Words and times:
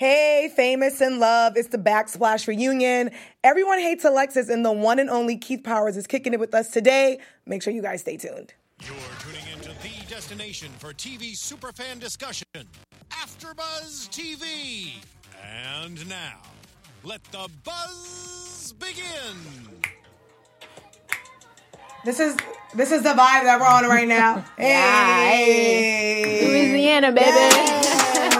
Hey, 0.00 0.50
famous 0.56 1.02
in 1.02 1.18
love. 1.18 1.58
It's 1.58 1.68
the 1.68 1.76
Backsplash 1.76 2.48
reunion. 2.48 3.10
Everyone 3.44 3.78
hates 3.78 4.02
Alexis, 4.02 4.48
and 4.48 4.64
the 4.64 4.72
one 4.72 4.98
and 4.98 5.10
only 5.10 5.36
Keith 5.36 5.62
Powers 5.62 5.94
is 5.94 6.06
kicking 6.06 6.32
it 6.32 6.40
with 6.40 6.54
us 6.54 6.70
today. 6.70 7.18
Make 7.44 7.62
sure 7.62 7.70
you 7.70 7.82
guys 7.82 8.00
stay 8.00 8.16
tuned. 8.16 8.54
You're 8.80 8.96
tuning 9.18 9.42
into 9.52 9.68
the 9.82 10.08
destination 10.08 10.70
for 10.78 10.94
TV 10.94 11.32
superfan 11.32 12.00
discussion, 12.00 12.46
AfterBuzz 13.10 14.08
TV. 14.08 14.92
And 15.44 16.08
now, 16.08 16.38
let 17.04 17.22
the 17.24 17.50
buzz 17.62 18.72
begin. 18.78 19.84
This 22.06 22.20
is 22.20 22.38
this 22.74 22.90
is 22.90 23.02
the 23.02 23.10
vibe 23.10 23.44
that 23.44 23.60
we're 23.60 23.66
on 23.66 23.84
right 23.84 24.08
now. 24.08 24.46
Hey, 24.56 26.40
Louisiana, 26.48 27.12
baby. 27.12 27.26
Yes. 27.26 28.39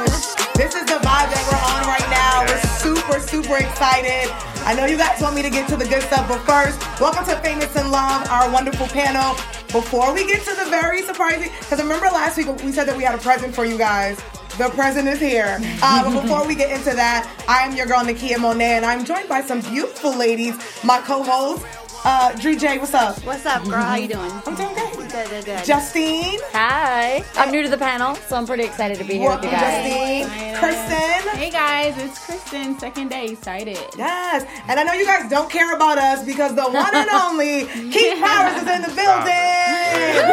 This 0.61 0.75
is 0.75 0.85
the 0.85 1.01
vibe 1.01 1.33
that 1.33 1.41
we're 1.49 1.65
on 1.73 1.89
right 1.89 2.11
now. 2.13 2.45
We're 2.45 2.61
super 2.77 3.19
super 3.19 3.57
excited. 3.57 4.29
I 4.69 4.75
know 4.75 4.85
you 4.85 4.99
guys 4.99 5.19
want 5.23 5.35
me 5.35 5.41
to 5.41 5.49
get 5.49 5.67
to 5.71 5.77
the 5.77 5.87
good 5.87 6.03
stuff, 6.03 6.29
but 6.29 6.41
first, 6.41 6.79
welcome 7.01 7.25
to 7.25 7.37
Famous 7.41 7.75
in 7.77 7.91
Love, 7.91 8.29
our 8.29 8.53
wonderful 8.53 8.87
panel. 8.89 9.33
Before 9.73 10.13
we 10.13 10.27
get 10.27 10.43
to 10.43 10.55
the 10.63 10.69
very 10.69 11.01
surprising, 11.01 11.51
because 11.61 11.81
remember 11.81 12.09
last 12.09 12.37
week 12.37 12.49
we 12.63 12.73
said 12.73 12.85
that 12.89 12.95
we 12.95 13.05
had 13.05 13.15
a 13.15 13.23
present 13.23 13.55
for 13.55 13.65
you 13.65 13.79
guys. 13.79 14.21
The 14.59 14.69
present 14.69 15.09
is 15.09 15.19
here. 15.19 15.59
Uh, 15.83 16.05
but 16.05 16.21
before 16.21 16.47
we 16.47 16.55
get 16.55 16.71
into 16.71 16.95
that, 16.95 17.25
I 17.49 17.67
am 17.67 17.75
your 17.75 17.87
girl 17.87 18.01
Nakia 18.01 18.39
Monet, 18.39 18.77
and 18.77 18.85
I'm 18.85 19.03
joined 19.03 19.31
by 19.31 19.41
some 19.41 19.63
beautiful 19.63 20.15
ladies. 20.15 20.55
My 20.85 20.99
co-host, 21.01 21.65
uh, 22.05 22.33
Drew 22.37 22.57
J. 22.57 22.79
What's 22.79 22.95
up? 22.95 23.19
What's 23.25 23.45
up, 23.47 23.65
girl? 23.65 23.83
How 23.83 23.97
you 23.97 24.07
doing? 24.09 24.31
I'm 24.47 24.55
doing 24.55 24.73
great. 24.75 24.95
Good, 25.11 25.29
good, 25.31 25.45
good. 25.45 25.65
Justine. 25.65 26.39
Hi. 26.53 27.25
I'm 27.35 27.51
new 27.51 27.63
to 27.63 27.69
the 27.69 27.77
panel, 27.77 28.15
so 28.15 28.37
I'm 28.37 28.47
pretty 28.47 28.63
excited 28.65 28.97
to 28.99 29.05
be 29.05 29.15
here 29.19 29.31
with 29.31 29.43
Welcome, 29.43 29.51
you 29.51 29.57
guys. 29.57 30.25
Justine. 30.25 30.57
Kristen. 30.57 31.29
Hey 31.39 31.51
guys, 31.51 31.95
it's 31.99 32.25
Kristen. 32.25 32.79
Second 32.79 33.09
day, 33.09 33.27
excited. 33.27 33.79
Yes, 33.97 34.45
and 34.69 34.79
I 34.79 34.83
know 34.85 34.93
you 34.93 35.05
guys 35.07 35.29
don't 35.31 35.51
care 35.51 35.75
about 35.75 35.99
us 35.99 36.25
because 36.25 36.55
the 36.55 36.63
one 36.71 36.95
and 36.95 37.09
only 37.11 37.65
Keith 37.93 38.21
Powers 38.21 38.63
is 38.63 38.69
in 38.69 38.83
the 38.83 38.95
building. 38.95 40.31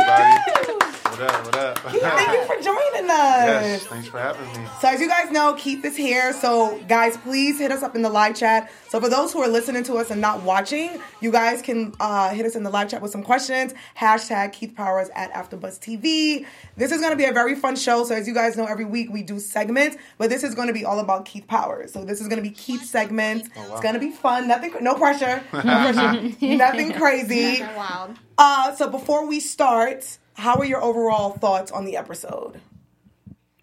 What 1.10 1.22
up? 1.22 1.46
What 1.46 1.56
up? 1.56 1.78
Thank 1.80 2.32
you 2.34 2.46
for 2.46 2.62
joining 2.62 3.10
us. 3.10 3.12
yes, 3.12 3.86
thanks 3.86 4.08
for 4.08 4.20
having 4.20 4.46
me. 4.62 4.68
So 4.82 4.90
as 4.90 5.00
you 5.00 5.08
guys 5.08 5.32
know, 5.32 5.54
Keith 5.56 5.84
is 5.86 5.96
here. 5.96 6.34
So 6.34 6.80
guys, 6.88 7.16
please 7.18 7.58
hit 7.60 7.72
us 7.72 7.82
up 7.82 7.96
in 7.96 8.02
the 8.02 8.10
live 8.10 8.36
chat. 8.36 8.70
So 8.90 9.00
for 9.00 9.10
those 9.10 9.32
who 9.34 9.42
are 9.42 9.48
listening 9.48 9.84
to 9.86 9.96
us 9.96 10.12
and 10.12 10.20
not 10.22 10.44
watching, 10.44 11.02
you 11.22 11.32
guys 11.32 11.62
can 11.62 11.94
uh, 12.00 12.30
hit 12.30 12.46
us 12.46 12.56
in 12.56 12.64
the 12.64 12.70
live 12.70 12.90
chat 12.90 13.02
with 13.02 13.12
some 13.12 13.24
questions. 13.24 13.74
Hashtag 13.98 14.52
Keith 14.54 14.76
Powers 14.76 15.10
at 15.16 15.32
AfterBuzz 15.34 15.80
TV. 15.80 16.46
This 16.76 16.92
is 16.92 17.00
going 17.00 17.12
to 17.12 17.18
be 17.18 17.26
a 17.26 17.34
very 17.34 17.56
fun 17.56 17.76
show. 17.78 18.04
So 18.04 18.14
as 18.14 18.28
you 18.28 18.34
guys 18.34 18.58
know, 18.58 18.66
every 18.66 18.86
week 18.86 19.10
we 19.12 19.24
do 19.24 19.40
segments, 19.40 19.98
but 20.18 20.30
this 20.30 20.44
is 20.44 20.56
going 20.56 20.68
to 20.68 20.74
be 20.74 20.84
all 20.86 21.00
about 21.00 21.26
Keith 21.26 21.48
Powers. 21.48 21.94
So 21.94 22.04
this 22.04 22.22
is 22.22 22.28
going 22.28 22.44
to 22.44 22.48
be 22.48 22.54
Keith 22.54 22.84
segments. 22.84 23.50
It's 23.56 23.82
going 23.82 23.94
to 23.94 24.00
be 24.00 24.12
fun. 24.12 24.48
Nothing, 24.48 24.74
no 24.82 24.94
pressure. 24.96 25.42
No 25.54 25.62
pressure. 25.62 26.32
Nothing 26.42 26.94
crazy. 26.94 27.62
Wild. 27.62 28.18
Uh, 28.38 28.76
so 28.76 28.88
before 28.90 29.26
we 29.26 29.40
start, 29.40 30.20
how 30.38 30.56
are 30.58 30.66
your 30.66 30.82
overall 30.82 31.32
thoughts 31.32 31.72
on 31.72 31.86
the 31.86 31.98
episode? 31.98 32.62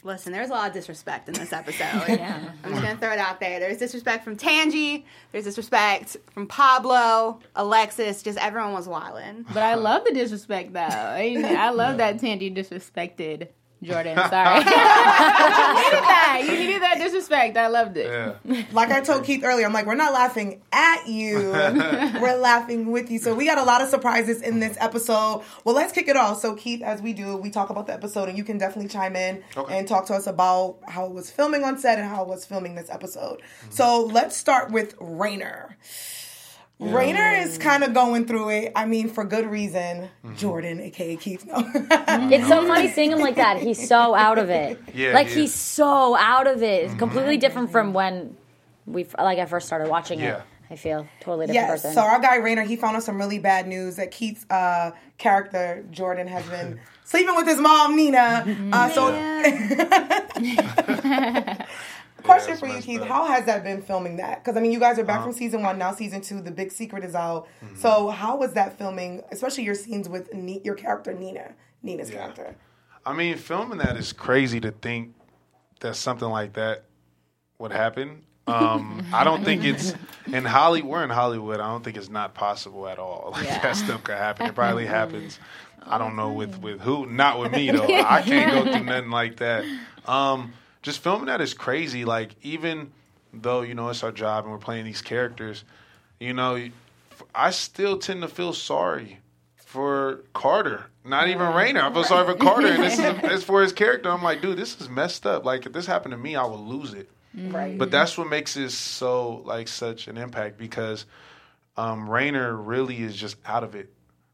Listen, 0.02 0.32
there's 0.32 0.50
a 0.50 0.52
lot 0.52 0.68
of 0.68 0.74
disrespect 0.74 1.28
in 1.28 1.34
this 1.34 1.52
episode. 1.52 1.78
yeah. 2.08 2.50
I'm 2.62 2.72
just 2.72 2.82
gonna 2.82 2.96
throw 2.98 3.12
it 3.12 3.18
out 3.18 3.40
there. 3.40 3.58
There's 3.58 3.78
disrespect 3.78 4.22
from 4.22 4.36
Tangey. 4.36 5.04
There's 5.32 5.44
disrespect 5.44 6.18
from 6.32 6.46
Pablo, 6.46 7.40
Alexis. 7.56 8.22
Just 8.22 8.36
everyone 8.38 8.74
was 8.74 8.86
wilding. 8.86 9.46
But 9.54 9.62
I 9.62 9.76
love 9.76 10.04
the 10.04 10.12
disrespect 10.12 10.74
though. 10.74 10.80
I, 10.80 11.56
I 11.56 11.70
love 11.70 11.96
that 11.98 12.18
Tandy 12.18 12.50
disrespected 12.50 13.48
Jordan. 13.84 14.16
Sorry. 14.16 14.58
you 14.58 14.64
needed 14.64 16.02
that. 16.02 16.40
You 16.44 16.52
needed 16.58 16.82
that 16.82 16.98
disrespect. 16.98 17.56
I 17.56 17.68
loved 17.68 17.96
it. 17.96 18.06
Yeah. 18.06 18.64
Like 18.72 18.90
I 18.90 19.00
told 19.00 19.24
Keith 19.24 19.44
earlier, 19.44 19.66
I'm 19.66 19.72
like, 19.72 19.86
we're 19.86 19.94
not 19.94 20.12
laughing 20.12 20.60
at 20.72 21.06
you. 21.06 21.38
we're 22.20 22.36
laughing 22.36 22.90
with 22.90 23.10
you. 23.10 23.18
So 23.18 23.34
we 23.34 23.44
got 23.46 23.58
a 23.58 23.62
lot 23.64 23.82
of 23.82 23.88
surprises 23.88 24.42
in 24.42 24.60
this 24.60 24.76
episode. 24.80 25.42
Well, 25.64 25.74
let's 25.74 25.92
kick 25.92 26.08
it 26.08 26.16
off. 26.16 26.40
So 26.40 26.54
Keith, 26.54 26.82
as 26.82 27.00
we 27.02 27.12
do, 27.12 27.36
we 27.36 27.50
talk 27.50 27.70
about 27.70 27.86
the 27.86 27.92
episode 27.92 28.28
and 28.28 28.36
you 28.38 28.44
can 28.44 28.58
definitely 28.58 28.88
chime 28.88 29.16
in 29.16 29.42
Okay. 29.56 29.78
and 29.78 29.86
talk 29.86 30.06
to 30.06 30.14
us 30.14 30.26
about 30.26 30.78
how 30.88 31.06
it 31.06 31.12
was 31.12 31.30
filming 31.30 31.64
on 31.64 31.78
set 31.78 31.98
and 31.98 32.08
how 32.08 32.22
it 32.22 32.28
was 32.28 32.44
filming 32.44 32.74
this 32.74 32.90
episode. 32.90 33.40
So 33.70 34.04
let's 34.04 34.36
start 34.36 34.70
with 34.70 34.94
Rainer. 35.00 35.76
Rainer 36.80 37.30
is 37.30 37.56
kind 37.56 37.84
of 37.84 37.94
going 37.94 38.26
through 38.26 38.48
it. 38.50 38.72
I 38.74 38.84
mean, 38.84 39.08
for 39.08 39.24
good 39.24 39.46
reason. 39.46 40.10
Jordan, 40.36 40.80
aka 40.80 41.16
Keith. 41.16 41.46
No. 41.46 41.56
It's 42.30 42.48
so 42.48 42.66
funny 42.66 42.88
seeing 42.88 43.12
him 43.12 43.20
like 43.20 43.36
that. 43.36 43.58
He's 43.58 43.86
so 43.88 44.14
out 44.14 44.38
of 44.38 44.50
it. 44.50 44.78
Yeah, 44.94 45.12
like 45.12 45.28
he 45.28 45.42
he's 45.42 45.54
so 45.54 46.16
out 46.16 46.46
of 46.46 46.62
it. 46.62 46.84
It's 46.84 46.94
completely 46.94 47.36
different 47.38 47.70
from 47.70 47.92
when 47.94 48.36
we 48.86 49.06
like 49.18 49.38
I 49.38 49.46
first 49.46 49.66
started 49.66 49.88
watching 49.88 50.18
Yeah. 50.20 50.38
it. 50.38 50.42
I 50.70 50.76
feel 50.76 51.06
totally 51.20 51.46
different 51.46 51.68
Yes. 51.68 51.82
person. 51.82 51.92
So 51.94 52.00
our 52.00 52.18
guy 52.20 52.36
Rainer, 52.36 52.62
he 52.62 52.76
found 52.76 52.96
out 52.96 53.02
some 53.04 53.18
really 53.18 53.38
bad 53.38 53.68
news 53.68 53.96
that 53.96 54.10
Keith's 54.10 54.44
uh, 54.50 54.90
character 55.18 55.84
Jordan 55.90 56.26
has 56.26 56.44
been 56.48 56.80
sleeping 57.04 57.36
with 57.36 57.46
his 57.46 57.60
mom 57.60 57.94
Nina. 57.96 58.44
Uh, 58.72 58.88
so, 58.90 59.12
question 62.24 62.56
for 62.56 62.66
you, 62.66 62.80
Keith: 62.80 63.00
up. 63.02 63.08
How 63.08 63.26
has 63.26 63.46
that 63.46 63.62
been 63.64 63.82
filming 63.82 64.16
that? 64.16 64.42
Because 64.42 64.56
I 64.56 64.60
mean, 64.60 64.72
you 64.72 64.80
guys 64.80 64.98
are 64.98 65.04
back 65.04 65.16
Uh-huh. 65.18 65.26
from 65.26 65.32
season 65.34 65.62
one 65.62 65.78
now. 65.78 65.92
Season 65.92 66.20
two, 66.20 66.40
the 66.40 66.50
big 66.50 66.72
secret 66.72 67.04
is 67.04 67.14
out. 67.14 67.46
Mm-hmm. 67.64 67.76
So 67.76 68.08
how 68.10 68.36
was 68.36 68.52
that 68.54 68.78
filming? 68.78 69.22
Especially 69.30 69.64
your 69.64 69.74
scenes 69.74 70.08
with 70.08 70.32
Ni- 70.34 70.60
your 70.64 70.74
character 70.74 71.12
Nina, 71.12 71.52
Nina's 71.82 72.10
Yeah. 72.10 72.18
character. 72.18 72.56
I 73.06 73.12
mean, 73.12 73.36
filming 73.36 73.78
that 73.78 73.96
is 73.96 74.12
crazy 74.12 74.60
to 74.60 74.70
think 74.70 75.14
that 75.80 75.94
something 75.96 76.28
like 76.28 76.54
that 76.54 76.84
would 77.58 77.72
happen. 77.72 78.22
Um, 78.46 79.06
I 79.12 79.24
don't 79.24 79.42
think 79.44 79.64
it's 79.64 79.94
in 80.26 80.44
Hollywood. 80.44 80.90
We're 80.90 81.04
in 81.04 81.10
Hollywood. 81.10 81.60
I 81.60 81.66
don't 81.68 81.82
think 81.84 81.96
it's 81.96 82.10
not 82.10 82.34
possible 82.34 82.86
at 82.88 82.98
all. 82.98 83.30
Like 83.32 83.46
that 83.62 83.76
stuff 83.76 84.04
could 84.04 84.16
happen. 84.16 84.46
It 84.46 84.54
probably 84.54 84.86
happens. 85.00 85.38
I 85.86 85.98
don't 85.98 86.16
know 86.16 86.32
with 86.32 86.58
with 86.62 86.80
who. 86.80 87.04
Not 87.06 87.38
with 87.38 87.52
me 87.52 87.70
though. 87.70 87.84
I 87.86 88.22
can't 88.22 88.52
go 88.52 88.72
through 88.72 88.84
nothing 88.84 89.10
like 89.10 89.36
that. 89.36 89.64
Um, 90.06 90.52
just 90.84 91.00
filming 91.00 91.26
that 91.26 91.40
is 91.40 91.54
crazy. 91.54 92.04
Like 92.04 92.36
even 92.42 92.92
though 93.32 93.62
you 93.62 93.74
know 93.74 93.88
it's 93.88 94.04
our 94.04 94.12
job 94.12 94.44
and 94.44 94.52
we're 94.52 94.58
playing 94.58 94.84
these 94.84 95.00
characters, 95.00 95.64
you 96.20 96.34
know, 96.34 96.68
I 97.34 97.50
still 97.50 97.98
tend 97.98 98.20
to 98.22 98.28
feel 98.28 98.52
sorry 98.52 99.18
for 99.56 100.20
Carter. 100.34 100.84
Not 101.04 101.28
even 101.28 101.52
Rainer. 101.54 101.80
I 101.80 101.92
feel 101.92 102.04
sorry 102.04 102.26
for 102.26 102.38
Carter, 102.38 102.68
and 102.68 102.82
this 102.82 102.98
is 102.98 103.00
as 103.24 103.42
for 103.42 103.62
his 103.62 103.72
character. 103.72 104.10
I'm 104.10 104.22
like, 104.22 104.42
dude, 104.42 104.58
this 104.58 104.78
is 104.80 104.88
messed 104.90 105.26
up. 105.26 105.44
Like 105.44 105.64
if 105.64 105.72
this 105.72 105.86
happened 105.86 106.12
to 106.12 106.18
me, 106.18 106.36
I 106.36 106.44
would 106.44 106.60
lose 106.60 106.92
it. 106.92 107.08
Right. 107.34 107.76
But 107.76 107.90
that's 107.90 108.16
what 108.16 108.28
makes 108.28 108.56
it 108.56 108.70
so 108.70 109.42
like 109.46 109.68
such 109.68 110.06
an 110.06 110.18
impact 110.18 110.58
because 110.58 111.06
um, 111.78 112.08
Rainer 112.08 112.54
really 112.54 113.02
is 113.02 113.16
just 113.16 113.36
out 113.46 113.64
of 113.64 113.74
it. 113.74 113.90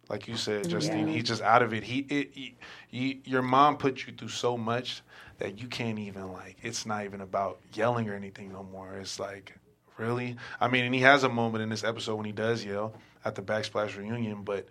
Like 0.08 0.26
you 0.26 0.36
said, 0.36 0.68
Justine, 0.68 1.06
he's 1.06 1.22
just 1.22 1.42
out 1.42 1.62
of 1.62 1.72
it. 1.72 1.84
He, 1.84 2.00
it, 2.00 2.30
he, 2.34 2.56
he, 2.88 3.20
your 3.24 3.42
mom 3.42 3.76
put 3.76 4.04
you 4.04 4.12
through 4.12 4.28
so 4.28 4.56
much 4.56 5.02
that 5.40 5.60
you 5.60 5.66
can't 5.66 5.98
even 5.98 6.32
like. 6.32 6.56
It's 6.62 6.86
not 6.86 7.04
even 7.04 7.20
about 7.20 7.58
yelling 7.72 8.08
or 8.08 8.14
anything 8.14 8.52
no 8.52 8.62
more. 8.62 8.94
It's 8.94 9.18
like 9.18 9.54
really. 9.96 10.36
I 10.60 10.68
mean, 10.68 10.84
and 10.84 10.94
he 10.94 11.00
has 11.00 11.24
a 11.24 11.28
moment 11.28 11.62
in 11.62 11.68
this 11.68 11.82
episode 11.82 12.16
when 12.16 12.26
he 12.26 12.32
does 12.32 12.64
yell 12.64 12.94
at 13.24 13.34
the 13.34 13.42
backsplash 13.42 13.96
reunion, 13.96 14.42
but 14.44 14.68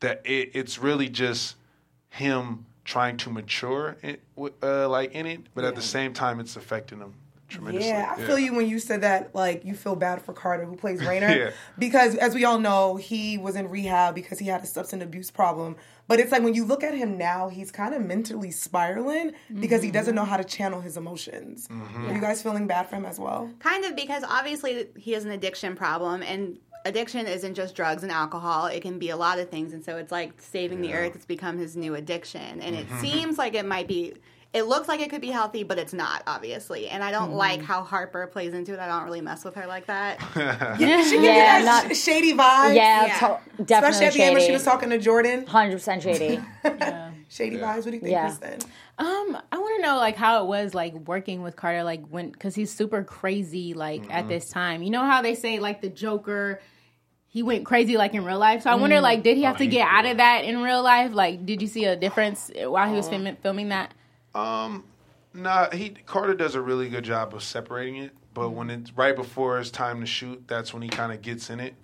that 0.00 0.22
it, 0.24 0.50
it's 0.54 0.78
really 0.78 1.08
just 1.08 1.56
him 2.08 2.66
trying 2.84 3.16
to 3.18 3.30
mature, 3.30 3.96
in, 4.02 4.16
uh, 4.62 4.88
like 4.88 5.12
in 5.12 5.26
it, 5.26 5.40
but 5.54 5.64
at 5.64 5.76
the 5.76 5.82
same 5.82 6.12
time, 6.12 6.40
it's 6.40 6.56
affecting 6.56 6.98
him 6.98 7.14
tremendously. 7.50 7.88
Yeah, 7.88 8.14
I 8.16 8.20
feel 8.22 8.38
you 8.38 8.54
when 8.54 8.68
you 8.68 8.78
said 8.78 9.02
that. 9.02 9.34
Like 9.34 9.64
you 9.64 9.74
feel 9.74 9.96
bad 9.96 10.22
for 10.22 10.32
Carter, 10.32 10.64
who 10.64 10.76
plays 10.76 11.04
Rainer, 11.04 11.28
Yeah. 11.28 11.50
because 11.78 12.14
as 12.16 12.34
we 12.34 12.44
all 12.44 12.58
know, 12.58 12.96
he 12.96 13.38
was 13.38 13.56
in 13.56 13.68
rehab 13.68 14.14
because 14.14 14.38
he 14.38 14.46
had 14.46 14.62
a 14.62 14.66
substance 14.66 15.02
abuse 15.02 15.30
problem. 15.30 15.76
But 16.08 16.18
it's 16.18 16.32
like 16.32 16.42
when 16.42 16.54
you 16.54 16.64
look 16.64 16.82
at 16.82 16.92
him 16.94 17.16
now, 17.18 17.48
he's 17.48 17.70
kind 17.70 17.94
of 17.94 18.02
mentally 18.02 18.50
spiraling 18.50 19.32
because 19.60 19.80
he 19.80 19.88
mm-hmm. 19.88 19.94
doesn't 19.94 20.14
know 20.16 20.24
how 20.24 20.36
to 20.36 20.42
channel 20.42 20.80
his 20.80 20.96
emotions. 20.96 21.68
Mm-hmm. 21.68 22.06
Are 22.06 22.14
you 22.14 22.20
guys 22.20 22.42
feeling 22.42 22.66
bad 22.66 22.88
for 22.88 22.96
him 22.96 23.04
as 23.04 23.20
well? 23.20 23.48
Kind 23.60 23.84
of 23.84 23.94
because 23.94 24.24
obviously 24.24 24.88
he 24.96 25.12
has 25.12 25.24
an 25.24 25.30
addiction 25.30 25.76
problem 25.76 26.24
and 26.24 26.58
addiction 26.84 27.26
isn't 27.26 27.54
just 27.54 27.74
drugs 27.74 28.02
and 28.02 28.10
alcohol. 28.10 28.66
It 28.66 28.80
can 28.80 28.98
be 28.98 29.10
a 29.10 29.16
lot 29.16 29.38
of 29.38 29.50
things 29.50 29.72
and 29.72 29.84
so 29.84 29.98
it's 29.98 30.10
like 30.10 30.40
saving 30.40 30.80
the 30.80 30.94
earth 30.94 31.14
it's 31.14 31.26
become 31.26 31.58
his 31.58 31.76
new 31.76 31.94
addiction 31.94 32.60
and 32.60 32.74
it 32.74 32.88
mm-hmm. 32.88 33.00
seems 33.00 33.38
like 33.38 33.54
it 33.54 33.66
might 33.66 33.86
be 33.86 34.14
it 34.52 34.64
looks 34.64 34.88
like 34.88 35.00
it 35.00 35.10
could 35.10 35.20
be 35.20 35.28
healthy, 35.30 35.62
but 35.62 35.78
it's 35.78 35.92
not, 35.92 36.22
obviously. 36.26 36.88
And 36.88 37.04
I 37.04 37.10
don't 37.12 37.28
Mm-hmm. 37.28 37.36
like 37.36 37.62
how 37.62 37.84
Harper 37.84 38.26
plays 38.26 38.52
into 38.52 38.72
it. 38.72 38.80
I 38.80 38.86
don't 38.88 39.04
really 39.04 39.20
mess 39.20 39.44
with 39.44 39.54
her 39.54 39.66
like 39.66 39.86
that. 39.86 40.18
yeah, 40.36 40.74
She 41.04 41.10
give 41.12 41.22
you 41.22 41.28
Yeah, 41.28 41.62
that 41.62 41.84
not- 41.86 41.94
sh- 41.96 42.00
shady 42.00 42.32
vibe. 42.32 42.74
Yeah, 42.74 43.06
Yeah. 43.06 43.18
to- 43.18 43.62
definitely 43.64 44.06
Especially 44.06 44.06
at 44.06 44.12
the 44.14 44.22
end 44.24 44.34
when 44.34 44.46
she 44.46 44.52
was 44.52 44.64
talking 44.64 44.90
to 44.90 44.98
Jordan. 44.98 45.46
Hundred 45.46 45.74
percent 45.74 46.02
shady. 46.02 46.40
Shady 47.32 47.58
vibes. 47.58 47.76
What 47.76 47.84
do 47.84 47.90
you 47.92 48.00
think, 48.00 48.10
Yeah. 48.10 48.26
Kristen? 48.26 48.58
Um, 48.98 49.38
I 49.52 49.58
want 49.58 49.76
to 49.80 49.82
know 49.86 49.98
like 49.98 50.16
how 50.16 50.42
it 50.42 50.48
was 50.48 50.74
like 50.74 50.94
working 51.06 51.42
with 51.42 51.54
Carter, 51.54 51.84
like 51.84 52.04
when 52.08 52.30
because 52.30 52.56
he's 52.56 52.72
super 52.74 53.04
crazy 53.04 53.72
like 53.72 54.02
Mm-hmm. 54.02 54.10
at 54.10 54.26
this 54.28 54.48
time. 54.48 54.82
You 54.82 54.90
know 54.90 55.04
how 55.04 55.22
they 55.22 55.36
say 55.36 55.60
like 55.60 55.80
the 55.80 55.88
Joker, 55.88 56.60
he 57.28 57.44
went 57.44 57.64
crazy 57.66 57.96
like 57.96 58.14
in 58.14 58.24
real 58.24 58.38
life. 58.40 58.62
So 58.62 58.70
I 58.70 58.74
wonder 58.74 59.00
like 59.00 59.22
did 59.22 59.36
he 59.36 59.44
have 59.44 59.58
to 59.58 59.66
get 59.68 59.86
out 59.88 60.06
of 60.06 60.16
that 60.16 60.44
in 60.44 60.60
real 60.60 60.82
life? 60.82 61.12
Like, 61.14 61.46
did 61.46 61.62
you 61.62 61.68
see 61.68 61.84
a 61.84 61.94
difference 61.94 62.50
while 62.56 62.88
he 62.88 62.96
was 62.96 63.06
Oh. 63.06 63.10
filming 63.10 63.36
filming 63.36 63.68
that? 64.34 64.82
Nah, 65.32 65.70
he 65.70 65.90
Carter 65.90 66.34
does 66.34 66.54
a 66.54 66.60
really 66.60 66.88
good 66.88 67.04
job 67.04 67.34
of 67.34 67.42
separating 67.42 67.96
it. 67.96 68.12
But 68.32 68.50
when 68.50 68.70
it's 68.70 68.92
right 68.92 69.14
before 69.14 69.58
it's 69.58 69.70
time 69.70 70.00
to 70.00 70.06
shoot, 70.06 70.42
that's 70.46 70.72
when 70.72 70.82
he 70.82 70.88
kind 70.88 71.12
of 71.12 71.20
gets 71.22 71.50
in 71.50 71.60
it. 71.60 71.74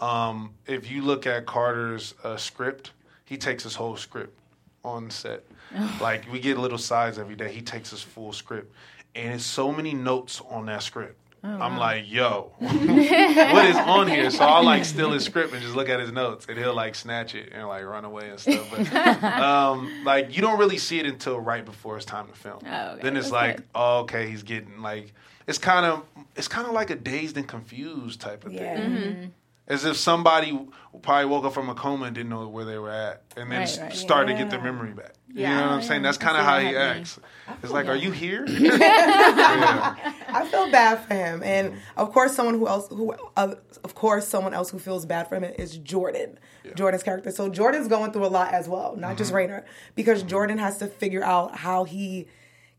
Um, 0.00 0.54
if 0.66 0.90
you 0.90 1.02
look 1.02 1.26
at 1.26 1.44
Carter's 1.46 2.14
uh, 2.24 2.36
script, 2.36 2.92
he 3.26 3.36
takes 3.36 3.64
his 3.64 3.74
whole 3.74 3.96
script 3.96 4.36
on 4.82 5.10
set. 5.10 5.44
like 6.00 6.30
we 6.32 6.40
get 6.40 6.58
little 6.58 6.78
sides 6.78 7.18
every 7.18 7.36
day. 7.36 7.52
He 7.52 7.60
takes 7.60 7.90
his 7.90 8.02
full 8.02 8.32
script, 8.32 8.74
and 9.14 9.34
it's 9.34 9.44
so 9.44 9.70
many 9.70 9.92
notes 9.92 10.40
on 10.48 10.66
that 10.66 10.82
script. 10.82 11.16
I'm 11.42 11.78
like, 11.78 12.04
yo, 12.10 12.52
what 12.58 13.64
is 13.66 13.76
on 13.76 14.08
here? 14.08 14.30
So 14.30 14.44
I'll 14.44 14.64
like 14.64 14.84
steal 14.84 15.10
his 15.12 15.24
script 15.24 15.52
and 15.52 15.62
just 15.62 15.74
look 15.74 15.88
at 15.88 15.98
his 16.00 16.12
notes, 16.12 16.46
and 16.48 16.58
he'll 16.58 16.74
like 16.74 16.94
snatch 16.94 17.34
it 17.34 17.50
and 17.52 17.66
like 17.66 17.84
run 17.84 18.04
away 18.04 18.28
and 18.30 18.38
stuff. 18.38 18.68
But 18.70 19.22
um, 19.24 20.02
like 20.04 20.34
you 20.36 20.42
don't 20.42 20.58
really 20.58 20.78
see 20.78 20.98
it 21.00 21.06
until 21.06 21.40
right 21.40 21.64
before 21.64 21.96
it's 21.96 22.04
time 22.04 22.28
to 22.28 22.34
film. 22.34 22.60
Oh, 22.66 22.88
okay. 22.92 23.02
Then 23.02 23.16
it's 23.16 23.30
That's 23.30 23.32
like, 23.32 23.60
oh, 23.74 24.00
okay, 24.00 24.28
he's 24.28 24.42
getting 24.42 24.82
like 24.82 25.14
it's 25.46 25.58
kind 25.58 25.86
of 25.86 26.04
it's 26.36 26.48
kind 26.48 26.66
of 26.66 26.72
like 26.74 26.90
a 26.90 26.96
dazed 26.96 27.36
and 27.36 27.48
confused 27.48 28.20
type 28.20 28.44
of 28.44 28.52
Yeah. 28.52 28.76
thing. 28.76 28.90
Mm-hmm. 28.90 29.24
As 29.66 29.84
if 29.84 29.96
somebody 29.96 30.58
probably 31.00 31.26
woke 31.26 31.44
up 31.44 31.54
from 31.54 31.68
a 31.68 31.74
coma 31.74 32.06
and 32.06 32.14
didn't 32.14 32.28
know 32.30 32.48
where 32.48 32.64
they 32.64 32.76
were 32.76 32.90
at, 32.90 33.22
and 33.36 33.50
then 33.52 33.60
Right, 33.60 33.78
right. 33.80 33.94
started 33.94 34.32
to 34.32 34.38
get 34.38 34.50
their 34.50 34.60
memory 34.60 34.92
back. 34.92 35.12
You 35.32 35.42
Yeah. 35.42 35.56
know 35.60 35.62
what 35.66 35.72
I'm 35.72 35.82
saying? 35.82 36.02
That's 36.02 36.18
kind 36.18 36.36
of 36.36 36.44
how 36.44 36.58
he 36.58 36.76
acts. 36.76 37.18
It's 37.62 37.72
like, 37.72 37.86
are 37.86 37.96
you 37.96 38.10
here? 38.10 38.44
Yeah. 38.48 39.96
I 40.28 40.44
feel 40.46 40.70
bad 40.70 41.00
for 41.06 41.14
him, 41.14 41.42
and 41.42 41.74
of 41.96 42.12
course, 42.12 42.34
someone 42.34 42.54
who 42.54 42.68
else 42.68 42.88
who 42.88 43.14
uh, 43.36 43.54
of 43.84 43.94
course 43.94 44.26
someone 44.28 44.54
else 44.54 44.70
who 44.70 44.78
feels 44.78 45.04
bad 45.06 45.28
for 45.28 45.36
him 45.36 45.44
is 45.44 45.76
Jordan. 45.78 46.38
Jordan's 46.76 47.02
character. 47.02 47.30
So 47.32 47.48
Jordan's 47.48 47.88
going 47.88 48.12
through 48.12 48.26
a 48.26 48.28
lot 48.28 48.52
as 48.54 48.68
well, 48.68 48.94
not 48.96 49.16
just 49.16 49.32
Rainer, 49.32 49.64
because 49.96 50.22
Jordan 50.22 50.58
has 50.58 50.78
to 50.78 50.86
figure 50.86 51.24
out 51.24 51.56
how 51.56 51.84
he 51.84 52.28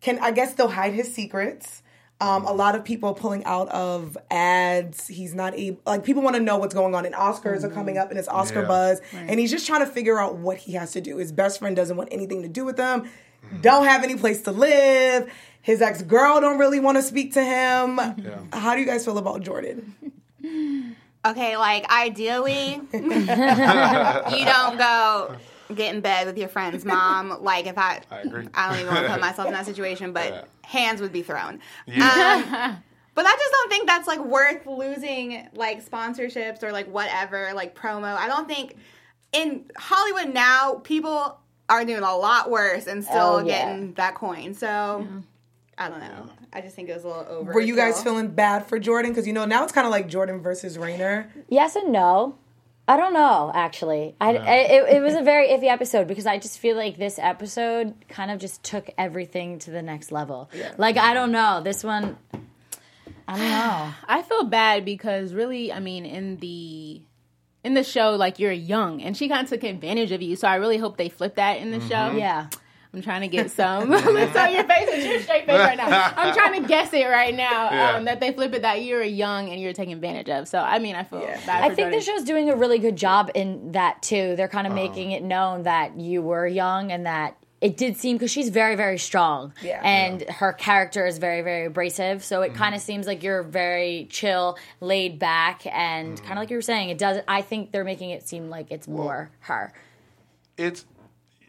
can, 0.02 0.20
I 0.20 0.32
guess, 0.32 0.52
still 0.52 0.70
hide 0.70 0.94
his 0.94 1.14
secrets. 1.14 1.84
Um, 2.22 2.46
a 2.46 2.54
lot 2.54 2.76
of 2.76 2.84
people 2.86 3.14
pulling 3.16 3.44
out 3.46 3.68
of 3.70 4.16
ads. 4.30 5.08
He's 5.08 5.34
not 5.34 5.56
able, 5.56 5.82
like, 5.88 6.04
people 6.04 6.22
want 6.22 6.36
to 6.36 6.42
know 6.42 6.58
what's 6.58 6.74
going 6.76 6.94
on. 6.94 7.06
And 7.06 7.16
Oscars 7.16 7.64
are 7.64 7.70
coming 7.70 7.98
up 7.98 8.12
and 8.12 8.20
it's 8.20 8.28
Oscar 8.28 8.62
Yeah. 8.62 8.68
buzz. 8.68 9.02
And 9.12 9.40
he's 9.40 9.50
just 9.50 9.66
trying 9.66 9.80
to 9.82 9.88
figure 9.92 10.20
out 10.20 10.36
what 10.36 10.58
he 10.58 10.74
has 10.74 10.92
to 10.92 11.02
do. 11.02 11.18
His 11.18 11.32
best 11.32 11.58
friend 11.58 11.76
doesn't 11.76 11.98
want 11.98 12.10
anything 12.12 12.44
to 12.44 12.48
do 12.48 12.64
with 12.64 12.78
him, 12.78 13.10
don't 13.60 13.86
have 13.86 14.04
any 14.04 14.16
place 14.16 14.44
to 14.44 14.52
live. 14.52 15.32
His 15.64 15.82
ex 15.82 16.02
girl 16.04 16.40
don't 16.42 16.58
really 16.60 16.80
want 16.80 16.98
to 16.98 17.02
speak 17.04 17.34
to 17.34 17.44
him. 17.44 18.00
How 18.54 18.76
do 18.76 18.80
you 18.82 18.86
guys 18.86 19.04
feel 19.04 19.18
about 19.18 19.42
Jordan? 19.42 19.96
Okay, 21.26 21.56
like 21.58 21.92
ideally, 21.92 22.82
you 22.94 24.46
don't 24.46 24.78
go 24.78 25.36
get 25.76 25.94
in 25.96 26.02
bed 26.02 26.26
with 26.28 26.38
your 26.38 26.50
friend's 26.50 26.84
mom. 26.84 27.44
Like 27.44 27.68
if 27.68 27.78
I, 27.78 28.02
I 28.10 28.20
agree. 28.22 28.48
I 28.54 28.70
don't 28.70 28.80
even 28.82 28.94
want 28.94 29.06
to 29.08 29.12
put 29.14 29.22
myself 29.22 29.48
in 29.48 29.54
that 29.54 29.66
situation, 29.66 30.14
but 30.14 30.30
Yeah. 30.32 30.42
Hands 30.72 31.02
would 31.02 31.12
be 31.12 31.22
thrown. 31.22 31.60
Yeah. 31.86 32.04
Um, 32.74 32.84
but 33.16 33.26
I 33.26 33.32
just 33.32 33.52
don't 33.52 33.70
think 33.70 33.88
that's 33.88 34.08
like 34.08 34.24
worth 34.24 34.66
losing 34.66 35.50
like 35.54 35.86
sponsorships 35.88 36.64
or 36.64 36.72
like 36.72 36.88
whatever 36.88 37.52
like 37.54 37.76
promo. 37.76 38.16
I 38.16 38.28
don't 38.28 38.48
think 38.48 38.76
in 39.34 39.66
Hollywood 39.78 40.34
now 40.34 40.76
people 40.84 41.38
are 41.70 41.84
doing 41.86 42.04
a 42.04 42.16
lot 42.18 42.50
worse 42.50 42.88
and 42.88 43.04
still 43.04 43.18
Oh, 43.18 43.40
yeah. 43.40 43.66
getting 43.66 43.94
that 43.94 44.16
coin. 44.16 44.54
So 44.54 45.06
I 45.78 45.90
don't 45.90 46.00
know. 46.00 46.30
I 46.54 46.60
just 46.62 46.76
think 46.76 46.90
it 46.90 46.94
was 46.94 47.04
a 47.04 47.08
little 47.08 47.26
over. 47.30 47.54
Were 47.54 47.62
you 47.62 47.76
guys 47.76 48.02
feeling 48.04 48.28
bad 48.30 48.68
for 48.68 48.78
Jordan? 48.80 49.12
Because 49.12 49.26
you 49.28 49.34
know 49.34 49.46
now 49.46 49.64
it's 49.64 49.72
kind 49.74 49.86
of 49.88 49.92
like 49.92 50.08
Jordan 50.08 50.42
versus 50.42 50.78
Rainer. 50.78 51.32
Yes 51.50 51.76
and 51.76 51.92
no. 51.92 52.36
I 52.88 52.98
don't 52.98 53.14
know. 53.14 53.52
Actually, 53.54 54.16
I, 54.20 54.36
I- 54.36 54.56
it, 54.56 54.96
it 54.96 55.02
was 55.02 55.14
a 55.14 55.22
very 55.22 55.48
iffy 55.50 55.68
episode 55.68 56.08
because 56.08 56.26
I 56.26 56.38
just 56.38 56.60
feel 56.60 56.76
like 56.76 56.98
this 56.98 57.20
episode 57.20 57.94
kind 58.10 58.32
of 58.32 58.40
just 58.40 58.64
took 58.64 58.90
everything 58.98 59.60
to 59.60 59.72
the 59.72 59.82
next 59.82 60.12
level. 60.12 60.50
Like 60.78 60.98
I 60.98 61.14
don't 61.14 61.32
know 61.32 61.62
this 61.64 61.84
one. 61.84 62.18
I 63.28 63.38
don't 63.38 63.50
know. 63.50 63.94
I 64.08 64.22
feel 64.24 64.44
bad 64.44 64.86
because 64.86 65.34
really, 65.34 65.72
I 65.72 65.80
mean, 65.80 66.06
in 66.06 66.38
the 66.38 67.02
in 67.64 67.76
the 67.76 67.84
show, 67.84 68.16
like 68.16 68.40
you're 68.40 68.52
young, 68.52 69.02
and 69.02 69.16
she 69.16 69.30
kind 69.30 69.44
of 69.44 69.50
took 69.50 69.64
advantage 69.64 70.12
of 70.12 70.22
you. 70.22 70.36
So 70.36 70.48
I 70.48 70.56
really 70.56 70.78
hope 70.78 70.98
they 70.98 71.10
flip 71.10 71.36
that 71.36 71.60
in 71.60 71.72
the 71.72 71.78
mm-hmm. 71.78 71.90
show. 71.90 72.18
Yeah. 72.18 72.48
I'm 72.94 73.02
trying 73.02 73.22
to 73.22 73.28
get 73.30 73.52
some. 73.52 73.90
Let's 73.90 74.34
tell 74.34 74.52
your 74.52 74.66
face 74.66 74.90
with 74.90 75.06
your 75.06 75.20
straight 75.22 75.46
face 75.46 75.58
right 75.60 75.78
now. 75.78 76.14
I'm 76.18 76.34
trying 76.38 76.62
to 76.62 76.68
guess 76.68 76.92
it 76.94 77.06
right 77.06 77.34
now 77.34 77.72
Yeah. 77.72 77.92
um, 77.96 78.06
that 78.06 78.20
they 78.20 78.34
flip 78.34 78.54
it 78.54 78.64
that 78.64 78.84
you're 78.84 79.02
young 79.04 79.50
and 79.50 79.62
you're 79.62 79.72
taking 79.74 79.94
advantage 79.94 80.30
of. 80.30 80.48
So 80.50 80.60
I 80.60 80.80
mean, 80.80 80.96
I 80.96 81.04
feel 81.04 81.22
bad. 81.22 81.40
For 81.40 81.52
I 81.52 81.68
think 81.70 81.78
Jordan. 81.78 82.00
the 82.00 82.02
show's 82.06 82.24
doing 82.24 82.50
a 82.50 82.56
really 82.56 82.80
good 82.80 82.98
job 82.98 83.32
in 83.34 83.72
that 83.74 84.02
too. 84.02 84.36
They're 84.36 84.48
Uh-huh. 84.48 84.52
kind 84.52 84.68
of 84.68 84.74
making 84.74 85.12
it 85.12 85.24
known 85.24 85.64
that 85.64 85.98
you 85.98 86.22
were 86.22 86.46
young 86.46 86.92
and 86.92 87.06
that 87.06 87.38
it 87.62 87.78
did 87.78 87.96
seem 87.96 88.18
because 88.18 88.32
she's 88.32 88.50
very 88.50 88.76
very 88.76 88.98
strong 88.98 89.54
Yeah. 89.62 89.80
and 89.84 90.24
her 90.24 90.52
character 90.52 91.06
is 91.06 91.18
very 91.18 91.44
very 91.44 91.68
abrasive. 91.68 92.24
So 92.26 92.42
it 92.42 92.50
Mm-hmm. 92.50 92.58
kind 92.58 92.76
of 92.76 92.82
seems 92.82 93.08
like 93.08 93.24
you're 93.24 93.44
very 93.44 94.08
chill, 94.10 94.58
laid 94.82 95.18
back, 95.18 95.66
and 95.68 96.18
Mm-hmm. 96.18 96.26
kind 96.26 96.32
of 96.34 96.42
like 96.42 96.50
you 96.50 96.58
were 96.58 96.62
saying. 96.62 96.90
It 96.90 96.98
does. 96.98 97.20
I 97.28 97.42
think 97.42 97.72
they're 97.72 97.84
making 97.86 98.10
it 98.10 98.28
seem 98.28 98.50
like 98.50 98.70
it's 98.72 98.88
more 98.88 99.30
her. 99.42 99.72
it's 100.58 100.86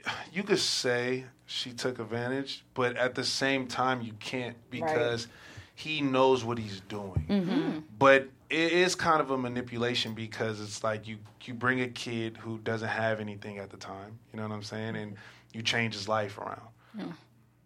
you 0.33 0.43
could 0.43 0.59
say 0.59 1.25
she 1.47 1.73
took 1.73 1.99
advantage, 1.99 2.65
but 2.75 2.97
at 2.97 3.15
the 3.15 3.25
same 3.25 3.67
time 3.67 4.03
you 4.03 4.13
can't 4.21 4.57
because 4.71 5.29
he 5.75 6.01
knows 6.01 6.45
what 6.45 6.59
he's 6.59 6.81
doing. 6.81 7.27
Mm-hmm. 7.29 7.79
But 7.99 8.29
it 8.51 8.73
is 8.73 8.95
kind 8.95 9.21
of 9.21 9.31
a 9.31 9.39
manipulation 9.39 10.15
because 10.15 10.61
it's 10.61 10.85
like 10.85 11.09
you 11.09 11.19
you 11.45 11.55
bring 11.55 11.81
a 11.81 11.89
kid 11.89 12.37
who 12.37 12.59
doesn't 12.59 12.89
have 12.89 13.19
anything 13.19 13.59
at 13.59 13.71
the 13.71 13.77
time, 13.77 14.19
you 14.33 14.39
know 14.39 14.47
what 14.47 14.55
I'm 14.55 14.63
saying, 14.63 14.97
and 14.97 15.17
you 15.53 15.63
change 15.63 15.95
his 15.95 16.09
life 16.09 16.39
around. 16.39 16.69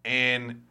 And 0.04 0.62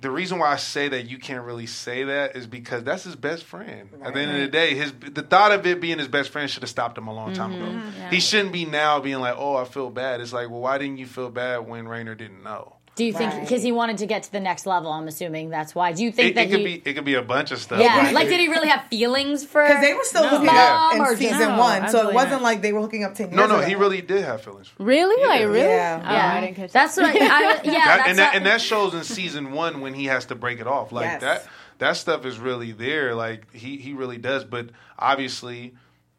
the 0.00 0.10
reason 0.10 0.38
why 0.38 0.52
I 0.52 0.56
say 0.56 0.88
that 0.88 1.08
you 1.08 1.18
can't 1.18 1.44
really 1.44 1.66
say 1.66 2.04
that 2.04 2.36
is 2.36 2.46
because 2.46 2.82
that's 2.82 3.04
his 3.04 3.16
best 3.16 3.44
friend. 3.44 3.88
At 4.02 4.14
the 4.14 4.20
end 4.20 4.32
of 4.32 4.40
the 4.40 4.48
day, 4.48 4.74
his 4.74 4.92
the 4.92 5.22
thought 5.22 5.52
of 5.52 5.66
it 5.66 5.80
being 5.80 5.98
his 5.98 6.08
best 6.08 6.30
friend 6.30 6.50
should 6.50 6.62
have 6.62 6.70
stopped 6.70 6.98
him 6.98 7.06
a 7.06 7.14
long 7.14 7.32
time 7.32 7.52
ago. 7.52 7.64
Mm-hmm. 7.64 8.10
He 8.10 8.20
shouldn't 8.20 8.52
be 8.52 8.64
now 8.64 9.00
being 9.00 9.20
like, 9.20 9.36
"Oh, 9.38 9.56
I 9.56 9.64
feel 9.64 9.90
bad." 9.90 10.20
It's 10.20 10.32
like, 10.32 10.50
well, 10.50 10.60
why 10.60 10.78
didn't 10.78 10.98
you 10.98 11.06
feel 11.06 11.30
bad 11.30 11.58
when 11.58 11.86
Rainer 11.86 12.14
didn't 12.14 12.42
know? 12.42 12.76
Do 12.96 13.04
you 13.04 13.12
think 13.12 13.40
because 13.40 13.62
he 13.64 13.72
wanted 13.72 13.98
to 13.98 14.06
get 14.06 14.22
to 14.22 14.30
the 14.30 14.38
next 14.38 14.66
level? 14.66 14.92
I'm 14.92 15.08
assuming 15.08 15.50
that's 15.50 15.74
why. 15.74 15.92
Do 15.92 16.04
you 16.04 16.12
think 16.12 16.30
It, 16.30 16.34
that 16.36 16.46
it 16.46 16.50
could 16.50 16.60
he? 16.60 16.78
be 16.78 16.82
it 16.90 16.94
could 16.94 17.04
be 17.04 17.14
a 17.14 17.22
bunch 17.22 17.50
of 17.50 17.58
stuff. 17.58 17.80
yeah, 17.80 18.12
like 18.14 18.28
did 18.28 18.38
he 18.38 18.46
really 18.48 18.68
have 18.68 18.86
feelings 18.86 19.44
for? 19.44 19.66
Because 19.66 19.80
they 19.82 19.94
were 19.94 20.04
still 20.04 20.28
hooking 20.28 20.46
Yeah. 20.46 20.78
up 20.80 20.94
in 20.94 20.98
just- 21.00 21.18
season 21.18 21.48
No, 21.48 21.58
one, 21.58 21.88
so 21.88 22.08
it 22.08 22.14
wasn't 22.14 22.34
not. 22.34 22.42
like 22.42 22.62
they 22.62 22.72
were 22.72 22.80
hooking 22.80 23.02
up 23.02 23.14
ten 23.14 23.26
years 23.30 23.36
no, 23.36 23.46
no, 23.48 23.56
ago. 23.58 23.66
he 23.66 23.74
really 23.74 24.00
did 24.00 24.22
have 24.24 24.42
feelings. 24.42 24.68
For 24.68 24.82
her. 24.82 24.88
really 24.88 25.26
like 25.26 25.40
really. 25.42 25.60
Yeah. 25.60 26.02
Oh, 26.06 26.12
yeah, 26.12 26.34
I 26.34 26.40
didn't 26.42 26.54
catch 26.56 26.72
that's 26.72 26.94
that. 26.94 27.02
what. 27.14 27.20
I, 27.20 27.20
yeah, 27.20 27.50
That- 27.62 27.62
that's 27.64 28.08
and 28.10 28.18
that 28.18 28.26
what- 28.28 28.36
and 28.36 28.46
that 28.46 28.60
shows 28.60 28.94
in 28.94 29.02
season 29.02 29.50
one 29.52 29.80
when 29.80 29.94
he 29.94 30.04
has 30.06 30.26
to 30.26 30.34
break 30.36 30.60
it 30.60 30.66
off. 30.68 30.92
Like 30.92 31.04
Yes. 31.06 31.20
that 31.22 31.46
that 31.78 31.96
stuff 31.96 32.24
is 32.24 32.38
really 32.38 32.70
there. 32.70 33.16
Like 33.16 33.52
he 33.52 33.76
he 33.76 33.92
really 33.92 34.18
does. 34.18 34.44
But 34.44 34.70
obviously, 34.96 35.74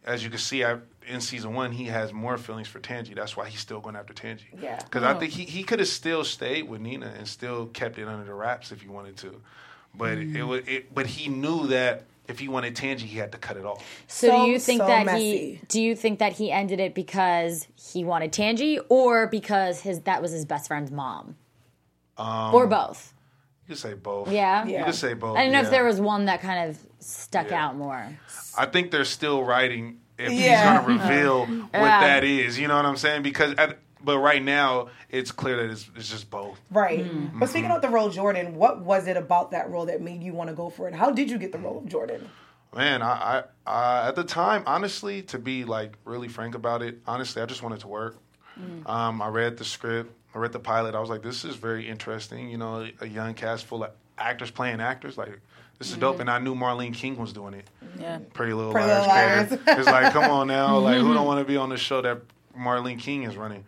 as 0.05 0.24
you 0.25 0.29
can 0.29 0.39
see, 0.39 0.63
I, 0.65 0.75
in 1.07 1.21
season 1.21 1.53
one, 1.53 1.71
he 1.71 1.85
has 1.85 2.13
more 2.13 2.38
feelings 2.38 2.67
for 2.67 2.79
Tangey. 2.79 3.15
That's 3.15 3.35
why 3.35 3.47
he's 3.47 3.59
still 3.59 3.79
going 3.79 3.95
after 3.95 4.13
Tangey. 4.13 4.45
Yeah. 4.62 4.79
Because 4.83 5.03
I 5.03 5.13
think 5.15 5.33
he, 5.33 5.45
he 5.45 5.63
could 5.63 5.79
have 5.79 5.88
still 5.88 6.24
stayed 6.24 6.67
with 6.69 6.81
Nina 6.81 7.13
and 7.17 7.27
still 7.27 7.67
kept 7.67 7.97
it 7.97 8.07
under 8.07 8.25
the 8.25 8.33
wraps 8.33 8.71
if 8.71 8.81
he 8.81 8.88
wanted 8.88 9.17
to. 9.17 9.41
But 9.93 10.17
it 10.17 10.33
mm. 10.33 10.47
was 10.47 10.67
it. 10.67 10.93
But 10.93 11.05
he 11.05 11.29
knew 11.29 11.67
that 11.67 12.03
if 12.27 12.39
he 12.39 12.47
wanted 12.47 12.75
Tangey, 12.75 13.01
he 13.01 13.17
had 13.17 13.31
to 13.31 13.38
cut 13.38 13.57
it 13.57 13.65
off. 13.65 13.83
So, 14.07 14.27
So- 14.27 14.45
do 14.45 14.51
you 14.51 14.59
think 14.59 14.81
so 14.81 14.88
that 14.88 15.05
messy. 15.05 15.19
he 15.21 15.62
do 15.67 15.81
you 15.81 15.95
think 15.95 16.19
that 16.19 16.33
he 16.33 16.51
ended 16.51 16.79
it 16.79 16.93
because 16.93 17.67
he 17.75 18.03
wanted 18.03 18.31
Tangey 18.31 18.79
or 18.89 19.27
because 19.27 19.81
his 19.81 20.01
that 20.01 20.21
was 20.21 20.31
his 20.31 20.45
best 20.45 20.67
friend's 20.67 20.91
mom? 20.91 21.35
or 22.17 22.63
um, 22.63 22.69
both. 22.69 23.13
You 23.67 23.74
could 23.74 23.81
say 23.81 23.93
both. 23.93 24.31
Yeah. 24.31 24.65
You 24.65 24.85
could 24.85 24.95
say 24.95 25.13
both. 25.13 25.38
I 25.38 25.43
don't 25.43 25.51
know 25.51 25.62
if 25.62 25.69
there 25.69 25.83
was 25.83 26.00
one 26.00 26.25
that 26.25 26.41
kind 26.41 26.69
of 26.69 26.79
stuck 27.00 27.50
Yeah. 27.50 27.65
out 27.65 27.75
more. 27.75 28.17
I 28.57 28.65
think 28.67 28.91
they're 28.91 29.05
still 29.05 29.43
writing 29.43 30.00
if 30.17 30.31
Yeah. 30.31 30.79
he's 30.79 30.88
going 30.88 31.00
to 31.00 31.05
reveal 31.05 31.45
what 31.45 31.69
Yeah. 31.74 32.00
that 32.01 32.24
is. 32.24 32.57
You 32.60 32.67
know 32.67 32.75
what 32.75 32.86
I'm 32.86 32.98
saying? 32.98 33.24
Because 33.24 33.53
at, 33.55 33.79
but 34.03 34.19
right 34.19 34.43
now 34.43 34.89
it's 35.10 35.31
clear 35.31 35.57
that 35.57 35.72
it's, 35.72 35.89
it's 35.95 36.10
just 36.10 36.29
both. 36.29 36.60
Right. 36.69 37.05
Mm-hmm. 37.05 37.39
But 37.39 37.50
speaking 37.50 37.72
of 37.72 37.81
the 37.81 37.89
role 37.89 38.10
Jordan, 38.10 38.55
what 38.55 38.81
was 38.81 39.07
it 39.07 39.17
about 39.17 39.51
that 39.51 39.69
role 39.69 39.86
that 39.88 40.01
made 40.01 40.22
you 40.24 40.34
want 40.34 40.50
to 40.50 40.55
go 40.55 40.69
for 40.69 40.88
it? 40.88 40.93
How 40.93 41.12
did 41.12 41.29
you 41.29 41.38
get 41.38 41.51
the 41.51 41.57
role 41.60 41.79
of 41.79 41.88
Jordan? 41.88 42.29
Man, 42.75 43.01
I, 43.01 43.43
I, 43.65 43.72
I 43.72 44.07
at 44.10 44.15
the 44.15 44.24
time, 44.25 44.63
honestly, 44.67 45.22
to 45.24 45.39
be 45.39 45.63
like 45.63 45.93
really 46.03 46.27
frank 46.27 46.55
about 46.55 46.81
it, 46.81 47.00
honestly, 47.07 47.41
I 47.41 47.45
just 47.45 47.63
wanted 47.63 47.79
to 47.81 47.88
work. 47.88 48.17
Um, 48.86 49.22
I 49.22 49.27
read 49.27 49.57
the 49.57 49.65
script. 49.65 50.13
I 50.34 50.38
read 50.39 50.51
the 50.53 50.60
pilot. 50.60 50.95
I 50.95 51.00
was 51.00 51.10
like, 51.10 51.22
this 51.22 51.43
is 51.45 51.55
very 51.55 51.88
interesting. 51.89 52.50
You 52.50 52.57
know, 52.57 52.88
a 53.01 53.07
young 53.07 53.34
cast 53.34 53.65
full 53.65 53.84
of 53.84 53.91
actors 54.17 54.51
playing 54.51 54.79
actors. 54.81 55.17
Like, 55.17 55.39
this 55.79 55.91
is 55.91 55.98
dope. 55.98 56.20
And 56.20 56.29
I 56.29 56.39
knew 56.39 56.55
Marlene 56.55 56.94
King 56.94 57.17
was 57.17 57.34
doing 57.34 57.53
it. 57.53 57.67
Yeah. 58.00 58.20
Pretty 58.34 58.53
Little 58.53 58.72
Pretty 58.72 58.88
Liars. 58.88 59.51
Little 59.51 59.63
creator. 59.63 59.79
It's 59.82 59.89
like, 59.89 60.13
come 60.13 60.29
on 60.32 60.48
now. 60.48 60.77
Like, 60.79 61.00
who 61.00 61.13
don't 61.13 61.25
want 61.32 61.39
to 61.39 61.46
be 61.46 61.58
on 61.58 61.70
the 61.70 61.77
show 61.77 62.01
that 62.01 62.22
Marlene 62.58 63.00
King 63.00 63.24
is 63.24 63.36
running? 63.38 63.65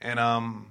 And 0.00 0.18
um, 0.18 0.66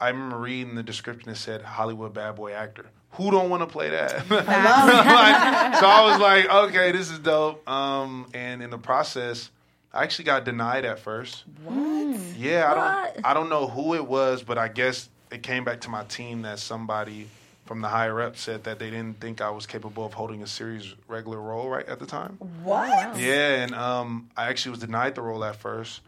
I 0.00 0.08
remember 0.08 0.38
reading 0.38 0.74
the 0.74 0.82
description 0.82 1.28
that 1.30 1.36
said 1.36 1.62
Hollywood 1.62 2.14
bad 2.14 2.36
boy 2.36 2.52
actor. 2.52 2.86
Who 3.14 3.30
don't 3.30 3.50
want 3.50 3.62
to 3.62 3.66
play 3.66 3.90
that? 3.90 4.24
Like, 4.30 5.74
so 5.76 5.86
I 5.86 6.10
was 6.10 6.20
like, 6.20 6.48
okay, 6.48 6.92
this 6.92 7.10
is 7.10 7.18
dope. 7.18 7.68
Um, 7.68 8.26
and 8.34 8.62
in 8.62 8.70
the 8.70 8.78
process, 8.78 9.50
I 9.92 10.04
actually 10.04 10.26
got 10.26 10.44
denied 10.44 10.84
at 10.84 11.00
first. 11.00 11.44
What? 11.64 12.20
Yeah, 12.38 12.70
I 12.70 12.74
don't, 13.14 13.26
I 13.26 13.34
don't 13.34 13.48
know 13.48 13.66
who 13.66 13.94
it 13.94 14.06
was, 14.06 14.42
but 14.42 14.58
I 14.58 14.68
guess 14.68 15.08
it 15.32 15.42
came 15.42 15.64
back 15.64 15.80
to 15.82 15.88
my 15.90 16.04
team 16.04 16.42
that 16.42 16.60
somebody 16.60 17.28
from 17.70 17.82
the 17.82 17.88
higher 17.88 18.20
up 18.20 18.36
said 18.36 18.64
that 18.64 18.80
they 18.80 18.90
didn't 18.90 19.20
think 19.20 19.40
I 19.40 19.48
was 19.48 19.64
capable 19.64 20.04
of 20.04 20.12
holding 20.12 20.42
a 20.42 20.46
series 20.48 20.92
regular 21.06 21.40
role 21.40 21.68
right 21.68 21.86
at 21.86 22.00
the 22.00 22.04
time. 22.04 22.32
What? 22.64 23.16
Yeah, 23.16 23.62
and 23.62 23.72
um, 23.76 24.28
I 24.36 24.48
actually 24.48 24.72
was 24.72 24.80
denied 24.80 25.14
the 25.14 25.22
role 25.22 25.44
at 25.44 25.54
first. 25.54 26.00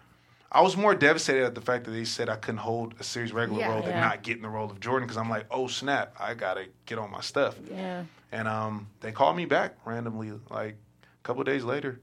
I 0.51 0.61
was 0.61 0.77
more 0.77 0.93
devastated 0.97 1.45
at 1.45 1.55
the 1.55 1.61
fact 1.61 1.85
that 1.85 1.93
they 1.93 2.03
said 2.05 2.29
I 2.29 2.35
couldn't 2.35 2.59
hold 2.59 2.95
a 2.99 3.05
series 3.05 3.33
regular 3.33 3.61
Yeah. 3.61 3.71
role 3.71 3.81
than 3.83 3.91
Yeah. 3.93 4.01
not 4.01 4.25
getting 4.25 4.43
the 4.43 4.49
role 4.49 4.69
of 4.73 4.81
Jordan 4.81 5.07
because 5.07 5.17
I'm 5.17 5.31
like, 5.31 5.47
oh 5.53 5.69
snap, 5.69 6.17
I 6.19 6.35
gotta 6.35 6.65
get 6.85 6.99
on 6.99 7.13
my 7.13 7.21
stuff. 7.21 7.55
Yeah. 7.71 8.03
And 8.33 8.49
um, 8.49 8.89
they 9.01 9.13
called 9.13 9.37
me 9.37 9.45
back 9.45 9.77
randomly, 9.85 10.33
like 10.51 10.75
a 10.75 11.23
couple 11.23 11.45
days 11.45 11.63
later, 11.63 12.01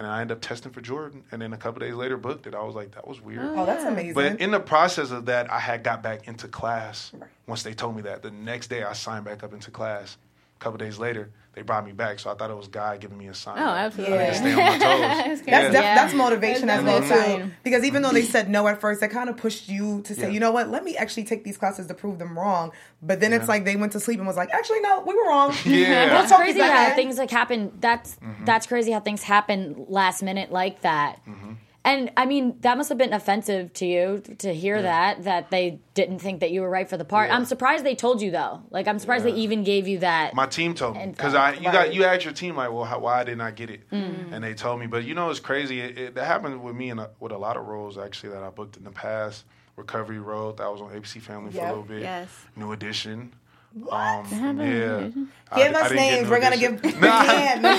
and 0.00 0.08
I 0.08 0.22
ended 0.22 0.34
up 0.34 0.40
testing 0.40 0.72
for 0.72 0.80
Jordan. 0.80 1.24
And 1.30 1.42
then 1.42 1.52
a 1.52 1.58
couple 1.58 1.80
days 1.80 1.92
later, 1.92 2.16
booked 2.16 2.46
it. 2.46 2.54
I 2.54 2.62
was 2.62 2.74
like, 2.74 2.92
that 2.92 3.06
was 3.06 3.20
weird. 3.20 3.44
Oh, 3.44 3.66
that's 3.66 3.84
amazing. 3.84 4.14
But 4.14 4.40
in 4.40 4.50
the 4.50 4.58
process 4.58 5.10
of 5.10 5.26
that, 5.26 5.52
I 5.52 5.58
had 5.58 5.84
got 5.84 6.02
back 6.02 6.26
into 6.26 6.48
class. 6.48 7.12
Once 7.46 7.62
they 7.62 7.74
told 7.74 7.96
me 7.96 8.02
that, 8.02 8.22
the 8.22 8.30
next 8.30 8.68
day 8.68 8.82
I 8.82 8.94
signed 8.94 9.26
back 9.26 9.44
up 9.44 9.52
into 9.52 9.70
class. 9.70 10.16
A 10.56 10.58
couple 10.58 10.78
days 10.78 10.98
later, 10.98 11.28
they 11.52 11.62
brought 11.62 11.84
me 11.84 11.90
back. 11.92 12.20
So 12.20 12.30
I 12.30 12.34
thought 12.34 12.48
it 12.50 12.56
was 12.56 12.68
God 12.68 13.00
giving 13.00 13.18
me 13.18 13.26
a 13.26 13.34
sign. 13.34 13.58
Oh, 13.58 13.66
Like, 13.66 13.78
absolutely. 13.86 14.18
I 14.18 14.22
need 14.22 14.28
to 14.28 14.34
stay 14.36 14.52
on 14.52 14.56
my 14.58 14.78
toes. 14.78 14.80
That's 14.80 15.26
That's, 15.26 15.46
Yeah. 15.48 15.60
def- 15.62 15.72
Yeah. 15.74 15.94
that's 15.96 16.14
motivation 16.14 16.66
That's 16.68 16.80
as 16.80 16.84
well 16.86 17.00
too. 17.02 17.38
fine. 17.38 17.54
Because 17.64 17.84
even 17.84 18.02
though 18.02 18.12
they 18.12 18.22
said 18.22 18.48
no 18.48 18.68
at 18.68 18.80
first, 18.80 19.00
that 19.00 19.10
kind 19.10 19.28
of 19.28 19.36
pushed 19.36 19.68
you 19.68 20.00
to 20.02 20.14
say, 20.14 20.22
Yeah. 20.22 20.28
you 20.28 20.38
know 20.40 20.52
what, 20.52 20.68
let 20.68 20.84
me 20.84 20.96
actually 20.96 21.24
take 21.24 21.42
these 21.42 21.58
classes 21.58 21.88
to 21.88 21.94
prove 21.94 22.18
them 22.20 22.38
wrong. 22.38 22.70
But 23.02 23.18
then 23.20 23.32
it's 23.32 23.48
like 23.48 23.64
they 23.64 23.74
went 23.76 23.92
to 23.92 24.00
sleep 24.00 24.18
and 24.18 24.26
was 24.28 24.36
like, 24.36 24.50
actually, 24.50 24.80
no, 24.80 25.00
we 25.06 25.14
were 25.14 25.26
wrong. 25.28 25.52
Yeah. 25.64 26.10
Let's 26.12 26.30
That's 26.30 26.40
crazy 26.40 26.60
how 26.60 26.94
things 26.94 27.18
like 27.18 27.30
happen. 27.30 27.72
That's 27.80 28.16
Mm-hmm. 28.16 28.44
that's 28.44 28.66
crazy 28.66 28.92
how 28.92 29.00
things 29.00 29.22
happen 29.22 29.86
last 29.88 30.22
minute 30.22 30.52
like 30.52 30.82
that. 30.82 31.20
Mm-hmm. 31.26 31.49
And 31.82 32.10
I 32.16 32.26
mean, 32.26 32.56
that 32.60 32.76
must 32.76 32.90
have 32.90 32.98
been 32.98 33.14
offensive 33.14 33.72
to 33.74 33.86
you 33.86 34.22
to 34.38 34.52
hear 34.52 34.82
that 34.82 35.24
that 35.24 35.50
they 35.50 35.80
didn't 35.94 36.18
think 36.18 36.40
that 36.40 36.50
you 36.50 36.60
were 36.60 36.68
right 36.68 36.88
for 36.88 36.98
the 36.98 37.06
part. 37.06 37.30
Yeah. 37.30 37.36
I'm 37.36 37.46
surprised 37.46 37.84
they 37.84 37.94
told 37.94 38.20
you 38.20 38.30
though. 38.30 38.62
Like 38.70 38.86
I'm 38.86 38.98
surprised 38.98 39.24
they 39.24 39.32
even 39.32 39.64
gave 39.64 39.88
you 39.88 40.00
that. 40.00 40.34
My 40.34 40.46
team 40.46 40.74
told 40.74 40.96
me 40.96 41.06
because 41.06 41.34
I 41.34 41.54
you 41.54 41.62
got 41.72 41.94
you 41.94 42.04
asked 42.04 42.24
your 42.24 42.34
team 42.34 42.54
like, 42.54 42.70
well, 42.70 42.84
how, 42.84 42.98
why 42.98 43.24
didn't 43.24 43.40
I 43.40 43.50
get 43.50 43.70
it? 43.70 43.88
Mm-hmm. 43.90 44.34
And 44.34 44.44
they 44.44 44.52
told 44.52 44.78
me, 44.78 44.88
but 44.88 45.04
you 45.04 45.14
know, 45.14 45.30
it's 45.30 45.40
crazy. 45.40 45.80
It, 45.80 45.98
it 45.98 46.14
that 46.16 46.26
happened 46.26 46.62
with 46.62 46.76
me 46.76 46.90
and 46.90 47.00
with 47.18 47.32
a 47.32 47.38
lot 47.38 47.56
of 47.56 47.66
roles 47.66 47.96
actually 47.96 48.30
that 48.34 48.42
I 48.42 48.50
booked 48.50 48.76
in 48.76 48.84
the 48.84 48.90
past. 48.90 49.44
Recovery 49.76 50.18
Road 50.18 50.58
that 50.58 50.70
was 50.70 50.82
on 50.82 50.90
ABC 50.90 51.22
Family 51.22 51.52
for 51.52 51.58
a 51.60 51.68
little 51.68 51.82
bit. 51.82 52.02
Yes. 52.02 52.28
New 52.56 52.72
Edition. 52.72 53.32
Um, 53.74 54.26
yeah. 54.60 55.08
Give 55.08 55.28
I- 55.50 55.60
I 55.60 55.66
us 55.68 55.88
didn't 55.88 55.96
names. 55.96 56.28
We're 56.28 56.40
gonna 56.40 56.56
give. 56.58 56.82
Nah, 57.00 57.24
Can't. 57.24 57.62
nah, 57.62 57.70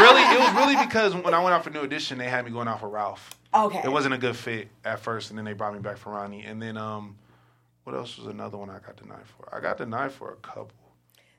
really, 0.00 0.22
it 0.22 0.40
was 0.40 0.54
really 0.54 0.86
because 0.86 1.14
when 1.14 1.34
I 1.34 1.42
went 1.42 1.52
out 1.52 1.64
for 1.64 1.70
New 1.70 1.82
Edition, 1.82 2.16
they 2.16 2.28
had 2.28 2.44
me 2.44 2.50
going 2.50 2.68
out 2.68 2.80
for 2.80 2.88
Ralph. 2.88 3.38
Okay. 3.54 3.80
It 3.84 3.92
wasn't 3.92 4.14
a 4.14 4.18
good 4.18 4.36
fit 4.36 4.68
at 4.84 5.00
first, 5.00 5.30
and 5.30 5.38
then 5.38 5.44
they 5.44 5.52
brought 5.52 5.74
me 5.74 5.80
back 5.80 5.98
for 5.98 6.10
Ronnie. 6.12 6.44
And 6.44 6.60
then, 6.60 6.76
um, 6.76 7.16
what 7.84 7.94
else 7.94 8.16
was 8.16 8.26
another 8.28 8.56
one 8.56 8.70
I 8.70 8.78
got 8.78 8.96
denied 8.96 9.26
for? 9.26 9.54
I 9.54 9.60
got 9.60 9.76
denied 9.78 10.12
for 10.12 10.32
a 10.32 10.36
couple. 10.36 10.72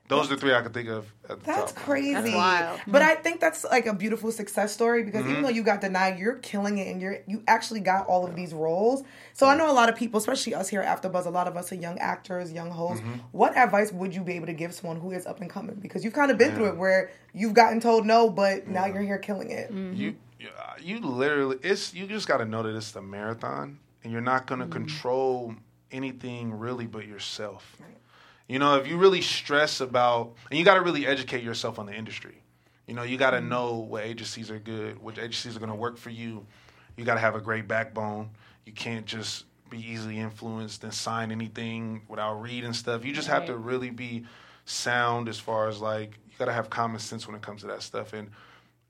Those 0.09 0.29
are 0.29 0.35
the 0.35 0.41
three 0.41 0.53
I 0.53 0.61
could 0.61 0.73
think 0.73 0.89
of. 0.89 1.11
At 1.29 1.39
the 1.39 1.45
That's 1.45 1.71
top. 1.71 1.85
crazy. 1.85 2.13
That's 2.13 2.33
wild. 2.35 2.81
But 2.87 3.01
I 3.01 3.15
think 3.15 3.39
that's 3.39 3.63
like 3.63 3.85
a 3.85 3.93
beautiful 3.93 4.33
success 4.33 4.73
story 4.73 5.01
because 5.03 5.21
Mm-hmm. 5.21 5.31
even 5.31 5.43
though 5.43 5.49
you 5.49 5.63
got 5.63 5.79
denied, 5.79 6.19
you're 6.19 6.35
killing 6.35 6.77
it 6.77 6.89
and 6.89 7.01
you're 7.01 7.19
you 7.25 7.41
actually 7.47 7.79
got 7.79 8.05
all 8.07 8.25
of 8.27 8.35
these 8.35 8.53
roles. 8.53 9.03
So 9.31 9.47
I 9.47 9.55
know 9.55 9.71
a 9.71 9.73
lot 9.73 9.87
of 9.87 9.95
people, 9.95 10.17
especially 10.17 10.53
us 10.55 10.67
here 10.67 10.81
at 10.81 11.01
AfterBuzz, 11.01 11.25
a 11.25 11.29
lot 11.29 11.47
of 11.47 11.55
us 11.55 11.71
are 11.71 11.75
young 11.75 11.97
actors, 11.99 12.51
young 12.51 12.69
hosts. 12.69 13.01
Mm-hmm. 13.01 13.19
What 13.31 13.57
advice 13.57 13.93
would 13.93 14.13
you 14.13 14.23
be 14.25 14.33
able 14.33 14.47
to 14.47 14.53
give 14.53 14.73
someone 14.73 14.99
who 14.99 15.11
is 15.11 15.25
up 15.25 15.39
and 15.39 15.49
coming? 15.49 15.75
Because 15.75 16.03
you've 16.03 16.13
kind 16.13 16.29
of 16.31 16.37
been 16.37 16.53
through 16.53 16.67
it 16.67 16.77
where 16.77 17.09
you've 17.33 17.53
gotten 17.53 17.79
told 17.79 18.05
no, 18.05 18.29
but 18.29 18.67
now 18.67 18.85
you're 18.85 19.01
here 19.03 19.17
killing 19.19 19.51
it. 19.51 19.71
You, 19.71 19.91
you, 19.93 20.15
Uh, 20.45 20.73
you 20.81 20.99
literally, 20.99 21.57
it's 21.63 21.93
you 21.93 22.07
just 22.07 22.27
got 22.27 22.37
to 22.37 22.45
know 22.45 22.63
that 22.63 22.75
it's 22.75 22.95
a 22.95 23.01
marathon, 23.01 23.79
and 24.03 24.11
you're 24.11 24.21
not 24.21 24.47
going 24.47 24.59
to 24.59 24.65
mm-hmm. 24.65 24.73
control 24.73 25.55
anything 25.91 26.53
really 26.53 26.87
but 26.87 27.07
yourself. 27.07 27.77
You 28.47 28.59
know, 28.59 28.75
if 28.75 28.87
you 28.87 28.97
really 28.97 29.21
stress 29.21 29.79
about, 29.79 30.33
and 30.49 30.59
you 30.59 30.65
got 30.65 30.75
to 30.75 30.81
really 30.81 31.07
educate 31.07 31.43
yourself 31.43 31.79
on 31.79 31.85
the 31.85 31.93
industry. 31.93 32.41
You 32.87 32.93
know, 32.93 33.03
you 33.03 33.17
got 33.17 33.31
to 33.31 33.37
mm-hmm. 33.37 33.49
know 33.49 33.75
what 33.75 34.03
agencies 34.03 34.51
are 34.51 34.59
good, 34.59 35.01
which 35.01 35.17
agencies 35.17 35.55
are 35.55 35.59
going 35.59 35.69
to 35.69 35.75
work 35.75 35.97
for 35.97 36.09
you. 36.09 36.45
You 36.97 37.05
got 37.05 37.15
to 37.15 37.21
have 37.21 37.35
a 37.35 37.41
great 37.41 37.67
backbone. 37.67 38.29
You 38.65 38.73
can't 38.73 39.05
just 39.05 39.45
be 39.69 39.79
easily 39.79 40.19
influenced 40.19 40.83
and 40.83 40.93
sign 40.93 41.31
anything 41.31 42.01
without 42.07 42.35
reading 42.41 42.73
stuff. 42.73 43.05
You 43.05 43.13
just 43.13 43.27
have 43.27 43.45
to 43.47 43.57
really 43.57 43.89
be 43.89 44.25
sound 44.65 45.27
as 45.27 45.39
far 45.39 45.67
as 45.67 45.81
like 45.81 46.19
you 46.29 46.37
got 46.37 46.45
to 46.45 46.53
have 46.53 46.69
common 46.69 46.99
sense 46.99 47.27
when 47.27 47.35
it 47.35 47.41
comes 47.41 47.61
to 47.61 47.67
that 47.67 47.81
stuff 47.81 48.13
and 48.13 48.29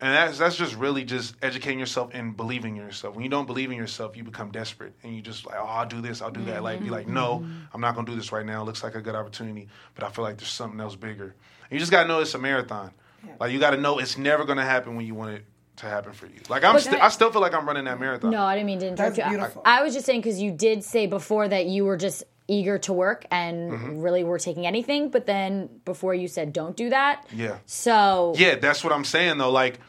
and 0.04 0.14
that's 0.14 0.38
that's 0.38 0.56
just 0.58 0.76
really 0.76 1.04
just 1.06 1.36
educating 1.42 1.80
yourself 1.80 2.12
and 2.14 2.36
believing 2.36 2.76
in 2.78 2.84
yourself. 2.84 3.16
When 3.16 3.24
you 3.24 3.30
don't 3.30 3.46
believe 3.46 3.72
in 3.72 3.78
yourself, 3.78 4.18
you 4.18 4.24
become 4.24 4.52
desperate 4.52 4.94
and 5.04 5.16
you 5.16 5.22
just 5.22 5.46
like, 5.46 5.56
oh, 5.58 5.64
I'll 5.66 5.86
do 5.88 6.02
this, 6.02 6.22
I'll 6.22 6.32
do 6.32 6.44
that. 6.46 6.62
Like, 6.64 6.84
be 6.84 6.90
like, 6.90 7.08
no, 7.08 7.46
I'm 7.74 7.82
not 7.82 7.96
gonna 7.96 8.08
do 8.08 8.16
this 8.16 8.32
right 8.32 8.46
now. 8.46 8.62
It 8.62 8.66
looks 8.66 8.84
like 8.84 8.96
a 8.96 9.02
good 9.02 9.16
opportunity, 9.16 9.70
but 9.96 10.04
I 10.04 10.10
feel 10.10 10.24
like 10.26 10.38
there's 10.38 10.50
something 10.50 10.80
else 10.80 10.96
bigger. 10.96 11.24
And 11.64 11.72
you 11.72 11.80
just 11.80 11.92
gotta 11.92 12.08
know 12.08 12.20
it's 12.20 12.34
a 12.36 12.38
marathon. 12.40 12.92
Like, 13.40 13.52
you 13.54 13.60
gotta 13.60 13.78
know 13.78 14.00
it's 14.00 14.18
never 14.18 14.44
gonna 14.46 14.66
happen 14.66 14.96
when 14.98 15.06
you 15.06 15.16
want 15.16 15.36
it 15.36 15.46
to 15.78 15.86
happen 15.88 16.12
for 16.14 16.28
you. 16.28 16.42
Like, 16.50 16.64
I'm, 16.64 16.74
But 16.74 16.84
st- 16.84 17.02
I 17.02 17.08
still 17.10 17.32
feel 17.32 17.42
like 17.42 17.54
I'm 17.54 17.66
running 17.66 17.86
that 17.86 18.00
marathon. 18.00 18.30
No, 18.32 18.44
I 18.44 18.56
didn't 18.56 18.68
mean 18.68 18.80
to 18.80 18.88
interrupt 18.90 19.16
That's 19.16 19.32
you. 19.32 19.40
I- 19.66 19.80
I, 19.80 19.84
was 19.84 19.94
just 19.94 20.06
saying 20.06 20.20
because 20.22 20.40
you 20.42 20.52
did 20.52 20.84
say 20.84 21.08
before 21.08 21.48
that 21.48 21.66
you 21.66 21.86
were 21.86 21.98
just 21.98 22.24
eager 22.48 22.78
to 22.80 22.92
work 22.94 23.26
and 23.32 23.72
Mm-hmm. 23.72 24.02
really 24.02 24.24
were 24.26 24.38
taking 24.38 24.68
anything, 24.68 25.10
but 25.10 25.26
then 25.26 25.70
before 25.86 26.14
you 26.14 26.28
said 26.28 26.52
don't 26.52 26.76
do 26.76 26.90
that. 26.90 27.26
Yeah. 27.34 27.58
So 27.66 28.34
Yeah, 28.36 28.56
that's 28.56 28.84
what 28.84 28.92
I'm 28.94 29.06
saying 29.06 29.38
though. 29.38 29.50
Like 29.50 29.80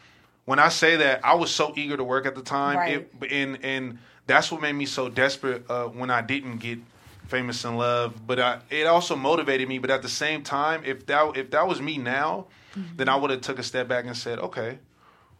when 0.45 0.59
I 0.59 0.69
say 0.69 0.95
that, 0.97 1.21
I 1.23 1.35
was 1.35 1.51
so 1.53 1.73
eager 1.75 1.97
to 1.97 2.03
work 2.03 2.25
at 2.25 2.35
the 2.35 2.41
time, 2.41 2.77
Right. 2.77 3.07
it, 3.21 3.31
and 3.31 3.63
and 3.63 3.97
that's 4.27 4.51
what 4.51 4.61
made 4.61 4.73
me 4.73 4.85
so 4.85 5.09
desperate 5.09 5.69
uh, 5.69 5.85
when 5.85 6.09
I 6.09 6.21
didn't 6.21 6.57
get 6.57 6.79
famous 7.27 7.63
in 7.65 7.77
love. 7.77 8.25
But 8.25 8.39
I, 8.39 8.59
it 8.69 8.85
also 8.87 9.15
motivated 9.15 9.67
me. 9.67 9.77
But 9.79 9.89
at 9.89 10.01
the 10.01 10.09
same 10.09 10.43
time, 10.43 10.83
if 10.85 11.05
that 11.07 11.35
if 11.37 11.51
that 11.51 11.67
was 11.67 11.81
me 11.81 11.97
now, 11.97 12.47
then 12.95 13.09
I 13.09 13.15
would 13.15 13.31
have 13.31 13.41
took 13.41 13.59
a 13.59 13.63
step 13.63 13.87
back 13.87 14.05
and 14.05 14.15
said, 14.15 14.39
okay, 14.39 14.79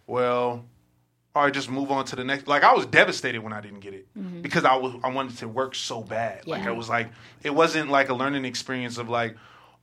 well. 0.07 0.65
All 1.37 1.43
right, 1.43 1.53
just 1.53 1.69
move 1.69 1.91
on 1.91 2.05
to 2.05 2.15
the 2.15 2.23
next. 2.23 2.47
Like 2.47 2.63
I 2.63 2.71
was 2.73 2.85
devastated 2.85 3.39
when 3.39 3.51
I 3.51 3.59
didn't 3.59 3.81
get 3.81 3.93
it 3.93 4.07
because 4.41 4.63
I 4.63 4.77
was 4.77 4.95
I 5.03 5.11
wanted 5.11 5.37
to 5.39 5.49
work 5.49 5.75
so 5.75 6.01
bad. 6.01 6.47
Like 6.47 6.63
Yeah. 6.63 6.69
I 6.69 6.71
was 6.71 6.87
like, 6.87 7.09
it 7.43 7.49
wasn't 7.53 7.89
like 7.89 8.07
a 8.07 8.13
learning 8.13 8.45
experience 8.45 8.97
of 8.97 9.09
like, 9.09 9.35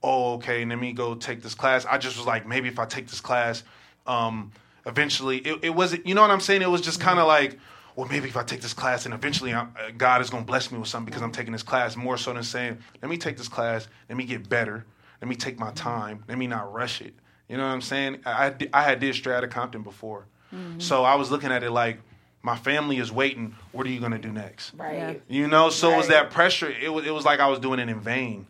oh, 0.03 0.37
okay, 0.37 0.65
let 0.65 0.79
me 0.79 0.95
go 0.95 1.15
take 1.15 1.43
this 1.43 1.55
class. 1.55 1.85
I 1.85 1.99
just 1.99 2.17
was 2.17 2.27
like, 2.27 2.47
maybe 2.47 2.69
if 2.69 2.79
I 2.79 2.87
take 2.87 3.07
this 3.07 3.21
class, 3.21 3.65
um, 4.07 4.51
eventually, 4.87 5.39
it, 5.39 5.61
it 5.63 5.71
wasn't, 5.71 6.07
you 6.07 6.15
know 6.15 6.23
what 6.23 6.31
I'm 6.31 6.41
saying? 6.41 6.63
It 6.63 6.71
was 6.71 6.81
just 6.81 7.01
kind 7.01 7.19
of 7.19 7.27
mm-hmm. 7.27 7.53
like, 7.53 7.59
well, 7.97 8.09
maybe 8.09 8.29
if 8.29 8.37
I 8.37 8.43
take 8.43 8.61
this 8.61 8.73
class 8.73 9.05
and 9.05 9.15
eventually 9.15 9.53
I'm, 9.53 9.75
uh, 9.79 9.91
God 9.97 10.23
is 10.23 10.31
going 10.31 10.45
to 10.45 10.47
bless 10.47 10.73
me 10.73 10.79
with 10.79 10.89
something 10.89 11.07
because 11.07 11.23
I'm 11.23 11.33
taking 11.33 11.53
this 11.53 11.63
class 11.63 11.97
more 11.97 12.17
so 12.17 12.33
than 12.33 12.43
saying, 12.43 12.79
let 13.03 13.11
me 13.11 13.19
take 13.19 13.37
this 13.37 13.49
class, 13.49 13.89
let 14.09 14.17
me 14.17 14.25
get 14.25 14.49
better, 14.49 14.87
let 15.21 15.29
me 15.29 15.37
take 15.37 15.59
my 15.59 15.67
mm-hmm. 15.67 15.75
time, 15.75 16.25
let 16.29 16.39
me 16.39 16.47
not 16.47 16.73
rush 16.73 17.01
it. 17.01 17.15
You 17.49 17.57
know 17.57 17.65
what 17.65 17.73
I'm 17.73 17.83
saying? 17.83 18.21
I, 18.25 18.47
I, 18.47 18.51
di- 18.51 18.71
I 18.73 18.83
had 18.83 19.01
did 19.01 19.15
Straight 19.15 19.37
Outta 19.37 19.49
Compton 19.49 19.83
before. 19.83 20.27
Mm-hmm. 20.55 20.81
So 20.81 21.05
I 21.05 21.17
was 21.17 21.31
looking 21.31 21.53
at 21.53 21.63
it 21.63 21.71
like, 21.71 21.99
my 22.43 22.57
family 22.57 22.99
is 22.99 23.13
waiting. 23.13 23.55
What 23.71 23.87
are 23.87 23.91
you 23.91 24.01
going 24.01 24.13
to 24.13 24.19
do 24.19 24.33
next? 24.33 24.75
Right. 24.75 25.23
You 25.29 25.47
know, 25.47 25.71
so 25.71 25.93
it 25.93 25.97
was 25.97 26.09
that 26.09 26.31
pressure. 26.31 26.69
It 26.69 26.93
was 26.93 27.07
it 27.07 27.15
was 27.15 27.25
like 27.25 27.39
I 27.41 27.47
was 27.47 27.61
doing 27.61 27.79
it 27.79 27.89
in 27.89 28.01
vain, 28.01 28.49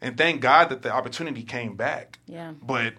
and 0.00 0.16
thank 0.16 0.40
God 0.40 0.70
that 0.70 0.80
the 0.80 0.90
opportunity 0.90 1.42
came 1.42 1.76
back. 1.76 2.18
Yeah. 2.26 2.52
But 2.62 2.94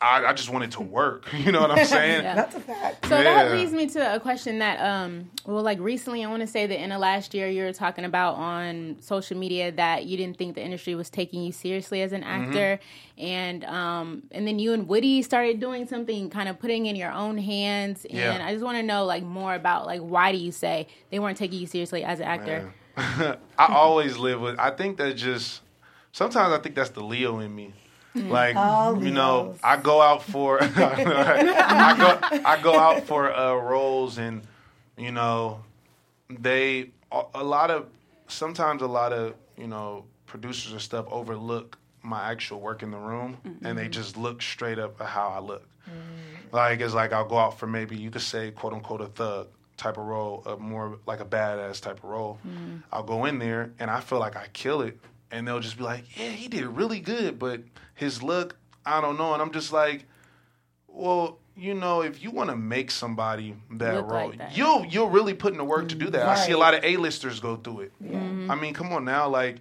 I, 0.00 0.26
I 0.26 0.32
just 0.34 0.50
wanted 0.50 0.72
to 0.72 0.82
work. 0.82 1.24
You 1.34 1.50
know 1.52 1.60
what 1.62 1.70
I'm 1.70 1.84
saying? 1.86 2.22
That's 2.24 2.54
a 2.54 2.60
fact. 2.60 3.06
So 3.08 3.16
Yeah. 3.16 3.22
that 3.24 3.52
leads 3.52 3.72
me 3.72 3.86
to 3.88 4.14
a 4.16 4.20
question 4.20 4.58
that, 4.58 4.80
um, 4.80 5.30
well, 5.46 5.62
like 5.62 5.78
recently, 5.80 6.24
I 6.24 6.28
want 6.28 6.40
to 6.40 6.46
say 6.46 6.66
that 6.66 6.82
in 6.82 6.90
the 6.90 6.98
last 6.98 7.32
year, 7.34 7.48
you 7.48 7.62
were 7.64 7.72
talking 7.72 8.04
about 8.04 8.34
on 8.34 8.96
social 9.00 9.36
media 9.38 9.72
that 9.72 10.04
you 10.06 10.16
didn't 10.16 10.36
think 10.36 10.54
the 10.56 10.62
industry 10.64 10.94
was 10.94 11.08
taking 11.10 11.42
you 11.42 11.52
seriously 11.52 12.02
as 12.02 12.12
an 12.12 12.22
Mm-hmm. 12.22 12.48
actor, 12.48 12.80
and 13.18 13.64
um, 13.64 14.22
and 14.32 14.46
then 14.46 14.58
you 14.58 14.72
and 14.72 14.88
Woody 14.88 15.22
started 15.22 15.60
doing 15.60 15.86
something, 15.86 16.28
kind 16.30 16.48
of 16.48 16.58
putting 16.58 16.86
in 16.86 16.96
your 16.96 17.12
own 17.12 17.38
hands. 17.38 18.04
And 18.04 18.18
Yeah. 18.18 18.44
I 18.46 18.52
just 18.52 18.64
want 18.64 18.76
to 18.78 18.82
know 18.82 19.04
like 19.04 19.22
more 19.22 19.54
about 19.54 19.86
like 19.86 20.00
why 20.00 20.32
do 20.32 20.38
you 20.38 20.52
say 20.52 20.88
they 21.10 21.18
weren't 21.18 21.38
taking 21.38 21.58
you 21.60 21.66
seriously 21.66 22.04
as 22.04 22.20
an 22.20 22.26
actor? 22.26 22.72
I 22.96 23.36
always 23.58 24.16
live 24.18 24.40
with. 24.40 24.58
I 24.58 24.70
think 24.70 24.96
that 24.98 25.14
just 25.14 25.62
sometimes 26.12 26.52
I 26.52 26.58
think 26.58 26.74
that's 26.74 26.90
the 26.90 27.02
Leo 27.04 27.38
in 27.38 27.54
me. 27.54 27.74
Mm. 28.14 28.30
Like 28.30 28.56
Oh, 28.56 29.00
you 29.00 29.10
know, 29.10 29.42
Leos. 29.42 29.58
I 29.62 29.76
go 29.76 30.00
out 30.00 30.22
for 30.22 30.62
I 30.62 31.94
go 31.98 32.38
I 32.44 32.60
go 32.62 32.78
out 32.78 33.04
for 33.04 33.34
uh, 33.34 33.54
roles 33.54 34.18
and 34.18 34.42
you 34.96 35.10
know 35.10 35.62
they 36.30 36.90
a, 37.10 37.22
a 37.34 37.44
lot 37.44 37.70
of 37.70 37.86
sometimes 38.28 38.82
a 38.82 38.86
lot 38.86 39.12
of 39.12 39.34
you 39.56 39.66
know 39.66 40.04
producers 40.26 40.72
and 40.72 40.80
stuff 40.80 41.06
overlook 41.10 41.78
my 42.02 42.30
actual 42.30 42.60
work 42.60 42.82
in 42.82 42.90
the 42.90 42.98
room, 42.98 43.38
and 43.62 43.78
they 43.78 43.84
mm-hmm. 43.84 43.90
just 43.90 44.16
look 44.16 44.42
straight 44.42 44.78
up 44.78 45.00
at 45.00 45.06
how 45.06 45.28
I 45.28 45.38
look. 45.40 45.66
Like 46.52 46.80
it's 46.80 46.94
like 46.94 47.12
I'll 47.12 47.26
go 47.26 47.38
out 47.38 47.58
for 47.58 47.66
maybe 47.66 47.96
you 47.96 48.10
could 48.10 48.22
say 48.22 48.52
quote 48.52 48.72
unquote 48.72 49.00
a 49.00 49.06
thug 49.06 49.48
type 49.76 49.96
of 49.96 50.04
role, 50.04 50.42
a 50.46 50.56
more 50.56 50.98
like 51.06 51.20
a 51.20 51.24
badass 51.24 51.80
type 51.80 51.98
of 51.98 52.04
role. 52.04 52.38
Mm-hmm. 52.46 52.76
I'll 52.92 53.02
go 53.02 53.24
in 53.24 53.38
there 53.38 53.72
and 53.80 53.90
I 53.90 54.00
feel 54.00 54.20
like 54.20 54.36
I 54.36 54.46
kill 54.52 54.82
it, 54.82 54.98
and 55.34 55.46
they'll 55.46 55.60
just 55.60 55.76
be 55.76 55.84
like, 55.84 56.04
"Yeah, 56.18 56.30
he 56.30 56.48
did 56.48 56.64
really 56.66 57.00
good," 57.00 57.38
but 57.38 57.60
his 57.94 58.22
look, 58.22 58.56
I 58.86 59.00
don't 59.00 59.18
know, 59.18 59.32
and 59.32 59.42
I'm 59.42 59.52
just 59.52 59.72
like, 59.72 60.06
well. 60.88 61.38
You 61.56 61.72
know, 61.72 62.00
if 62.00 62.20
you 62.20 62.32
want 62.32 62.50
to 62.50 62.56
make 62.56 62.90
somebody 62.90 63.54
that 63.74 63.94
Look 63.94 64.10
role, 64.10 64.30
like 64.30 64.38
that. 64.38 64.56
you'll 64.56 64.84
you'll 64.86 65.08
really 65.08 65.34
put 65.34 65.52
in 65.52 65.58
the 65.58 65.64
work 65.64 65.88
to 65.90 65.94
do 65.94 66.10
that. 66.10 66.26
I 66.26 66.34
see 66.34 66.50
a 66.50 66.58
lot 66.58 66.74
of 66.74 66.82
A-listers 66.82 67.38
go 67.38 67.54
through 67.54 67.82
it. 67.82 67.92
Mm-hmm. 68.02 68.50
I 68.50 68.56
mean, 68.56 68.74
come 68.74 68.92
on 68.92 69.04
now, 69.04 69.28
like 69.28 69.58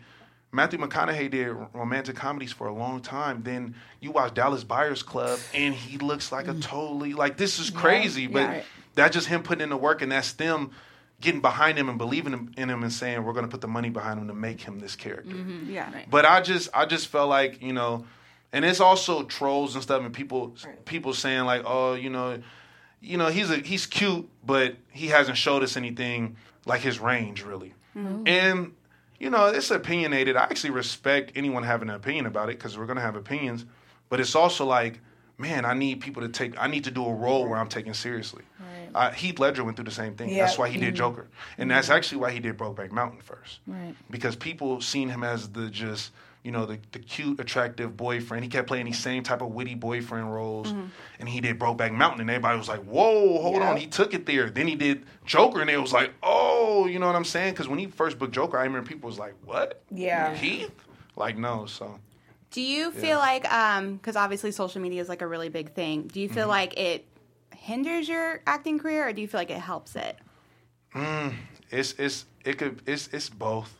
Matthew 0.52 0.80
McConaughey 0.80 1.30
did 1.30 1.56
romantic 1.74 2.16
comedies 2.16 2.52
for 2.52 2.66
a 2.66 2.74
long 2.74 3.00
time. 3.02 3.44
Then 3.44 3.76
you 4.00 4.10
watch 4.10 4.34
Dallas 4.34 4.64
Buyers 4.64 5.04
Club, 5.04 5.38
and 5.54 5.76
he 5.76 6.00
looks 6.00 6.32
like 6.32 6.48
a 6.48 6.56
mm. 6.56 6.64
totally 6.64 7.14
like 7.14 7.38
this 7.38 7.60
is 7.60 7.70
crazy, 7.70 8.26
but 8.26 8.40
yeah. 8.40 8.64
that's 8.96 9.14
just 9.14 9.28
him 9.28 9.44
putting 9.44 9.62
in 9.62 9.70
the 9.70 9.78
work, 9.78 10.02
and 10.02 10.12
that's 10.12 10.34
them 10.34 10.72
getting 11.24 11.40
behind 11.40 11.78
him 11.78 11.88
and 11.88 11.98
believing 11.98 12.54
in 12.58 12.70
him 12.70 12.84
and 12.84 12.92
saying 12.92 13.24
we're 13.24 13.32
going 13.32 13.46
to 13.46 13.50
put 13.50 13.62
the 13.62 13.68
money 13.68 13.90
behind 13.90 14.20
him 14.20 14.28
to 14.28 14.34
make 14.34 14.60
him 14.60 14.80
this 14.80 14.96
character. 14.96 15.34
Mm-hmm. 15.34 15.72
Yeah. 15.72 15.90
But 16.10 16.26
I 16.26 16.42
just 16.42 16.70
I 16.74 16.86
just 16.86 17.08
felt 17.08 17.30
like 17.30 17.62
you 17.62 17.72
know, 17.72 18.06
and 18.52 18.66
it's 18.66 18.82
also 18.82 19.24
trolls 19.24 19.74
and 19.74 19.82
stuff, 19.82 20.04
and 20.04 20.14
people 20.14 20.54
people 20.84 21.14
saying 21.14 21.46
like, 21.46 21.64
oh, 21.66 21.94
you 21.94 22.10
know, 22.10 22.44
you 23.00 23.18
know, 23.18 23.28
he's 23.28 23.50
a 23.50 23.58
he's 23.58 23.86
cute, 23.86 24.30
but 24.46 24.76
he 24.92 25.08
hasn't 25.08 25.38
showed 25.38 25.64
us 25.64 25.78
anything 25.78 26.36
like 26.66 26.82
his 26.82 27.00
range 27.00 27.44
really. 27.44 27.74
Mm-hmm. 27.96 28.28
And 28.28 28.74
you 29.18 29.30
know, 29.30 29.48
it's 29.48 29.72
opinionated. 29.72 30.36
I 30.36 30.44
actually 30.44 30.72
respect 30.72 31.32
anyone 31.36 31.64
having 31.64 31.90
an 31.90 31.96
opinion 31.96 32.26
about 32.26 32.50
it 32.50 32.58
because 32.58 32.78
we're 32.78 32.86
gonna 32.86 33.00
have 33.00 33.16
opinions. 33.16 33.66
But 34.10 34.20
it's 34.20 34.36
also 34.36 34.66
like, 34.66 35.00
man, 35.38 35.64
I 35.64 35.74
need 35.74 36.02
people 36.02 36.22
to 36.22 36.28
take. 36.28 36.62
I 36.62 36.68
need 36.68 36.84
to 36.84 36.92
do 36.92 37.06
a 37.06 37.14
role 37.14 37.48
where 37.48 37.58
I'm 37.58 37.70
taken 37.70 37.94
seriously. 37.94 38.44
Uh, 38.96 39.12
Heath 39.12 39.40
Ledger 39.40 39.64
went 39.64 39.76
through 39.78 39.86
the 39.86 39.92
same 39.92 40.16
thing. 40.16 40.30
Yeah. 40.30 40.46
That's 40.46 40.58
why 40.58 40.70
he 40.70 40.80
did 40.80 40.96
Joker, 40.96 41.28
and 41.58 41.70
that's 41.72 41.90
actually 41.90 42.20
why 42.20 42.32
he 42.32 42.40
did 42.40 42.58
Brokeback 42.58 42.92
Mountain 42.92 43.22
first. 43.22 43.60
Right. 43.68 43.96
Because 44.10 44.36
people 44.36 44.82
seen 44.82 45.10
him 45.10 45.24
as 45.24 45.50
the 45.50 45.70
just 45.70 46.12
you 46.44 46.52
know 46.52 46.66
the, 46.66 46.78
the 46.92 47.00
cute, 47.00 47.40
attractive 47.40 47.96
boyfriend. 47.96 48.44
He 48.44 48.50
kept 48.50 48.68
playing 48.68 48.86
these 48.86 49.00
same 49.00 49.24
type 49.24 49.42
of 49.42 49.50
witty 49.54 49.76
boyfriend 49.76 50.34
roles, 50.34 50.74
and 51.20 51.30
he 51.30 51.40
did 51.40 51.58
Brokeback 51.58 51.94
Mountain, 51.94 52.22
and 52.22 52.30
everybody 52.30 52.58
was 52.58 52.68
like, 52.68 52.82
"Whoa, 52.82 53.42
hold 53.42 53.58
Yeah. 53.62 53.70
on!" 53.72 53.78
He 53.78 53.88
took 53.88 54.14
it 54.14 54.26
there. 54.26 54.50
Then 54.50 54.68
he 54.68 54.76
did 54.76 55.06
Joker, 55.26 55.62
and 55.62 55.70
it 55.70 55.78
was 55.78 55.94
like, 55.94 56.12
"Oh, 56.22 56.86
you 56.86 57.00
know 57.00 57.08
what 57.08 57.16
I'm 57.16 57.24
saying?" 57.26 57.54
Because 57.54 57.68
when 57.70 57.80
he 57.80 57.88
first 57.88 58.20
booked 58.20 58.34
Joker, 58.34 58.58
I 58.58 58.64
remember 58.64 58.88
people 58.88 59.08
was 59.08 59.18
like, 59.20 59.36
"What? 59.46 59.82
Yeah. 59.90 60.36
Heath?" 60.36 60.72
Like, 61.16 61.38
no. 61.38 61.66
So 61.66 62.00
Do 62.52 62.62
you 62.62 62.92
feel 62.92 63.20
like, 63.20 63.52
um, 63.52 63.96
because 63.96 64.16
obviously 64.16 64.52
social 64.52 64.82
media 64.82 65.02
is 65.02 65.08
like 65.10 65.22
a 65.22 65.28
really 65.28 65.50
big 65.50 65.74
thing. 65.74 66.04
Do 66.08 66.20
you 66.20 66.28
Mm-hmm. 66.28 66.36
feel 66.36 66.48
like 66.50 66.78
it 66.78 67.06
hinders 67.64 68.10
your 68.10 68.42
acting 68.46 68.78
career, 68.78 69.08
or 69.08 69.14
do 69.14 69.22
you 69.22 69.28
feel 69.28 69.40
like 69.40 69.50
it 69.50 69.60
helps 69.60 69.96
it? 69.96 70.18
Mm, 70.94 71.34
it's 71.72 71.94
it's 71.98 72.26
it 72.44 72.58
could 72.58 72.82
it's 72.86 73.08
it's 73.14 73.30
both. 73.30 73.74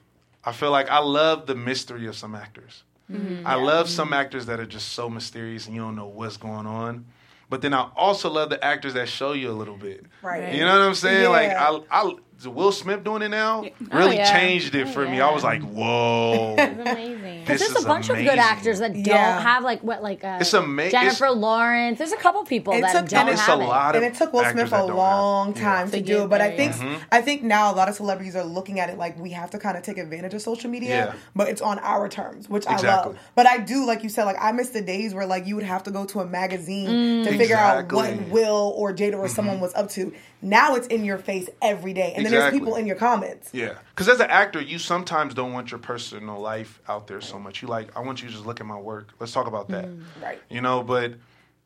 I 0.46 0.54
feel 0.54 0.72
like 0.72 0.90
I 0.90 1.00
love 1.00 1.48
the 1.48 1.56
mystery 1.56 2.08
of 2.08 2.16
some 2.16 2.34
actors. 2.34 2.84
Mm-hmm. 3.12 3.46
I 3.46 3.56
love 3.56 3.90
some 3.90 4.14
actors 4.14 4.46
that 4.46 4.60
are 4.60 4.66
just 4.66 4.90
so 4.94 5.10
mysterious 5.10 5.68
and 5.68 5.76
you 5.76 5.82
don't 5.82 5.96
know 5.96 6.08
what's 6.08 6.38
going 6.38 6.66
on. 6.66 7.06
But 7.50 7.62
then 7.62 7.74
I 7.74 7.90
also 7.96 8.30
love 8.30 8.50
the 8.50 8.64
actors 8.64 8.94
that 8.94 9.10
show 9.10 9.34
you 9.34 9.52
a 9.52 9.54
little 9.54 9.78
bit. 9.78 10.06
Right. 10.22 10.54
You 10.54 10.62
know 10.62 10.80
what 10.80 10.88
I'm 10.88 10.96
saying? 10.96 11.30
Like 11.30 11.50
Yeah. 11.50 11.80
I, 11.92 12.14
I 12.46 12.50
Will 12.50 12.72
Smith 12.72 13.04
doing 13.04 13.22
it 13.22 13.30
now 13.30 13.66
really 13.92 14.18
yeah. 14.18 14.32
changed 14.32 14.76
it 14.76 14.90
for 14.90 15.06
me. 15.08 15.20
I 15.22 15.32
was 15.32 15.44
like, 15.44 15.62
whoa. 15.62 16.56
It's 16.58 16.80
amazing. 16.80 17.46
This 17.46 17.60
There's 17.68 17.84
a 17.84 17.88
bunch 17.88 18.10
of 18.10 18.18
good 18.18 18.40
actors 18.40 18.80
that 18.80 18.94
don't 18.94 19.06
Yeah. 19.06 19.42
have 19.42 19.64
like 19.64 19.82
what 19.84 20.02
like 20.02 20.24
uh, 20.24 20.38
It's 20.42 20.54
ama- 20.54 20.90
Jennifer 20.90 21.26
it's- 21.26 21.38
Lawrence. 21.38 21.98
There's 21.98 22.14
a 22.14 22.18
couple 22.18 22.44
people 22.46 22.74
It 22.74 22.82
that 22.82 22.94
took- 22.94 23.10
don't 23.10 23.20
and 23.22 23.30
it's 23.30 23.42
have 23.42 23.60
a 23.60 23.64
it. 23.64 23.66
lot 23.68 23.96
of 23.96 24.04
and 24.04 24.14
it 24.14 24.18
took 24.18 24.32
Will 24.34 24.46
Smith 24.46 24.72
a 24.72 24.86
long 24.86 25.54
have- 25.56 25.62
time 25.64 25.92
To 25.92 25.98
to, 25.98 26.04
do 26.04 26.24
it. 26.24 26.30
But 26.30 26.42
I 26.42 26.56
think 26.56 26.74
Mm-hmm. 26.74 26.96
I 27.12 27.22
think 27.22 27.44
now 27.44 27.72
a 27.72 27.76
lot 27.76 27.90
of 27.90 27.96
celebrities 27.96 28.36
are 28.36 28.44
looking 28.44 28.80
at 28.80 28.90
it 28.90 28.98
like 28.98 29.20
we 29.20 29.32
have 29.32 29.52
to 29.52 29.60
kind 29.60 29.78
of 29.78 29.84
take 29.84 29.98
advantage 29.98 30.34
of 30.34 30.42
social 30.42 30.70
media, 30.70 30.90
Yeah. 30.90 31.14
but 31.36 31.50
it's 31.50 31.62
on 31.62 31.80
our 31.80 32.08
terms, 32.10 32.48
which 32.50 32.66
I 32.68 32.78
love. 32.82 33.18
But 33.36 33.46
I 33.48 33.58
do, 33.58 33.86
like 33.86 34.04
you 34.04 34.10
said, 34.10 34.24
like 34.26 34.38
I 34.40 34.52
miss 34.54 34.70
the 34.70 34.82
days 34.82 35.14
where 35.14 35.26
like 35.26 35.46
you 35.46 35.56
would 35.56 35.66
have 35.66 35.84
to 35.84 35.92
go 35.92 36.06
to 36.06 36.22
a 36.22 36.26
magazine 36.26 37.24
to 37.26 37.38
figure 37.38 37.58
out 37.58 37.92
what 37.92 38.12
Mm-hmm. 38.14 38.32
Will 38.32 38.74
or 38.76 38.94
Jada 38.94 39.18
or 39.18 39.28
someone 39.28 39.60
was 39.60 39.74
up 39.76 39.90
to. 39.92 40.14
Now 40.44 40.76
it's 40.76 40.88
in 40.88 41.06
your 41.06 41.18
face 41.18 41.50
every 41.62 41.94
day, 41.94 42.14
and 42.16 42.26
then 42.26 42.32
there's 42.32 42.52
people 42.54 42.76
in 42.76 42.86
your 42.86 42.98
comments. 42.98 43.50
Yeah, 43.54 43.76
because 43.90 44.10
as 44.10 44.20
an 44.20 44.30
actor, 44.30 44.62
you 44.62 44.78
sometimes 44.78 45.34
don't 45.34 45.54
want 45.54 45.72
your 45.72 45.80
personal 45.80 46.40
life 46.40 46.82
out 46.88 47.08
there 47.08 47.22
so 47.22 47.40
much. 47.40 47.62
You 47.62 47.68
like, 47.70 47.96
I 47.96 48.02
want 48.02 48.22
you 48.22 48.28
to 48.28 48.34
just 48.34 48.46
look 48.46 48.60
at 48.60 48.66
my 48.66 48.80
work. 48.80 49.10
Let's 49.20 49.32
talk 49.32 49.48
about 49.48 49.70
that. 49.70 49.86
Mm, 49.86 50.04
right. 50.22 50.42
You 50.50 50.62
know, 50.62 50.84
but 50.84 51.14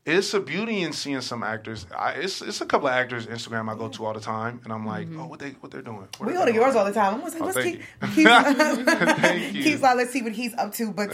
it's 0.08 0.34
a 0.34 0.40
beauty 0.40 0.82
in 0.84 0.94
seeing 0.94 1.20
some 1.22 1.44
actors. 1.44 1.86
I, 1.96 2.12
it's 2.14 2.42
it's 2.42 2.62
a 2.62 2.66
couple 2.66 2.88
of 2.88 2.94
actors 2.94 3.28
Instagram 3.28 3.70
I 3.70 3.78
go 3.78 3.90
to 3.90 4.06
all 4.06 4.14
the 4.14 4.20
time, 4.22 4.62
and 4.64 4.72
I'm 4.72 4.86
like, 4.86 5.08
oh, 5.18 5.28
what 5.28 5.40
they 5.40 5.50
what 5.60 5.72
they're 5.72 5.82
doing. 5.82 6.08
What 6.18 6.28
We 6.28 6.34
go 6.34 6.46
to 6.46 6.54
yours 6.54 6.76
all 6.76 6.86
the 6.86 6.94
time. 6.94 7.16
I'm 7.16 7.22
like, 7.22 7.34
Oh, 7.40 7.46
let's 7.46 7.58
thank 7.58 7.82
keep, 8.16 8.18
you. 8.18 8.26
keep, 9.54 9.54
keep 9.64 9.82
like, 9.82 9.98
let's 9.98 10.12
see 10.12 10.22
what 10.22 10.32
he's 10.32 10.54
up 10.56 10.74
to. 10.76 10.92
But 10.92 11.12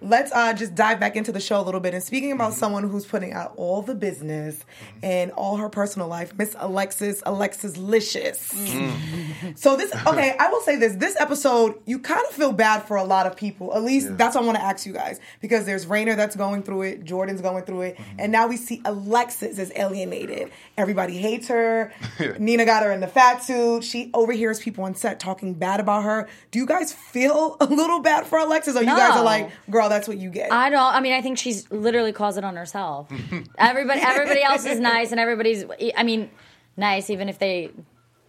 let's 0.00 0.30
uh, 0.32 0.52
just 0.52 0.74
dive 0.74 1.00
back 1.00 1.16
into 1.16 1.32
the 1.32 1.40
show 1.40 1.60
a 1.60 1.62
little 1.62 1.80
bit. 1.80 1.94
And 1.94 2.02
speaking 2.02 2.32
about 2.32 2.50
Mm-hmm. 2.52 2.58
someone 2.60 2.88
who's 2.88 3.04
putting 3.04 3.32
out 3.32 3.52
all 3.56 3.82
the 3.82 3.94
business 3.94 4.64
and 5.02 5.32
all 5.32 5.56
her 5.56 5.68
personal 5.68 6.08
life, 6.08 6.32
Miss 6.38 6.54
Alexis, 6.58 7.22
Alexis 7.26 7.76
Licious. 7.76 8.52
Mm. 8.52 9.58
So 9.58 9.76
this, 9.76 9.92
okay, 10.06 10.34
I 10.38 10.48
will 10.48 10.60
say 10.62 10.76
this: 10.76 10.94
this 10.94 11.16
episode, 11.20 11.74
you 11.86 11.98
kind 11.98 12.22
of 12.28 12.34
feel 12.34 12.52
bad 12.52 12.84
for 12.84 12.96
a 12.96 13.04
lot 13.04 13.26
of 13.26 13.36
people. 13.36 13.74
At 13.74 13.82
least 13.82 14.16
that's 14.16 14.34
what 14.36 14.42
I 14.44 14.46
want 14.46 14.58
to 14.58 14.64
ask 14.64 14.86
you 14.86 14.92
guys 14.92 15.20
because 15.40 15.66
there's 15.66 15.86
Rainer 15.86 16.14
that's 16.14 16.36
going 16.36 16.62
through 16.62 16.82
it, 16.82 17.04
Jordan's 17.04 17.40
going 17.40 17.64
through 17.64 17.82
it, 17.82 17.96
Mm-hmm. 17.98 18.20
And 18.28 18.32
now 18.34 18.46
we 18.46 18.58
see 18.58 18.82
Alexis 18.84 19.58
is 19.58 19.72
alienated. 19.74 20.50
Everybody 20.76 21.16
hates 21.16 21.48
her. 21.48 21.94
Nina 22.38 22.66
got 22.66 22.82
her 22.82 22.92
in 22.92 23.00
the 23.00 23.06
fat 23.06 23.42
suit. 23.42 23.82
She 23.82 24.10
overhears 24.12 24.60
people 24.60 24.84
on 24.84 24.94
set 24.94 25.18
talking 25.18 25.54
bad 25.54 25.80
about 25.80 26.04
her. 26.04 26.28
Do 26.50 26.58
you 26.58 26.66
guys 26.66 26.92
feel 26.92 27.56
a 27.60 27.64
little 27.64 28.00
bad 28.00 28.26
for 28.26 28.38
Alexis, 28.38 28.76
or 28.76 28.80
you 28.80 28.86
guys 28.86 29.16
are 29.16 29.24
like, 29.24 29.50
girl, 29.70 29.88
that's 29.88 30.06
what 30.06 30.18
you 30.18 30.28
get? 30.28 30.52
I 30.52 30.68
don't. 30.68 30.94
I 30.94 31.00
mean, 31.00 31.14
I 31.14 31.22
think 31.22 31.38
she's 31.38 31.70
literally 31.70 32.12
caused 32.12 32.36
it 32.36 32.44
on 32.44 32.54
herself. 32.54 33.10
everybody, 33.58 34.00
everybody 34.02 34.42
else 34.42 34.66
is 34.66 34.78
nice, 34.78 35.10
and 35.10 35.18
everybody's. 35.18 35.64
I 35.96 36.02
mean, 36.02 36.28
nice 36.76 37.08
even 37.08 37.30
if 37.30 37.38
they 37.38 37.70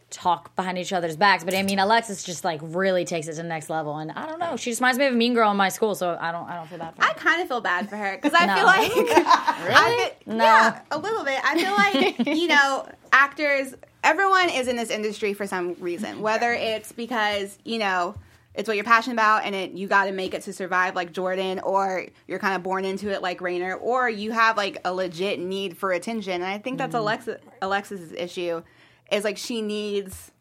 talk 0.10 0.56
behind 0.56 0.78
each 0.78 0.92
other's 0.94 1.16
backs. 1.16 1.44
But 1.44 1.54
I 1.56 1.64
mean, 1.64 1.80
Alexis 1.80 2.24
just 2.24 2.44
like 2.44 2.60
really 2.64 3.06
takes 3.06 3.28
it 3.28 3.32
to 3.32 3.38
the 3.38 3.48
next 3.48 3.70
level, 3.70 3.98
and 3.98 4.12
I 4.12 4.26
don't 4.26 4.40
know. 4.40 4.56
She 4.56 4.72
just 4.72 4.82
reminds 4.82 4.98
me 5.00 5.06
of 5.06 5.14
a 5.14 5.16
mean 5.16 5.34
girl 5.34 5.52
in 5.52 5.58
my 5.58 5.70
school, 5.70 5.96
so 5.96 6.18
I 6.20 6.32
don't. 6.32 6.50
I 6.50 6.56
don't 6.56 6.68
feel 6.68 6.78
bad 6.80 6.96
for 6.96 7.04
her. 7.04 7.10
I 7.10 7.14
kind 7.14 7.42
of 7.42 7.48
feel 7.48 7.62
bad 7.62 7.90
for 7.90 7.96
her 7.98 8.16
because 8.22 8.34
I 8.40 8.46
No. 8.46 8.56
feel 8.56 8.66
like 8.66 8.92
I 9.26 10.12
feel, 10.26 10.36
No. 10.36 10.44
yeah, 10.44 10.82
a 10.92 10.98
little 10.98 11.24
bit. 11.24 11.40
I 11.44 11.58
feel 12.18 12.26
like 12.26 12.28
you 12.38 12.48
know, 12.48 12.88
actors. 13.12 13.74
Everyone 14.02 14.50
is 14.50 14.68
in 14.70 14.78
this 14.78 14.90
industry 14.90 15.34
for 15.34 15.46
some 15.46 15.74
reason, 15.80 16.22
whether 16.22 16.54
it's 16.54 16.92
because 16.94 17.58
you 17.66 17.78
know 17.80 18.16
it's 18.56 18.68
what 18.68 18.76
you're 18.78 18.86
passionate 18.86 19.14
about 19.14 19.44
and 19.46 19.54
it 19.54 19.72
you 19.72 19.88
got 19.88 20.06
to 20.06 20.12
make 20.12 20.34
it 20.34 20.42
to 20.44 20.54
survive, 20.54 20.96
like 20.96 21.12
Jordan, 21.12 21.60
or 21.60 22.06
you're 22.28 22.40
kind 22.40 22.56
of 22.56 22.64
born 22.64 22.86
into 22.86 23.10
it, 23.12 23.22
like 23.22 23.42
Rainer, 23.42 23.76
or 23.76 24.10
you 24.10 24.32
have 24.32 24.58
like 24.58 24.80
a 24.86 24.94
legit 24.94 25.40
need 25.40 25.78
for 25.78 25.92
attention. 25.92 26.34
And 26.34 26.46
I 26.46 26.58
think 26.58 26.78
that's 26.78 26.94
mm-hmm. 26.94 27.04
Alexa 27.04 27.40
Alexis's 27.62 28.14
issue, 28.14 28.64
is 29.12 29.24
like 29.24 29.38
she 29.38 29.62
needs 29.62 30.32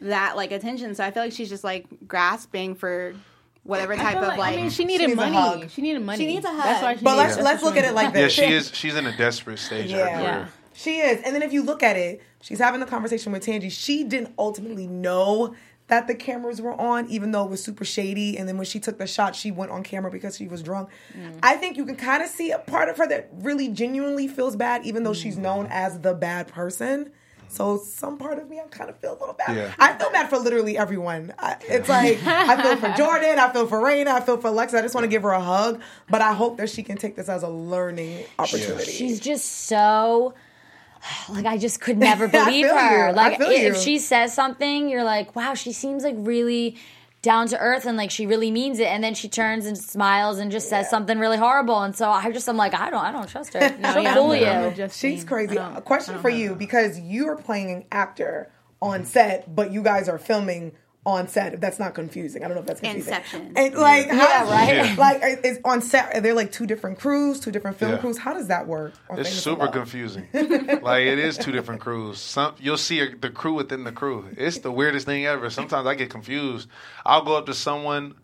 that 0.00 0.36
like 0.36 0.52
attention. 0.52 0.94
So 0.94 1.04
I 1.04 1.10
feel 1.10 1.22
like 1.22 1.32
she's 1.32 1.48
just 1.48 1.64
like 1.64 1.86
grasping 2.06 2.74
for 2.74 3.14
whatever 3.62 3.96
type 3.96 4.12
feel 4.12 4.22
of 4.22 4.28
like, 4.28 4.38
like. 4.38 4.58
I 4.58 4.62
mean, 4.62 4.70
she 4.70 4.84
needed 4.84 5.08
needs 5.08 5.20
a 5.20 5.30
money. 5.30 5.68
She 5.68 5.82
needed 5.82 6.02
money. 6.02 6.18
She 6.18 6.26
needs 6.26 6.44
a 6.44 6.50
hug. 6.50 6.64
That's 6.64 6.82
why 6.82 6.96
she 6.96 7.04
but 7.04 7.16
needs 7.16 7.22
let's 7.22 7.36
it. 7.36 7.42
let's 7.44 7.62
look 7.62 7.76
at 7.76 7.84
it 7.84 7.94
like 7.94 8.12
this. 8.12 8.36
Yeah, 8.36 8.46
she 8.46 8.52
is. 8.52 8.70
She's 8.74 8.94
in 8.94 9.06
a 9.06 9.16
desperate 9.16 9.58
stage 9.58 9.86
of 9.86 9.90
Yeah. 9.90 10.08
her 10.08 10.22
career. 10.22 10.48
She 10.74 10.98
is. 10.98 11.22
And 11.24 11.34
then 11.34 11.42
if 11.42 11.52
you 11.52 11.62
look 11.62 11.82
at 11.82 11.96
it, 11.96 12.20
she's 12.40 12.58
having 12.58 12.80
the 12.80 12.86
conversation 12.86 13.32
with 13.32 13.44
Tangey. 13.44 13.70
She 13.70 14.04
didn't 14.04 14.34
ultimately 14.38 14.88
know 14.88 15.54
that 15.86 16.06
the 16.08 16.14
cameras 16.14 16.60
were 16.60 16.72
on, 16.80 17.08
even 17.08 17.30
though 17.30 17.44
it 17.44 17.50
was 17.50 17.62
super 17.62 17.84
shady. 17.84 18.36
And 18.38 18.48
then 18.48 18.56
when 18.56 18.66
she 18.66 18.80
took 18.80 18.98
the 18.98 19.06
shot, 19.06 19.36
she 19.36 19.50
went 19.50 19.70
on 19.70 19.82
camera 19.82 20.10
because 20.10 20.36
she 20.36 20.48
was 20.48 20.62
drunk. 20.62 20.88
Mm. 21.16 21.38
I 21.42 21.56
think 21.56 21.76
you 21.76 21.84
can 21.84 21.96
kind 21.96 22.22
of 22.22 22.28
see 22.28 22.50
a 22.50 22.58
part 22.58 22.88
of 22.88 22.96
her 22.96 23.06
that 23.06 23.28
really 23.34 23.68
genuinely 23.68 24.26
feels 24.26 24.56
bad, 24.56 24.84
even 24.84 25.04
though 25.04 25.12
mm. 25.12 25.22
she's 25.22 25.36
known 25.36 25.68
as 25.70 26.00
the 26.00 26.14
bad 26.14 26.48
person. 26.48 27.12
So 27.48 27.78
some 27.78 28.18
part 28.18 28.38
of 28.38 28.48
me, 28.48 28.58
I 28.58 28.64
kind 28.68 28.90
of 28.90 28.96
feel 28.98 29.12
a 29.12 29.18
little 29.20 29.34
bad. 29.34 29.56
Yeah. 29.56 29.72
I 29.78 29.92
feel 29.94 30.10
bad 30.10 30.28
for 30.28 30.38
literally 30.38 30.76
everyone. 30.76 31.32
I, 31.38 31.56
it's 31.62 31.88
like 31.88 32.18
I 32.24 32.60
feel 32.62 32.76
for 32.76 32.88
Jordan, 32.96 33.38
I 33.38 33.52
feel 33.52 33.66
for 33.66 33.80
Rainer, 33.84 34.10
I 34.10 34.20
feel 34.20 34.38
for 34.38 34.48
Alexa. 34.48 34.78
I 34.78 34.82
just 34.82 34.94
want 34.94 35.04
to 35.04 35.08
give 35.08 35.22
her 35.22 35.30
a 35.30 35.40
hug, 35.40 35.80
but 36.10 36.20
I 36.20 36.32
hope 36.32 36.56
that 36.56 36.68
she 36.70 36.82
can 36.82 36.96
take 36.96 37.14
this 37.16 37.28
as 37.28 37.42
a 37.42 37.48
learning 37.48 38.24
opportunity. 38.38 38.90
She's 38.90 39.20
just 39.20 39.44
so 39.66 40.34
like 41.28 41.46
I 41.46 41.58
just 41.58 41.80
could 41.80 41.98
never 42.10 42.24
I 42.24 42.28
believe 42.28 42.66
feel 42.66 42.76
her. 42.76 42.96
you. 42.98 43.04
I 43.04 43.10
Like 43.12 43.38
feel 43.38 43.50
if 43.50 43.74
you. 43.76 43.80
she 43.80 43.98
says 43.98 44.34
something, 44.34 44.88
you're 44.88 45.04
like, 45.04 45.36
wow, 45.36 45.54
she 45.54 45.72
seems 45.72 46.02
like 46.02 46.16
really 46.18 46.76
down 47.24 47.48
to 47.48 47.58
earth 47.58 47.86
and 47.86 47.96
like 47.96 48.10
she 48.12 48.26
really 48.26 48.50
means 48.52 48.78
it. 48.78 48.86
And 48.86 49.02
then 49.02 49.14
she 49.14 49.28
turns 49.28 49.66
and 49.66 49.76
smiles 49.76 50.38
and 50.38 50.52
just 50.52 50.68
says 50.68 50.88
something 50.88 51.18
really 51.18 51.36
horrible. 51.38 51.82
And 51.82 51.96
so 51.96 52.08
I 52.10 52.30
just 52.30 52.48
I'm 52.48 52.56
like, 52.56 52.74
I 52.74 52.90
don't 52.90 53.04
I 53.04 53.10
don't 53.10 53.28
trust 53.28 53.54
her. 53.54 53.60
She'll 53.92 54.02
yeah, 54.02 54.14
fool 54.14 54.30
I'm- 54.30 54.74
you. 54.76 54.88
She's 54.90 55.24
crazy. 55.24 55.56
A 55.56 55.80
question 55.80 56.18
for 56.20 56.30
have 56.30 56.38
you 56.38 56.54
because 56.54 57.00
you're 57.00 57.36
playing 57.36 57.70
an 57.72 57.84
actor 57.90 58.52
on 58.80 59.04
set, 59.04 59.52
but 59.52 59.72
you 59.72 59.82
guys 59.82 60.08
are 60.08 60.18
filming 60.18 60.72
on 61.06 61.28
set 61.28 61.60
that's 61.60 61.78
not 61.78 61.94
confusing. 61.94 62.42
I 62.42 62.48
don't 62.48 62.54
know 62.54 62.60
if 62.62 62.66
that's 62.66 62.80
confusing. 62.80 63.12
Inception. 63.12 63.52
And 63.56 63.74
like, 63.74 64.08
how, 64.08 64.46
right? 64.50 64.74
Yeah. 64.74 64.94
Like, 64.98 65.18
it's 65.22 65.44
is 65.44 65.58
on 65.64 65.82
set? 65.82 66.16
Are 66.16 66.20
there 66.20 66.32
like 66.34 66.50
two 66.50 66.66
different 66.66 66.98
crews, 66.98 67.40
two 67.40 67.50
different 67.50 67.76
film 67.76 67.92
Yeah. 67.92 67.98
crews? 67.98 68.16
How 68.18 68.32
does 68.32 68.48
that 68.48 68.66
work? 68.66 68.94
on 69.10 69.18
It's 69.18 69.30
super 69.30 69.68
confusing. 69.68 70.28
like 70.32 71.02
it 71.04 71.18
is 71.18 71.36
two 71.36 71.52
different 71.52 71.80
crews. 71.82 72.18
Some 72.18 72.54
you'll 72.58 72.78
see 72.78 73.00
a, 73.00 73.14
the 73.14 73.28
crew 73.30 73.52
within 73.54 73.84
the 73.84 73.92
crew. 73.92 74.26
It's 74.36 74.58
the 74.58 74.72
weirdest 74.72 75.04
thing 75.06 75.26
ever. 75.26 75.50
Sometimes 75.50 75.86
I 75.86 75.94
get 75.94 76.08
confused. 76.10 76.68
I'll 77.04 77.22
go 77.24 77.36
up 77.36 77.46
to 77.46 77.54
someone 77.54 78.14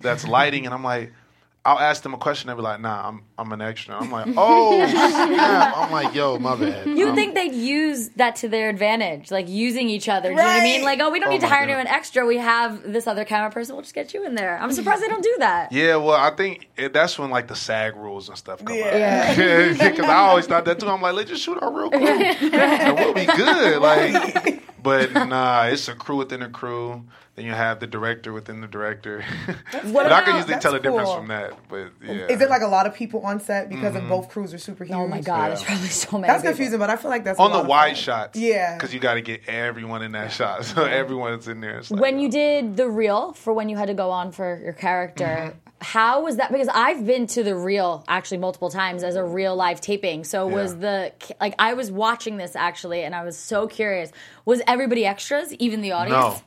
that's 0.00 0.26
lighting, 0.26 0.66
and 0.66 0.74
I'm 0.74 0.84
like, 0.84 1.12
I'll 1.62 1.78
ask 1.78 2.02
them 2.02 2.14
a 2.14 2.16
question. 2.16 2.46
They'll 2.48 2.56
be 2.56 2.62
like, 2.62 2.80
Nah, 2.80 3.06
I'm 3.08 3.22
I'm 3.36 3.52
an 3.52 3.60
extra. 3.60 3.94
I'm 3.94 4.10
like, 4.10 4.26
Oh, 4.36 4.86
snap. 4.88 5.76
I'm 5.76 5.92
like, 5.92 6.14
Yo, 6.14 6.38
my 6.38 6.56
bad. 6.56 6.86
You 6.86 7.10
Um, 7.10 7.14
think 7.14 7.34
they'd 7.34 7.52
use 7.54 8.08
that 8.16 8.36
to 8.36 8.48
their 8.48 8.70
advantage, 8.70 9.30
like 9.30 9.46
using 9.46 9.90
each 9.90 10.08
other? 10.08 10.30
Do 10.30 10.34
you 10.34 10.36
know 10.36 10.44
what 10.44 10.60
I 10.60 10.62
mean? 10.62 10.82
Like, 10.82 11.00
oh, 11.00 11.10
we 11.10 11.20
don't 11.20 11.28
Oh 11.28 11.32
need 11.32 11.42
to 11.42 11.48
hire 11.48 11.66
God. 11.66 11.72
anyone 11.72 11.86
extra. 11.86 12.24
We 12.24 12.38
have 12.38 12.82
this 12.90 13.06
other 13.06 13.26
camera 13.26 13.50
person. 13.50 13.74
We'll 13.74 13.82
just 13.82 13.94
get 13.94 14.14
you 14.14 14.24
in 14.24 14.34
there. 14.36 14.58
I'm 14.58 14.72
surprised 14.72 15.02
they 15.02 15.08
don't 15.08 15.22
do 15.22 15.36
that. 15.40 15.70
Yeah, 15.80 15.96
well, 15.96 16.16
I 16.16 16.30
think 16.34 16.68
it, 16.78 16.92
that's 16.94 17.18
when 17.18 17.28
like 17.30 17.46
the 17.48 17.56
SAG 17.56 17.94
rules 17.94 18.28
and 18.30 18.38
stuff 18.38 18.64
come 18.64 18.76
up. 18.78 18.82
Yeah. 18.84 19.26
out. 19.78 19.90
Because 19.90 20.06
I 20.06 20.14
always 20.14 20.46
thought 20.46 20.64
that 20.64 20.80
too. 20.80 20.88
I'm 20.88 21.02
like, 21.02 21.14
let's 21.14 21.28
just 21.30 21.42
shoot 21.42 21.58
our 21.62 21.70
real 21.72 21.90
quick, 21.90 22.02
and 22.42 22.96
we'll 22.98 23.12
be 23.14 23.26
good. 23.26 23.80
Like, 23.82 24.62
but 24.82 25.12
nah, 25.28 25.64
it's 25.64 25.88
a 25.88 25.94
crew 25.94 26.16
within 26.16 26.42
a 26.42 26.48
crew. 26.48 27.04
Then 27.36 27.44
you 27.46 27.52
have 27.52 27.78
the 27.80 27.86
director 27.86 28.32
within 28.32 28.60
the 28.60 28.66
director. 28.66 29.24
but 29.92 30.12
I 30.12 30.22
can 30.22 30.34
usually 30.34 30.54
that's 30.54 30.62
tell 30.62 30.72
the 30.72 30.80
difference 30.80 31.12
from 31.12 31.28
that. 31.28 31.56
But 31.68 31.92
yeah, 32.02 32.26
Is 32.26 32.40
it 32.40 32.50
like 32.50 32.62
a 32.62 32.66
lot 32.66 32.86
of 32.86 32.94
people 32.94 33.20
on 33.20 33.38
set 33.40 33.68
because 33.68 33.94
Mm-hmm. 33.94 34.04
of 34.04 34.08
both 34.08 34.28
crews 34.28 34.52
are 34.52 34.58
super 34.58 34.84
huge? 34.84 34.96
Oh 34.96 35.06
my 35.06 35.20
god, 35.20 35.46
Yeah. 35.46 35.52
it's 35.52 35.62
probably 35.62 35.86
so 35.88 36.18
many. 36.18 36.30
That's 36.32 36.42
people. 36.42 36.52
confusing, 36.56 36.78
but 36.80 36.90
I 36.90 36.96
feel 36.96 37.10
like 37.10 37.24
that's 37.24 37.38
on 37.38 37.50
lot 37.50 37.56
the 37.58 37.62
of 37.62 37.68
wide 37.68 37.94
fun. 37.94 37.94
shots? 37.96 38.38
Yeah. 38.38 38.74
because 38.76 38.92
you 38.92 39.00
got 39.00 39.14
to 39.14 39.22
get 39.22 39.48
everyone 39.48 40.02
in 40.02 40.12
that 40.12 40.32
shot, 40.32 40.64
so 40.70 40.84
everyone's 40.84 41.46
in 41.48 41.60
there. 41.60 41.80
Like, 41.88 42.00
When 42.00 42.18
you 42.18 42.28
uh, 42.28 42.32
did 42.32 42.76
the 42.76 42.88
Real 42.90 43.32
for 43.32 43.52
when 43.54 43.68
you 43.68 43.76
had 43.76 43.86
to 43.86 43.94
go 43.94 44.10
on 44.10 44.32
for 44.32 44.60
your 44.62 44.72
character, 44.74 45.24
Mm-hmm. 45.24 45.69
How 45.80 46.22
was 46.22 46.36
that? 46.36 46.52
Because 46.52 46.68
I've 46.68 47.06
been 47.06 47.26
to 47.28 47.42
the 47.42 47.54
real 47.56 48.04
actually 48.06 48.38
multiple 48.38 48.70
times 48.70 49.02
as 49.02 49.16
a 49.16 49.24
real 49.24 49.56
live 49.56 49.80
taping. 49.80 50.24
So 50.24 50.46
was 50.46 50.76
the 50.78 51.12
like 51.40 51.54
I 51.58 51.74
was 51.74 51.90
watching 51.90 52.36
this 52.36 52.54
actually, 52.54 53.02
and 53.02 53.14
I 53.14 53.24
was 53.24 53.36
so 53.38 53.66
curious. 53.66 54.12
Was 54.44 54.60
everybody 54.66 55.06
extras, 55.06 55.52
even 55.54 55.80
the 55.80 55.92
audience? 55.92 56.20
no, 56.20 56.40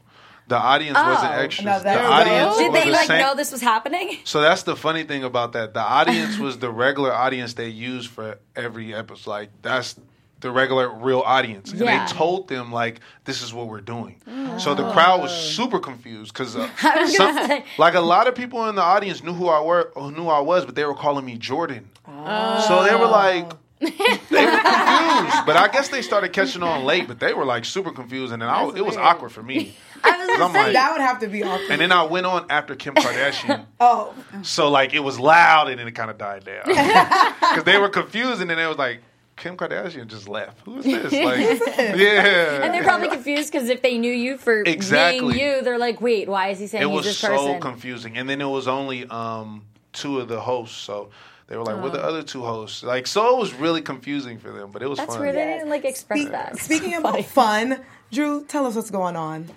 the 0.48 0.58
audience 0.58 0.98
wasn't 0.98 1.32
Oh. 1.32 1.38
extras. 1.40 1.66
No, 1.66 1.78
the 1.80 1.84
that's- 1.86 2.06
audience 2.12 2.58
Did 2.58 2.74
they 2.74 2.86
the 2.86 2.92
like 2.92 3.08
same. 3.08 3.22
know 3.22 3.34
this 3.36 3.52
was 3.52 3.62
happening? 3.62 4.18
So 4.24 4.42
that's 4.42 4.64
the 4.64 4.76
funny 4.76 5.04
thing 5.04 5.24
about 5.24 5.54
that. 5.54 5.74
The 5.74 5.80
audience 5.82 6.38
was 6.46 6.60
the 6.60 6.70
regular 6.70 7.14
audience 7.14 7.54
they 7.54 7.70
used 7.70 8.10
for 8.12 8.40
every 8.56 8.94
episode. 8.94 9.30
Like 9.30 9.50
that's 9.62 9.96
the 10.44 10.52
regular 10.52 10.90
real 10.90 11.22
audience, 11.22 11.72
and 11.72 11.80
Yeah. 11.82 12.06
they 12.06 12.14
told 12.14 12.48
them 12.48 12.72
like 12.72 13.00
this 13.26 13.42
is 13.42 13.54
what 13.54 13.68
we're 13.68 13.82
doing. 13.82 14.16
So 14.60 14.76
the 14.76 14.90
crowd 14.92 15.22
was 15.22 15.32
super 15.36 15.80
confused 15.80 16.32
because 16.34 16.56
uh, 16.56 16.70
I 16.84 17.02
was 17.02 17.18
gonna 17.18 17.34
some- 17.40 17.48
say. 17.48 17.66
like 17.80 17.96
a 17.96 18.02
lot 18.02 18.28
of 18.28 18.36
people 18.36 18.68
in 18.70 18.76
the 18.76 18.82
audience 18.84 19.24
knew 19.24 19.34
who 19.34 19.48
I 19.50 19.62
were, 19.62 19.92
knew 20.12 20.28
I 20.28 20.40
was, 20.42 20.66
but 20.66 20.76
they 20.76 20.86
were 20.86 20.94
calling 20.96 21.26
me 21.26 21.38
Jordan. 21.38 21.90
So 22.06 22.84
they 22.88 22.96
were 22.96 23.08
like. 23.08 23.52
they 23.84 23.90
were 23.90 24.62
confused, 24.62 25.46
but 25.46 25.58
I 25.58 25.68
guess 25.70 25.90
they 25.90 26.02
started 26.02 26.32
catching 26.32 26.64
on 26.64 26.86
late. 26.86 27.06
But 27.06 27.20
they 27.20 27.34
were 27.34 27.44
like 27.44 27.66
super 27.66 27.92
confused, 27.92 28.32
and 28.32 28.42
then 28.42 28.48
I, 28.48 28.66
it 28.70 28.86
was 28.86 28.96
awkward 28.96 29.34
for 29.34 29.44
me. 29.44 29.76
I 30.06 30.26
was 30.26 30.38
gonna 30.38 30.54
say, 30.54 30.64
like- 30.66 30.74
That 30.74 30.92
would 30.94 31.02
have 31.02 31.20
to 31.20 31.28
be 31.28 31.44
awkward. 31.44 31.70
And 31.70 31.82
then 31.82 31.92
I 31.92 32.04
went 32.04 32.26
on 32.26 32.46
after 32.50 32.76
Kim 32.76 32.94
Kardashian. 32.96 33.66
oh, 33.82 34.14
So 34.42 34.70
like 34.70 34.94
it 34.94 35.02
was 35.02 35.20
loud 35.20 35.68
and 35.70 35.80
then 35.80 35.88
it 35.90 35.92
kind 35.96 36.10
of 36.10 36.18
died 36.18 36.46
down 36.46 36.64
because 36.66 37.64
they 37.66 37.78
were 37.78 37.90
confused 37.90 38.40
and 38.42 38.50
then 38.50 38.58
it 38.60 38.68
was 38.68 38.78
like 38.78 39.02
Kim 39.36 39.58
Kardashian 39.58 40.08
just 40.08 40.28
left. 40.30 40.62
Who 40.66 40.78
is 40.80 40.86
this? 40.86 41.12
Like, 41.14 41.98
yeah. 41.98 42.64
and 42.64 42.74
they're 42.74 42.84
probably 42.84 43.10
confused 43.10 43.52
because 43.52 43.68
if 43.70 43.82
they 43.82 43.98
knew 43.98 44.14
you 44.14 44.38
for 44.38 44.62
Exactly. 44.62 45.34
being 45.34 45.40
you, 45.58 45.62
they're 45.64 45.80
like, 45.80 46.02
"Wait, 46.02 46.30
why 46.30 46.50
is 46.50 46.60
he 46.60 46.68
saying 46.68 46.84
it 46.84 46.88
he's 46.88 46.96
was 46.96 47.06
this 47.06 47.18
so 47.18 47.30
person?" 47.30 47.60
confusing. 47.62 48.18
And 48.18 48.30
then 48.30 48.42
it 48.42 48.46
was 48.48 48.68
only 48.68 49.06
um, 49.08 49.64
two 49.92 50.20
of 50.20 50.28
the 50.28 50.40
hosts, 50.40 50.78
so 50.78 51.10
they 51.48 51.58
were 51.58 51.64
like, 51.64 51.78
"We're 51.78 51.88
Oh. 51.88 51.90
the 51.90 52.04
other 52.04 52.22
two 52.24 52.44
hosts." 52.44 52.84
Like, 52.84 53.08
so 53.08 53.36
it 53.36 53.40
was 53.40 53.54
really 53.54 53.82
confusing 53.82 54.38
for 54.38 54.52
them, 54.52 54.70
but 54.72 54.82
it 54.84 54.88
was 54.88 55.00
That's 55.00 55.14
fun. 55.14 55.22
weird. 55.22 55.36
They 55.36 55.46
didn't 55.46 55.70
like 55.70 55.84
express 55.86 56.20
Speak- 56.20 56.32
that. 56.32 56.58
speaking 56.60 56.92
Funny. 57.02 57.20
about 57.20 57.26
fun, 57.26 57.80
Drew, 58.12 58.46
tell 58.46 58.66
us 58.68 58.76
what's 58.76 58.92
going 58.92 59.16
on. 59.16 59.50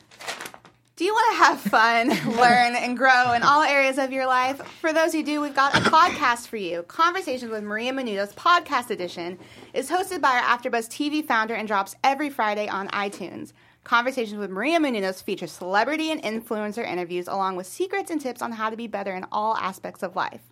Do 0.96 1.04
you 1.04 1.12
want 1.12 1.36
to 1.36 1.44
have 1.44 1.60
fun, 1.60 2.08
learn, 2.38 2.74
and 2.74 2.96
grow 2.96 3.34
in 3.34 3.42
all 3.42 3.60
areas 3.60 3.98
of 3.98 4.12
your 4.12 4.26
life? 4.26 4.62
For 4.80 4.94
those 4.94 5.12
who 5.12 5.22
do, 5.22 5.42
we've 5.42 5.54
got 5.54 5.76
a 5.76 5.80
podcast 5.80 6.48
for 6.48 6.56
you. 6.56 6.84
Conversations 6.84 7.50
with 7.50 7.64
Maria 7.64 7.92
Menounos's 7.92 8.32
podcast 8.34 8.88
edition 8.88 9.38
is 9.74 9.90
hosted 9.90 10.22
by 10.22 10.30
our 10.30 10.58
AfterBuzz 10.58 10.88
TV 10.88 11.22
founder 11.22 11.52
and 11.52 11.68
drops 11.68 11.94
every 12.02 12.30
Friday 12.30 12.66
on 12.66 12.88
iTunes. 12.88 13.52
Conversations 13.84 14.38
with 14.38 14.48
Maria 14.48 14.78
Menounos 14.78 15.22
feature 15.22 15.46
celebrity 15.46 16.10
and 16.10 16.22
influencer 16.22 16.90
interviews 16.90 17.28
along 17.28 17.56
with 17.56 17.66
secrets 17.66 18.10
and 18.10 18.18
tips 18.18 18.40
on 18.40 18.52
how 18.52 18.70
to 18.70 18.76
be 18.76 18.86
better 18.86 19.14
in 19.14 19.26
all 19.30 19.54
aspects 19.58 20.02
of 20.02 20.16
life. 20.16 20.50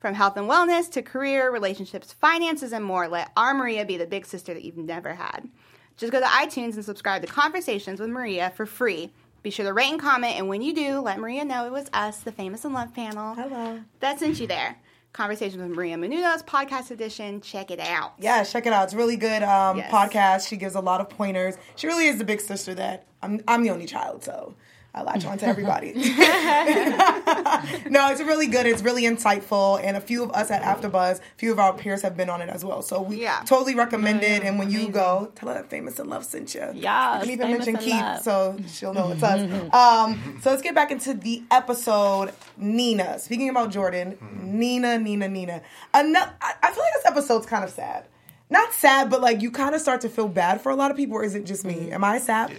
From 0.00 0.14
health 0.14 0.38
and 0.38 0.48
wellness 0.48 0.90
to 0.92 1.02
career, 1.02 1.52
relationships, 1.52 2.14
finances, 2.14 2.72
and 2.72 2.82
more, 2.82 3.08
let 3.08 3.30
our 3.36 3.52
Maria 3.52 3.84
be 3.84 3.98
the 3.98 4.06
big 4.06 4.24
sister 4.24 4.54
that 4.54 4.64
you've 4.64 4.78
never 4.78 5.12
had. 5.12 5.50
Just 5.98 6.12
go 6.12 6.20
to 6.20 6.24
iTunes 6.24 6.76
and 6.76 6.84
subscribe 6.84 7.20
to 7.20 7.28
Conversations 7.28 8.00
with 8.00 8.08
Maria 8.08 8.50
for 8.56 8.64
free. 8.64 9.12
Be 9.42 9.50
sure 9.50 9.66
to 9.66 9.72
rate 9.72 9.90
and 9.90 10.00
comment, 10.00 10.36
and 10.36 10.48
when 10.48 10.62
you 10.62 10.72
do, 10.72 11.00
let 11.00 11.18
Maria 11.18 11.44
know 11.44 11.66
it 11.66 11.72
was 11.72 11.86
us, 11.92 12.18
the 12.18 12.30
Famous 12.30 12.64
in 12.64 12.72
Love 12.72 12.94
panel. 12.94 13.34
Hello. 13.34 13.80
That 13.98 14.20
sent 14.20 14.38
you 14.38 14.46
there. 14.46 14.76
Conversations 15.12 15.60
with 15.60 15.72
Maria 15.76 15.96
Menounos, 15.96 16.44
podcast 16.44 16.90
edition. 16.92 17.40
Check 17.40 17.70
it 17.72 17.80
out. 17.80 18.12
Yeah, 18.18 18.44
check 18.44 18.66
it 18.66 18.72
out. 18.72 18.84
It's 18.84 18.92
a 18.92 18.96
really 18.96 19.16
good 19.16 19.42
um, 19.42 19.78
Yes. 19.78 19.92
podcast. 19.92 20.48
She 20.48 20.56
gives 20.56 20.74
a 20.76 20.80
lot 20.80 21.00
of 21.00 21.10
pointers. 21.10 21.56
She 21.76 21.86
really 21.88 22.06
is 22.06 22.18
the 22.18 22.24
big 22.24 22.40
sister 22.40 22.72
that 22.74 23.06
I'm. 23.20 23.40
I'm 23.48 23.62
the 23.64 23.70
only 23.70 23.86
child, 23.86 24.22
so 24.22 24.54
I 24.94 25.02
latch 25.02 25.24
on 25.24 25.38
to 25.38 25.46
everybody. 25.46 25.92
no, 27.90 28.10
it's 28.10 28.20
really 28.20 28.46
good. 28.46 28.66
It's 28.66 28.82
really 28.82 29.04
insightful, 29.04 29.80
and 29.82 29.96
a 29.96 30.00
few 30.00 30.22
of 30.22 30.30
us 30.32 30.50
at 30.50 30.62
AfterBuzz, 30.62 31.18
a 31.18 31.20
few 31.36 31.50
of 31.52 31.58
our 31.58 31.72
peers 31.72 32.02
have 32.02 32.16
been 32.16 32.28
on 32.28 32.42
it 32.42 32.48
as 32.50 32.64
well. 32.64 32.82
So 32.82 33.00
we 33.00 33.22
Yeah. 33.22 33.42
totally 33.46 33.74
recommend 33.74 34.22
it. 34.22 34.42
And 34.42 34.58
when 34.58 34.70
you 34.70 34.88
go, 34.88 35.30
tell 35.34 35.48
her 35.48 35.54
that 35.54 35.70
Famous 35.70 35.98
and 35.98 36.10
Love 36.10 36.24
sent 36.24 36.54
you. 36.54 36.68
Yes, 36.74 37.26
you 37.26 37.26
can 37.26 37.30
even 37.30 37.50
mention 37.52 37.76
Keith, 37.76 37.94
Love. 38.00 38.22
so 38.22 38.56
she'll 38.68 38.92
know 38.94 39.10
it's 39.12 39.22
us. 39.22 39.42
Um, 39.72 40.38
so 40.42 40.50
let's 40.50 40.62
get 40.62 40.74
back 40.74 40.90
into 40.90 41.14
the 41.14 41.42
episode. 41.50 42.32
Nina. 42.56 43.18
Speaking 43.18 43.48
about 43.48 43.70
Jordan, 43.70 44.18
Nina, 44.42 44.98
Nina, 44.98 45.28
Nina. 45.28 45.62
Ano- 45.94 46.18
I 46.40 46.52
I 46.62 46.70
feel 46.72 46.82
like 46.84 46.92
this 46.94 47.06
episode's 47.06 47.46
kind 47.46 47.64
of 47.64 47.70
sad. 47.70 48.04
Not 48.50 48.72
sad, 48.74 49.08
but 49.08 49.20
like 49.22 49.40
you 49.40 49.50
kind 49.50 49.74
of 49.74 49.80
start 49.80 50.02
to 50.02 50.08
feel 50.10 50.28
bad 50.28 50.60
for 50.60 50.70
a 50.70 50.76
lot 50.76 50.90
of 50.90 50.96
people, 50.96 51.16
or 51.16 51.24
is 51.24 51.34
it 51.34 51.44
just 51.46 51.64
me? 51.64 51.90
Am 51.90 52.04
I 52.04 52.18
sad? 52.18 52.52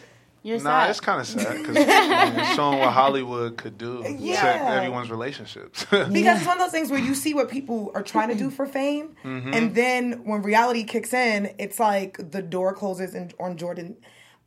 You're 0.46 0.58
Nah, 0.58 0.82
sad. 0.82 0.90
it's 0.90 1.00
kind 1.00 1.22
of 1.22 1.28
sad 1.28 1.58
because 1.58 1.76
it's 1.80 2.56
showing 2.56 2.80
what 2.80 2.90
Hollywood 2.92 3.58
could 3.58 3.78
do 3.78 4.04
Yeah. 4.20 4.42
to 4.42 4.70
everyone's 4.76 5.10
relationships. 5.10 5.86
Because 5.92 6.40
it's 6.40 6.46
one 6.48 6.58
of 6.58 6.64
those 6.64 6.72
things 6.72 6.92
where 6.92 7.00
you 7.00 7.16
see 7.16 7.34
what 7.34 7.50
people 7.50 7.92
are 7.96 8.04
trying 8.04 8.30
to 8.30 8.36
do 8.36 8.50
for 8.50 8.66
fame, 8.66 9.16
mm-hmm. 9.24 9.54
and 9.54 9.74
then 9.74 10.26
when 10.26 10.42
reality 10.42 10.84
kicks 10.84 11.14
in, 11.14 11.54
it's 11.58 11.80
like 11.80 12.32
the 12.32 12.42
door 12.42 12.74
closes 12.74 13.16
and 13.16 13.34
on 13.40 13.56
Jordan. 13.58 13.96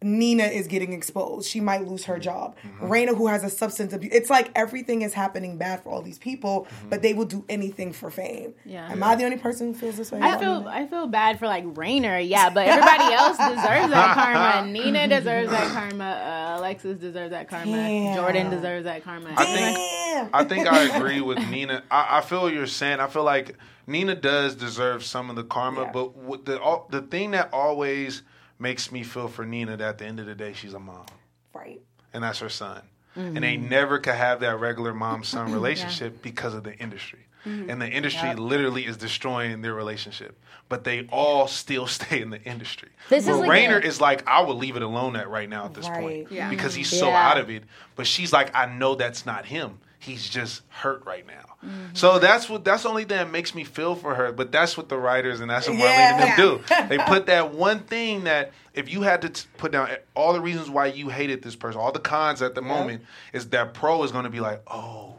Nina 0.06 0.44
is 0.44 0.66
getting 0.68 0.92
exposed. 0.92 1.48
She 1.48 1.60
might 1.60 1.86
lose 1.86 2.04
her 2.04 2.18
job. 2.18 2.56
Rainer, 2.80 3.14
who 3.14 3.26
has 3.26 3.42
a 3.42 3.50
substance 3.50 3.92
abuse, 3.92 4.12
it's 4.14 4.30
like 4.30 4.50
everything 4.54 5.02
is 5.02 5.12
happening 5.12 5.58
bad 5.58 5.82
for 5.82 5.90
all 5.90 6.00
these 6.00 6.18
people, 6.18 6.68
but 6.88 7.02
they 7.02 7.12
will 7.12 7.24
do 7.24 7.44
anything 7.48 7.92
for 7.92 8.10
fame. 8.10 8.54
Yeah. 8.64 8.90
Am 8.90 9.02
I 9.02 9.16
the 9.16 9.24
only 9.24 9.36
person 9.38 9.68
who 9.68 9.74
feels 9.74 9.96
this 9.96 10.12
way? 10.12 10.20
I 10.22 10.38
feel 10.38 10.60
Nina? 10.60 10.70
I 10.70 10.86
feel 10.86 11.06
bad 11.08 11.38
for 11.38 11.46
like 11.46 11.64
Rainer, 11.76 12.18
yeah, 12.18 12.50
but 12.50 12.66
everybody 12.68 13.12
else 13.14 13.36
deserves 13.36 13.90
that 13.92 14.14
karma. 14.14 14.70
Nina 14.70 15.08
deserves 15.08 15.50
that 15.50 15.72
karma. 15.72 16.04
Uh, 16.04 16.58
Alexis 16.60 16.98
deserves 16.98 17.30
that 17.30 17.48
karma. 17.48 17.72
Damn. 17.72 18.14
Jordan 18.16 18.50
deserves 18.50 18.84
that 18.84 19.02
karma. 19.02 19.34
I 19.36 19.44
think 19.44 20.30
I 20.34 20.44
think 20.44 20.66
I 20.68 20.96
agree 20.96 21.20
with 21.20 21.38
Nina. 21.50 21.82
I, 21.90 22.18
I 22.18 22.20
feel 22.20 22.42
what 22.42 22.54
you're 22.54 22.66
saying. 22.66 23.00
I 23.00 23.08
feel 23.08 23.24
like 23.24 23.56
Nina 23.88 24.14
does 24.14 24.54
deserve 24.54 25.04
some 25.04 25.30
of 25.30 25.36
the 25.36 25.44
karma, 25.44 25.82
Yeah. 25.82 25.90
but 25.92 26.16
what 26.16 26.44
the 26.44 26.60
all, 26.60 26.86
the 26.90 27.02
thing 27.02 27.32
that 27.32 27.52
always 27.52 28.22
makes 28.58 28.90
me 28.92 29.02
feel 29.02 29.28
for 29.28 29.44
Nina 29.44 29.76
that 29.76 29.88
at 29.88 29.98
the 29.98 30.06
end 30.06 30.20
of 30.20 30.26
the 30.26 30.34
day 30.34 30.52
she's 30.52 30.74
a 30.74 30.78
mom 30.80 31.06
right. 31.54 31.80
and 32.12 32.22
that's 32.24 32.38
her 32.40 32.48
son, 32.48 32.82
Mm-hmm. 33.16 33.34
and 33.36 33.44
they 33.44 33.56
never 33.56 33.98
could 33.98 34.14
have 34.14 34.40
that 34.40 34.60
regular 34.60 34.92
mom 34.92 35.24
son 35.24 35.50
relationship 35.60 36.20
because 36.20 36.52
of 36.52 36.64
the 36.64 36.74
industry. 36.76 37.20
Mm-hmm. 37.46 37.70
And 37.70 37.80
the 37.80 37.88
industry 37.88 38.34
literally 38.34 38.84
is 38.84 38.98
destroying 38.98 39.62
their 39.62 39.72
relationship, 39.72 40.38
but 40.68 40.84
they 40.84 41.06
all 41.10 41.46
still 41.46 41.86
stay 41.98 42.20
in 42.20 42.28
the 42.28 42.42
industry. 42.42 42.90
This 43.08 43.24
but 43.24 43.32
is 43.32 43.38
like 43.38 43.48
Rainer 43.48 43.78
a- 43.78 43.86
is 43.86 44.02
like, 44.02 44.26
I 44.28 44.42
would 44.42 44.56
leave 44.58 44.76
it 44.76 44.82
alone 44.82 45.16
at 45.16 45.30
right 45.30 45.48
now 45.48 45.64
at 45.64 45.72
this 45.72 45.88
Right. 45.88 46.00
point 46.02 46.32
Yeah. 46.32 46.50
because 46.50 46.74
he's 46.74 46.90
so 46.90 47.06
Yeah. 47.08 47.30
out 47.30 47.38
of 47.38 47.48
it. 47.48 47.62
But 47.94 48.06
she's 48.06 48.32
like, 48.34 48.54
I 48.54 48.66
know 48.66 48.94
that's 48.96 49.24
not 49.24 49.46
him. 49.46 49.78
He's 49.98 50.28
just 50.28 50.62
hurt 50.68 51.04
right 51.06 51.26
now. 51.26 51.54
Mm-hmm. 51.64 51.94
So 51.94 52.18
that's 52.18 52.48
what 52.48 52.64
that's 52.64 52.82
the 52.84 52.88
only 52.90 53.04
thing 53.04 53.16
that 53.16 53.30
makes 53.30 53.54
me 53.54 53.64
feel 53.64 53.94
for 53.94 54.14
her. 54.14 54.30
But 54.30 54.52
that's 54.52 54.76
what 54.76 54.88
the 54.88 54.98
writers 54.98 55.40
and 55.40 55.50
that's 55.50 55.66
what 55.68 55.76
Marlene 55.78 55.80
Yeah. 55.80 56.20
and 56.20 56.38
them 56.38 56.58
do. 56.88 56.88
They 56.88 56.98
put 57.04 57.26
that 57.26 57.54
one 57.54 57.80
thing 57.80 58.24
that 58.24 58.52
if 58.74 58.92
you 58.92 59.02
had 59.02 59.22
to 59.22 59.30
t- 59.30 59.48
put 59.56 59.72
down 59.72 59.88
all 60.14 60.32
the 60.34 60.40
reasons 60.40 60.68
why 60.68 60.86
you 60.86 61.08
hated 61.08 61.42
this 61.42 61.56
person, 61.56 61.80
all 61.80 61.92
the 61.92 61.98
cons 61.98 62.42
at 62.42 62.54
the 62.54 62.62
moment, 62.62 63.02
is 63.32 63.48
that 63.50 63.72
pro 63.74 64.02
is 64.04 64.12
going 64.12 64.24
to 64.24 64.30
be 64.30 64.40
like, 64.40 64.62
oh, 64.66 65.14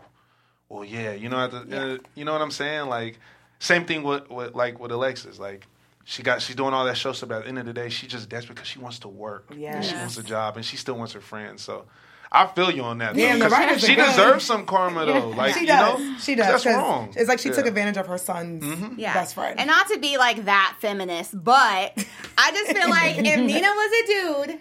well, 0.69 0.85
yeah, 0.85 1.13
you 1.13 1.27
know, 1.29 1.47
the, 1.47 1.77
uh, 1.95 1.97
you 2.13 2.23
know 2.23 2.33
what 2.33 2.41
I'm 2.41 2.51
saying? 2.51 2.87
Like, 2.87 3.17
same 3.59 3.85
thing 3.85 4.03
with, 4.03 4.29
with 4.29 4.53
like 4.53 4.79
with 4.79 4.91
Alexis, 4.91 5.39
like. 5.39 5.65
She 6.09 6.23
got. 6.23 6.41
She's 6.41 6.55
doing 6.55 6.73
all 6.73 6.85
that 6.85 6.95
show 6.95 7.11
stuff. 7.11 7.31
At 7.31 7.41
the 7.43 7.49
end 7.49 7.57
of 7.59 7.65
the 7.65 7.73
day, 7.73 7.89
she 7.89 8.07
just 8.07 8.29
desperate 8.29 8.55
because 8.55 8.69
she 8.69 8.79
wants 8.79 8.99
to 8.99 9.09
work. 9.09 9.47
and 9.51 9.83
she 9.83 9.93
wants 9.93 10.17
a 10.17 10.23
job, 10.23 10.55
and 10.55 10.63
she 10.63 10.77
still 10.77 10.95
wants 10.97 11.11
her 11.11 11.19
friends. 11.19 11.61
So, 11.61 11.83
I 12.31 12.47
feel 12.47 12.69
you 12.71 12.83
on 12.83 12.97
that. 12.97 13.13
though, 13.13 13.19
Damn, 13.19 13.39
the 13.39 13.45
'cause 13.45 13.51
writers 13.53 13.83
are 13.83 13.87
she 13.87 13.95
good. 13.95 14.05
deserves 14.05 14.43
some 14.45 14.65
karma 14.65 15.05
though. 15.05 15.29
Like 15.29 15.53
She 15.53 15.61
you 15.61 15.67
know, 15.67 16.15
she 16.19 16.35
does. 16.35 16.47
That's 16.47 16.63
'cause 16.63 16.75
wrong. 16.75 17.13
It's 17.15 17.29
like 17.29 17.39
she 17.39 17.49
took 17.49 17.65
advantage 17.65 17.97
of 17.97 18.07
her 18.07 18.17
son's 18.17 18.63
mm-hmm. 18.63 18.99
Yeah. 18.99 19.13
best 19.13 19.33
friend. 19.35 19.59
And 19.59 19.67
not 19.67 19.87
to 19.89 19.97
be 19.99 20.17
like 20.17 20.45
that 20.45 20.75
feminist, 20.79 21.41
but 21.41 21.93
I 22.37 22.51
just 22.51 22.71
feel 22.77 22.89
like 22.89 23.17
if 23.19 23.39
Nina 23.39 23.67
was 23.69 23.91
a 24.03 24.07
dude, 24.47 24.59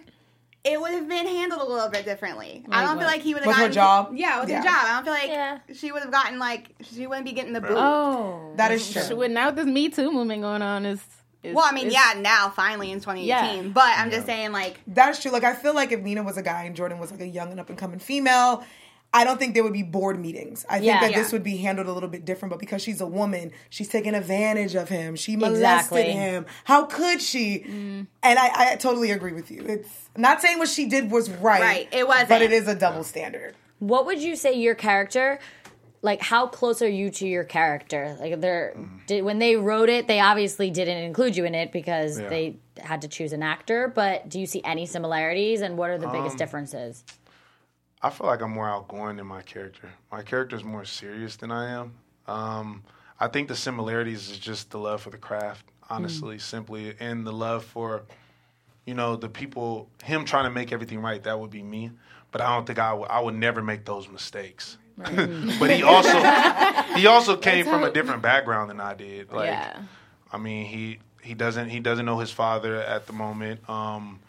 it 0.64 0.80
would 0.80 0.92
have 0.92 1.08
been 1.08 1.26
handled 1.26 1.60
a 1.60 1.64
little 1.64 1.88
bit 1.90 2.04
differently. 2.04 2.64
I 2.70 2.82
don't 2.82 2.96
what? 2.96 3.02
feel 3.02 3.06
like 3.08 3.22
he 3.22 3.34
would 3.34 3.42
have 3.44 3.52
gotten 3.52 3.68
her 3.68 3.72
job? 3.72 4.10
Yeah, 4.14 4.40
with 4.40 4.48
Yeah. 4.48 4.58
her 4.58 4.62
job. 4.64 4.74
I 4.84 4.92
don't 4.94 5.04
feel 5.04 5.12
like 5.12 5.28
Yeah. 5.28 5.58
she 5.74 5.92
would 5.92 6.02
have 6.02 6.10
gotten 6.12 6.38
like 6.38 6.70
she 6.82 7.06
wouldn't 7.06 7.26
be 7.26 7.32
getting 7.32 7.52
the 7.52 7.60
boot. 7.60 7.76
Oh, 7.76 8.52
that 8.56 8.70
is 8.72 8.92
true. 8.92 9.16
With 9.16 9.30
now 9.32 9.50
this 9.50 9.66
Me 9.66 9.88
Too 9.88 10.12
movement 10.12 10.42
going 10.42 10.62
on 10.62 10.86
is. 10.86 11.00
Is 11.46 11.54
well, 11.54 11.64
I 11.66 11.72
mean, 11.72 11.86
is- 11.88 11.94
yeah, 11.94 12.14
now 12.18 12.50
finally 12.50 12.90
in 12.90 13.00
2018, 13.00 13.26
Yeah. 13.64 13.70
but 13.70 13.84
I'm 13.96 14.10
just 14.10 14.26
saying 14.26 14.52
like 14.52 14.80
That's 14.86 15.20
true. 15.22 15.30
Like 15.30 15.44
I 15.44 15.54
feel 15.54 15.74
like 15.74 15.92
if 15.92 16.00
Nina 16.00 16.22
was 16.22 16.36
a 16.36 16.42
guy 16.42 16.64
and 16.64 16.76
Jordan 16.76 16.98
was 16.98 17.10
like 17.10 17.20
a 17.20 17.26
young 17.26 17.50
and 17.50 17.60
up 17.60 17.68
and 17.70 17.78
coming 17.78 17.98
female, 17.98 18.64
I 19.14 19.24
don't 19.24 19.38
think 19.38 19.54
there 19.54 19.62
would 19.62 19.72
be 19.72 19.84
board 19.84 20.18
meetings. 20.20 20.66
I 20.68 20.80
think 20.80 20.92
that 21.00 21.10
Yeah. 21.12 21.16
this 21.18 21.32
would 21.32 21.44
be 21.44 21.56
handled 21.56 21.86
a 21.86 21.92
little 21.92 22.08
bit 22.08 22.24
different. 22.26 22.50
But 22.50 22.58
because 22.58 22.82
she's 22.82 23.00
a 23.00 23.06
woman, 23.06 23.52
she's 23.70 23.88
taking 23.88 24.14
advantage 24.14 24.74
of 24.74 24.88
him. 24.90 25.16
She 25.16 25.36
molested 25.36 25.62
Exactly. 25.98 26.12
him. 26.12 26.44
How 26.64 26.84
could 26.84 27.22
she? 27.22 27.60
Mm. 27.60 28.06
And 28.22 28.38
I, 28.38 28.72
I 28.72 28.76
totally 28.76 29.12
agree 29.12 29.32
with 29.32 29.50
you. 29.50 29.64
It's 29.66 30.10
not 30.16 30.42
saying 30.42 30.58
what 30.58 30.68
she 30.68 30.86
did 30.86 31.10
was 31.10 31.30
right. 31.30 31.60
Right. 31.62 31.88
It 31.92 32.06
wasn't. 32.06 32.28
But 32.28 32.42
it 32.42 32.52
is 32.52 32.68
a 32.68 32.74
double 32.74 33.04
standard. 33.04 33.54
What 33.78 34.04
would 34.06 34.20
you 34.20 34.36
say 34.36 34.52
your 34.54 34.74
character? 34.74 35.38
Like, 36.02 36.20
how 36.20 36.46
close 36.46 36.82
are 36.82 36.88
you 36.88 37.10
to 37.10 37.26
your 37.26 37.44
character? 37.44 38.16
Like, 38.20 38.40
they're 38.40 38.76
did, 39.06 39.24
when 39.24 39.38
they 39.38 39.56
wrote 39.56 39.88
it, 39.88 40.06
they 40.06 40.20
obviously 40.20 40.70
didn't 40.70 40.98
include 40.98 41.36
you 41.36 41.44
in 41.44 41.54
it 41.54 41.72
because 41.72 42.20
Yeah. 42.20 42.28
they 42.28 42.56
had 42.78 43.02
to 43.02 43.08
choose 43.08 43.32
an 43.32 43.42
actor. 43.42 43.88
But 43.88 44.28
do 44.28 44.38
you 44.38 44.46
see 44.46 44.62
any 44.64 44.86
similarities, 44.86 45.62
and 45.62 45.76
what 45.78 45.90
are 45.90 45.98
the 45.98 46.08
biggest 46.08 46.36
differences? 46.38 47.02
I 48.02 48.10
feel 48.10 48.26
like 48.26 48.40
I'm 48.42 48.52
more 48.52 48.68
outgoing 48.68 49.16
than 49.16 49.26
my 49.26 49.42
character. 49.42 49.90
My 50.12 50.22
character 50.22 50.54
is 50.54 50.62
more 50.62 50.84
serious 50.84 51.36
than 51.36 51.50
I 51.50 51.70
am. 51.70 51.94
Um, 52.26 52.84
I 53.18 53.28
think 53.28 53.48
the 53.48 53.56
similarities 53.56 54.30
is 54.30 54.38
just 54.38 54.70
the 54.70 54.78
love 54.78 55.00
for 55.02 55.10
the 55.10 55.16
craft, 55.18 55.64
honestly, 55.88 56.38
simply, 56.38 56.94
and 57.00 57.26
the 57.26 57.32
love 57.32 57.64
for, 57.64 58.02
you 58.84 58.94
know, 58.94 59.16
the 59.16 59.28
people. 59.30 59.88
Him 60.04 60.24
trying 60.26 60.44
to 60.44 60.50
make 60.50 60.72
everything 60.72 61.00
right, 61.00 61.22
that 61.22 61.40
would 61.40 61.50
be 61.50 61.62
me. 61.62 61.90
But 62.32 62.42
I 62.42 62.54
don't 62.54 62.66
think 62.66 62.78
I 62.78 62.92
would. 62.92 63.08
I 63.08 63.20
would 63.20 63.34
never 63.34 63.62
make 63.62 63.86
those 63.86 64.08
mistakes. 64.10 64.76
But 64.96 65.70
he 65.70 65.82
also 65.82 66.18
he 66.96 67.06
also 67.06 67.36
came 67.36 67.66
from 67.66 67.84
a 67.84 67.90
different 67.90 68.22
background 68.22 68.70
than 68.70 68.80
I 68.80 68.94
did. 68.94 69.32
Like, 69.32 69.48
Yeah. 69.48 69.82
I 70.32 70.38
mean, 70.38 70.66
he 70.66 70.98
he 71.22 71.34
doesn't 71.34 71.68
he 71.68 71.80
doesn't 71.80 72.06
know 72.06 72.18
his 72.18 72.30
father 72.30 72.76
at 72.76 73.06
the 73.06 73.12
moment. 73.12 73.68
Um, 73.68 74.20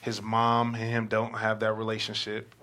his 0.00 0.22
mom 0.22 0.74
and 0.74 0.84
him 0.84 1.06
don't 1.08 1.34
have 1.36 1.60
that 1.60 1.72
relationship. 1.74 2.54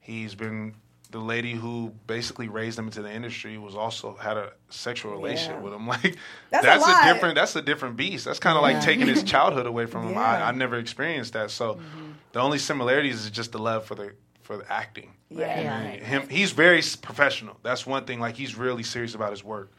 He's 0.00 0.34
been 0.34 0.74
the 1.10 1.18
lady 1.18 1.52
who 1.52 1.92
basically 2.06 2.48
raised 2.48 2.78
him 2.78 2.86
into 2.86 3.02
the 3.02 3.12
industry 3.12 3.58
was 3.58 3.74
also 3.76 4.16
had 4.16 4.38
a 4.38 4.52
sexual 4.70 5.12
relationship 5.12 5.56
Yeah. 5.58 5.62
with 5.62 5.74
him. 5.74 5.86
Like 5.88 6.16
That's 6.50 6.64
that's, 6.64 6.86
a 6.86 6.90
a, 7.10 7.12
different 7.12 7.34
that's 7.34 7.54
a 7.54 7.62
different 7.62 7.96
beast. 7.96 8.24
That's 8.24 8.38
kind 8.38 8.56
of 8.56 8.62
like 8.62 8.80
taking 8.80 9.06
his 9.06 9.22
childhood 9.34 9.66
away 9.66 9.86
from 9.86 10.08
him. 10.08 10.14
Yeah. 10.14 10.20
I, 10.20 10.48
I 10.48 10.52
never 10.52 10.76
experienced 10.76 11.34
that. 11.34 11.50
So 11.50 11.78
the 12.32 12.40
only 12.40 12.58
similarities 12.58 13.24
is 13.24 13.30
just 13.30 13.52
the 13.52 13.58
love 13.58 13.84
for 13.84 13.94
the 13.94 14.12
for 14.42 14.56
the 14.56 14.72
acting. 14.72 15.12
Yeah. 15.30 15.60
Yeah. 15.60 15.80
Him 16.04 16.28
he's 16.28 16.52
very 16.52 16.82
professional. 17.00 17.56
That's 17.62 17.86
one 17.86 18.04
thing. 18.04 18.20
Like 18.20 18.36
he's 18.36 18.56
really 18.56 18.82
serious 18.82 19.14
about 19.14 19.30
his 19.30 19.42
work, 19.44 19.72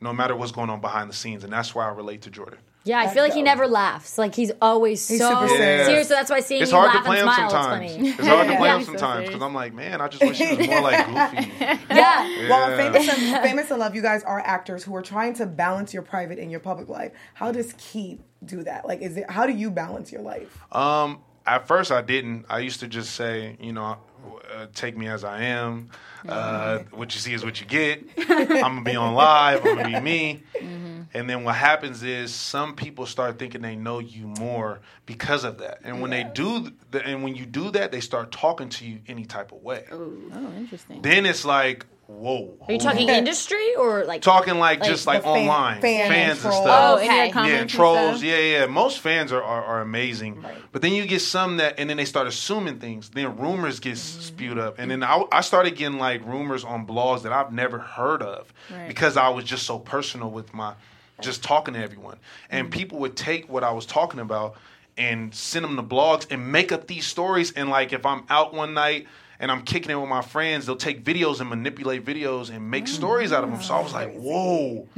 no 0.00 0.12
matter 0.12 0.36
what's 0.36 0.52
going 0.52 0.70
on 0.70 0.80
behind 0.80 1.08
the 1.10 1.14
scenes, 1.14 1.44
and 1.44 1.52
that's 1.52 1.74
why 1.74 1.86
I 1.86 1.90
relate 1.92 2.22
to 2.22 2.30
Jordan. 2.30 2.58
Yeah, 2.84 3.00
I 3.00 3.08
feel 3.08 3.22
like 3.22 3.34
he 3.34 3.42
never 3.42 3.66
laughs. 3.66 4.16
Like 4.16 4.34
he's 4.34 4.50
always 4.62 5.06
He's 5.06 5.18
so 5.18 5.28
super 5.30 5.48
serious. 5.48 5.86
serious. 5.86 6.08
So 6.08 6.14
that's 6.14 6.30
why 6.30 6.40
seeing 6.40 6.62
It's 6.62 6.70
you 6.70 6.76
hard 6.78 6.92
to 6.92 6.96
laugh 6.98 7.06
play 7.06 7.20
and 7.20 7.28
him 7.28 7.34
smile 7.34 7.50
sometimes. 7.50 7.90
is 7.90 7.96
funny. 7.96 8.08
It's 8.10 8.26
hard 8.26 8.46
to 8.48 8.56
play 8.56 8.68
Yeah. 8.68 8.76
him 8.78 8.84
sometimes 8.84 9.12
serious. 9.14 9.28
because 9.30 9.42
I'm 9.42 9.54
like, 9.54 9.74
man, 9.74 10.00
I 10.00 10.08
just 10.08 10.22
wish 10.24 10.38
he 10.38 10.56
was 10.56 10.66
more 10.68 10.80
like 10.80 11.06
Goofy. 11.06 11.50
Yeah. 11.90 12.48
Well, 12.48 12.76
famous 12.76 13.08
and 13.08 13.42
famous 13.42 13.70
and 13.70 13.80
love, 13.80 13.94
you 13.94 14.00
guys 14.00 14.22
are 14.22 14.40
actors 14.40 14.84
who 14.84 14.94
are 14.96 15.02
trying 15.02 15.34
to 15.34 15.44
balance 15.46 15.92
your 15.92 16.02
private 16.02 16.38
and 16.38 16.50
your 16.50 16.60
public 16.60 16.88
life. 16.88 17.12
How 17.34 17.52
does 17.52 17.74
Keith 17.76 18.22
do 18.44 18.62
that? 18.62 18.86
Like, 18.86 19.02
is 19.02 19.16
it 19.18 19.30
how 19.30 19.46
do 19.46 19.52
you 19.52 19.70
balance 19.70 20.10
your 20.10 20.22
life? 20.22 20.58
Um, 20.74 21.18
at 21.46 21.66
first, 21.68 21.92
I 21.92 22.00
didn't. 22.00 22.46
I 22.48 22.60
used 22.60 22.80
to 22.80 22.88
just 22.88 23.14
say, 23.14 23.56
you 23.60 23.72
know, 23.72 23.98
uh, 24.58 24.66
take 24.74 24.96
me 24.96 25.08
as 25.08 25.24
I 25.24 25.42
am. 25.44 25.90
Uh, 26.28 26.80
what 26.90 27.14
you 27.14 27.20
see 27.20 27.32
is 27.32 27.44
what 27.44 27.60
you 27.60 27.66
get. 27.66 28.04
I'm 28.18 28.48
gonna 28.58 28.82
be 28.82 28.96
on 28.96 29.14
live. 29.14 29.64
I'm 29.64 29.76
gonna 29.76 29.88
be 29.88 30.00
me. 30.00 30.42
And 31.14 31.28
then 31.30 31.42
what 31.44 31.54
happens 31.54 32.02
is 32.02 32.34
some 32.34 32.74
people 32.74 33.06
start 33.06 33.38
thinking 33.38 33.62
they 33.62 33.76
know 33.76 33.98
you 33.98 34.26
more 34.26 34.80
because 35.06 35.44
of 35.44 35.58
that. 35.58 35.78
And 35.82 36.02
when 36.02 36.10
they 36.10 36.22
do, 36.24 36.70
th- 36.92 37.04
and 37.06 37.22
when 37.24 37.34
you 37.34 37.46
do 37.46 37.70
that, 37.70 37.92
they 37.92 38.00
start 38.00 38.30
talking 38.30 38.68
to 38.70 38.86
you 38.86 38.98
any 39.08 39.24
type 39.24 39.52
of 39.52 39.62
way. 39.62 39.84
Oh, 39.90 40.12
interesting. 40.56 41.00
Then 41.00 41.24
it's 41.24 41.46
like, 41.46 41.86
whoa. 42.08 42.56
Are 42.66 42.72
you 42.72 42.78
talking 42.78 43.08
industry 43.20 43.74
or 43.76 44.04
like 44.04 44.22
talking 44.22 44.58
like, 44.58 44.80
Like 44.80 44.88
just 44.88 45.06
like 45.06 45.22
fan- 45.22 45.48
online 45.48 45.80
fan 45.80 46.08
fans 46.10 46.30
and 46.32 46.40
trolls. 46.40 46.56
stuff. 46.64 46.90
Oh, 46.92 46.96
okay. 46.96 47.28
yeah, 47.34 47.42
and 47.60 47.70
trolls. 47.70 48.18
stuff? 48.18 48.22
Yeah, 48.24 48.38
yeah. 48.38 48.66
Most 48.66 49.00
fans 49.00 49.30
are, 49.30 49.42
are, 49.42 49.62
are 49.62 49.80
amazing, 49.82 50.44
but 50.72 50.82
then 50.82 50.92
you 50.94 51.06
get 51.06 51.20
some 51.20 51.58
that, 51.58 51.74
and 51.78 51.88
then 51.88 51.96
they 51.98 52.04
start 52.06 52.26
assuming 52.26 52.78
things. 52.80 53.10
Then 53.10 53.36
rumors 53.38 53.78
get 53.80 53.94
Mm-hmm. 53.94 54.20
spewed 54.22 54.58
up, 54.58 54.78
and 54.78 54.90
then 54.90 55.02
I, 55.04 55.22
I 55.30 55.42
started 55.42 55.76
getting 55.76 55.98
like 55.98 56.24
rumors 56.26 56.64
on 56.64 56.86
blogs 56.86 57.22
that 57.22 57.32
I've 57.32 57.52
never 57.52 57.78
heard 57.78 58.22
of 58.22 58.52
Right. 58.70 58.88
because 58.88 59.16
I 59.16 59.28
was 59.28 59.44
just 59.44 59.64
so 59.66 59.78
personal 59.78 60.30
with 60.30 60.52
my 60.54 60.74
just 61.20 61.42
talking 61.44 61.74
to 61.74 61.80
everyone, 61.82 62.16
and 62.50 62.66
Mm-hmm. 62.68 62.78
people 62.78 62.98
would 63.00 63.16
take 63.16 63.48
what 63.48 63.62
I 63.62 63.70
was 63.72 63.84
talking 63.86 64.20
about 64.20 64.56
and 64.96 65.34
send 65.34 65.64
them 65.64 65.76
to 65.76 65.82
blogs 65.82 66.26
and 66.30 66.50
make 66.50 66.72
up 66.72 66.86
these 66.88 67.06
stories. 67.06 67.52
And 67.52 67.68
like 67.70 67.92
if 67.92 68.04
I'm 68.06 68.24
out 68.30 68.54
one 68.54 68.72
night. 68.74 69.06
And 69.40 69.52
I'm 69.52 69.62
kicking 69.62 69.90
it 69.92 69.94
with 70.00 70.08
my 70.08 70.22
friends. 70.22 70.66
They'll 70.66 70.74
take 70.76 71.04
videos 71.04 71.40
and 71.40 71.48
manipulate 71.48 72.04
videos 72.04 72.50
and 72.50 72.70
make 72.70 72.88
stories 72.88 73.32
out 73.32 73.44
of 73.44 73.50
them. 73.50 73.62
So 73.62 73.74
I 73.74 73.80
was 73.80 73.92
like, 73.92 74.08
mm. 74.16 74.20
"Whoa, 74.20 74.88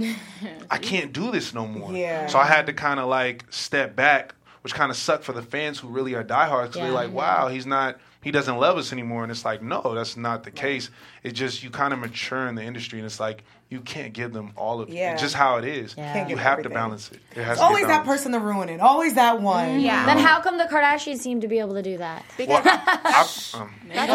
I 0.71 0.79
can't 0.91 1.13
do 1.13 1.31
this 1.31 1.53
no 1.53 1.67
more. 1.67 1.93
Yeah. 1.93 2.27
So 2.27 2.39
I 2.39 2.47
had 2.47 2.67
to 2.67 2.73
kind 2.73 2.99
of 3.01 3.09
like 3.09 3.45
step 3.51 3.95
back, 3.95 4.35
which 4.63 4.73
kind 4.73 4.91
of 4.91 4.97
sucked 4.97 5.25
for 5.25 5.33
the 5.33 5.43
fans 5.43 5.79
who 5.79 5.89
really 5.89 6.15
are 6.15 6.23
diehards 6.25 6.69
because 6.71 6.79
Yeah. 6.79 6.85
they're 6.85 7.07
like, 7.09 7.13
wow, 7.13 7.49
he's 7.49 7.67
not, 7.67 7.99
he 8.23 8.31
doesn't 8.31 8.57
love 8.57 8.79
us 8.79 8.93
anymore. 8.93 9.23
And 9.25 9.31
it's 9.31 9.45
like, 9.45 9.63
no, 9.63 9.95
that's 9.95 10.17
not 10.17 10.45
the 10.45 10.51
case. 10.51 10.89
It's 11.23 11.39
just 11.39 11.63
you 11.63 11.69
kind 11.71 11.93
of 11.93 11.99
mature 11.99 12.47
in 12.47 12.55
the 12.55 12.63
industry, 12.63 12.99
and 12.99 13.05
it's 13.07 13.21
like 13.21 13.45
you 13.71 13.81
can't 13.81 14.13
give 14.13 14.33
them 14.33 14.51
all 14.57 14.81
of 14.81 14.89
Yeah. 14.91 15.15
it. 15.15 15.19
Just 15.21 15.35
how 15.37 15.57
it 15.57 15.65
is. 15.65 15.95
Yeah. 15.97 16.13
Can't 16.13 16.29
You 16.29 16.37
have 16.37 16.55
everything. 16.55 16.73
to 16.73 16.75
balance 16.75 17.11
it. 17.13 17.21
It 17.37 17.45
has 17.45 17.59
Always 17.61 17.83
to 17.83 17.87
be 17.87 17.93
that 17.93 18.05
person 18.05 18.33
to 18.33 18.41
ruin 18.41 18.69
it. 18.69 18.81
Always 18.81 19.15
that 19.15 19.41
one. 19.41 19.79
Yeah. 19.79 20.07
Then 20.07 20.19
how 20.19 20.41
come 20.41 20.59
the 20.59 20.65
Kardashians 20.65 21.19
seem 21.19 21.41
to 21.43 21.47
be 21.49 21.61
able 21.61 21.75
to 21.75 21.83
do 21.83 21.97
that? 21.99 22.25
Well, 22.37 22.61
I, 22.65 23.27
I, 23.55 23.61
um, 23.61 23.73
They 23.89 23.97
Uh, 24.01 24.07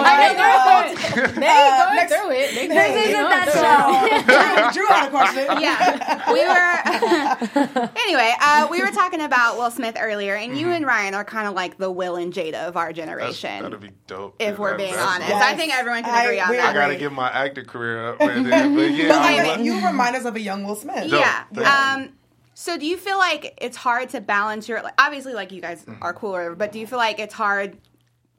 going 1.85 1.95
next- 1.95 2.13
through 2.13 2.31
it. 2.31 2.55
They 2.55 2.67
This 2.67 2.75
going- 2.75 2.93
they 2.93 3.09
isn't 3.11 3.29
that 3.29 3.47
show. 3.53 4.65
it. 4.67 4.73
Drew 4.73 4.85
had 4.87 5.07
a 5.07 5.09
question. 5.09 5.61
yeah, 5.61 6.31
we 6.33 6.45
were. 6.45 7.89
anyway, 7.97 8.33
uh, 8.41 8.67
we 8.69 8.81
were 8.81 8.91
talking 8.91 9.21
about 9.21 9.57
Will 9.57 9.71
Smith 9.71 9.95
earlier, 9.99 10.35
and 10.35 10.57
you 10.57 10.69
and 10.69 10.85
Ryan 10.85 11.13
are 11.13 11.23
kind 11.23 11.47
of 11.47 11.53
like 11.53 11.77
the 11.77 11.89
Will 11.91 12.15
and 12.17 12.33
Jada 12.33 12.67
of 12.67 12.77
our 12.77 12.87
that's, 12.87 12.97
generation. 12.97 13.63
that'd 13.63 13.79
be 13.79 13.91
dope. 14.07 14.35
if 14.39 14.55
Yeah, 14.55 14.59
we're 14.61 14.77
being 14.77 14.91
that's- 14.91 15.07
honest, 15.15 15.29
Yes. 15.29 15.43
I 15.43 15.55
think 15.55 15.73
everyone 15.77 16.03
can 16.03 16.13
I- 16.13 16.23
agree 16.23 16.39
on 16.39 16.49
we 16.49 16.59
I 16.59 16.73
gotta 16.73 16.79
Right. 16.89 16.99
get 16.99 17.11
my 17.11 17.29
acting 17.29 17.65
career 17.65 18.09
up 18.09 18.19
right. 18.19 18.35
But 18.43 18.91
yeah, 18.91 19.44
But 19.45 19.51
I'm 19.53 19.59
like, 19.65 19.71
like- 19.73 19.81
you 19.81 19.87
remind 19.87 20.15
us 20.15 20.25
of 20.25 20.35
a 20.35 20.39
young 20.41 20.63
Will 20.63 20.75
Smith. 20.75 21.09
Dope. 21.09 21.19
Yeah. 21.53 21.93
Um. 21.95 22.09
So, 22.57 22.77
do 22.77 22.85
you 22.85 22.95
feel 22.97 23.17
like 23.17 23.57
it's 23.61 23.75
hard 23.77 24.09
to 24.09 24.21
balance 24.21 24.67
your? 24.69 24.81
Like, 24.81 24.93
obviously, 24.97 25.33
like 25.33 25.51
you 25.51 25.61
guys 25.61 25.83
Mm-hmm. 25.83 26.01
are 26.03 26.13
cooler, 26.13 26.55
but 26.55 26.71
do 26.71 26.79
you 26.79 26.87
feel 26.87 26.97
like 26.97 27.19
it's 27.19 27.33
hard 27.33 27.77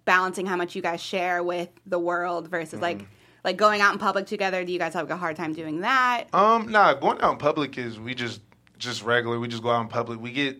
balancing 0.05 0.47
how 0.47 0.57
much 0.57 0.75
you 0.77 0.83
guys 0.83 1.01
share 1.03 1.42
with 1.42 1.69
the 1.87 1.99
world 1.99 2.49
versus 2.49 2.81
like 2.81 2.99
Mm-hmm. 2.99 3.07
like 3.45 3.57
going 3.57 3.81
out 3.81 3.92
in 3.92 3.99
public 3.99 4.27
together? 4.27 4.64
Do 4.64 4.73
you 4.73 4.79
guys 4.79 4.95
have 4.95 5.11
a 5.11 5.16
hard 5.16 5.37
time 5.37 5.53
doing 5.53 5.81
that? 5.81 6.25
Um, 6.33 6.71
nah, 6.71 6.95
going 6.95 7.21
out 7.21 7.33
in 7.33 7.38
public 7.38 7.77
is 7.79 7.99
we 7.99 8.14
just 8.14 8.40
just 8.79 9.03
regular. 9.03 9.38
We 9.38 9.49
just 9.49 9.62
go 9.62 9.71
out 9.71 9.83
in 9.83 9.88
public. 9.88 10.21
We 10.21 10.33
get 10.33 10.57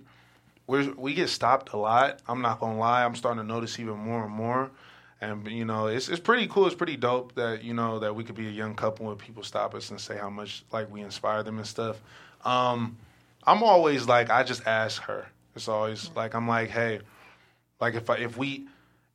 we 0.67 0.89
we 0.91 1.15
get 1.15 1.29
stopped 1.31 1.73
a 1.73 1.77
lot. 1.79 2.21
I'm 2.29 2.43
not 2.43 2.61
gonna 2.61 2.79
lie. 2.79 3.05
I'm 3.05 3.15
starting 3.15 3.41
to 3.43 3.47
notice 3.47 3.79
even 3.79 3.97
more 3.97 4.25
and 4.25 4.33
more. 4.33 4.71
And 5.21 5.47
you 5.49 5.65
know, 5.65 5.87
it's 5.87 6.09
it's 6.09 6.21
pretty 6.21 6.47
cool. 6.47 6.67
It's 6.67 6.75
pretty 6.75 6.97
dope 6.97 7.35
that 7.37 7.65
you 7.65 7.73
know 7.73 7.99
that 8.01 8.15
we 8.15 8.23
could 8.23 8.35
be 8.35 8.49
a 8.49 8.51
young 8.51 8.75
couple 8.75 9.11
and 9.11 9.19
people 9.19 9.43
stop 9.43 9.75
us 9.75 9.91
and 9.91 10.01
say 10.01 10.17
how 10.17 10.29
much 10.29 10.65
like 10.73 10.91
we 10.91 11.01
inspire 11.01 11.43
them 11.43 11.57
and 11.57 11.67
stuff. 11.67 12.01
Um, 12.45 12.97
I'm 13.45 13.63
always 13.63 14.07
like 14.07 14.29
I 14.29 14.43
just 14.43 14.67
ask 14.67 15.03
her. 15.03 15.27
It's 15.55 15.69
always 15.69 16.11
mm. 16.11 16.17
like 16.17 16.35
I'm 16.35 16.47
like, 16.47 16.69
hey, 16.69 17.01
like 17.81 17.95
if 17.95 18.11
I, 18.11 18.17
if 18.17 18.37
we 18.37 18.67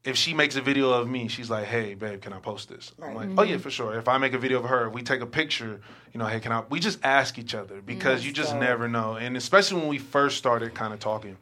if 0.03 0.17
she 0.17 0.33
makes 0.33 0.55
a 0.55 0.61
video 0.61 0.89
of 0.89 1.07
me, 1.07 1.27
she's 1.27 1.49
like, 1.49 1.65
"Hey, 1.65 1.93
babe, 1.93 2.21
can 2.21 2.33
I 2.33 2.39
post 2.39 2.69
this?" 2.69 2.91
I'm 3.01 3.13
like, 3.13 3.27
"Oh 3.29 3.43
mm-hmm. 3.43 3.51
yeah, 3.51 3.57
for 3.57 3.69
sure." 3.69 3.97
If 3.97 4.07
I 4.07 4.17
make 4.17 4.33
a 4.33 4.39
video 4.39 4.59
of 4.59 4.65
her, 4.65 4.87
if 4.87 4.93
we 4.93 5.03
take 5.03 5.21
a 5.21 5.27
picture, 5.27 5.81
you 6.13 6.17
know, 6.19 6.25
"Hey, 6.25 6.39
can 6.39 6.51
I?" 6.51 6.63
We 6.69 6.79
just 6.79 6.99
ask 7.03 7.37
each 7.37 7.53
other 7.53 7.75
mm, 7.75 7.85
because 7.85 8.25
you 8.25 8.31
just 8.31 8.51
dope. 8.51 8.61
never 8.61 8.87
know, 8.87 9.15
and 9.15 9.37
especially 9.37 9.79
when 9.79 9.89
we 9.89 9.99
first 9.99 10.37
started 10.37 10.73
kind 10.73 10.93
of 10.93 10.99
talking, 10.99 11.37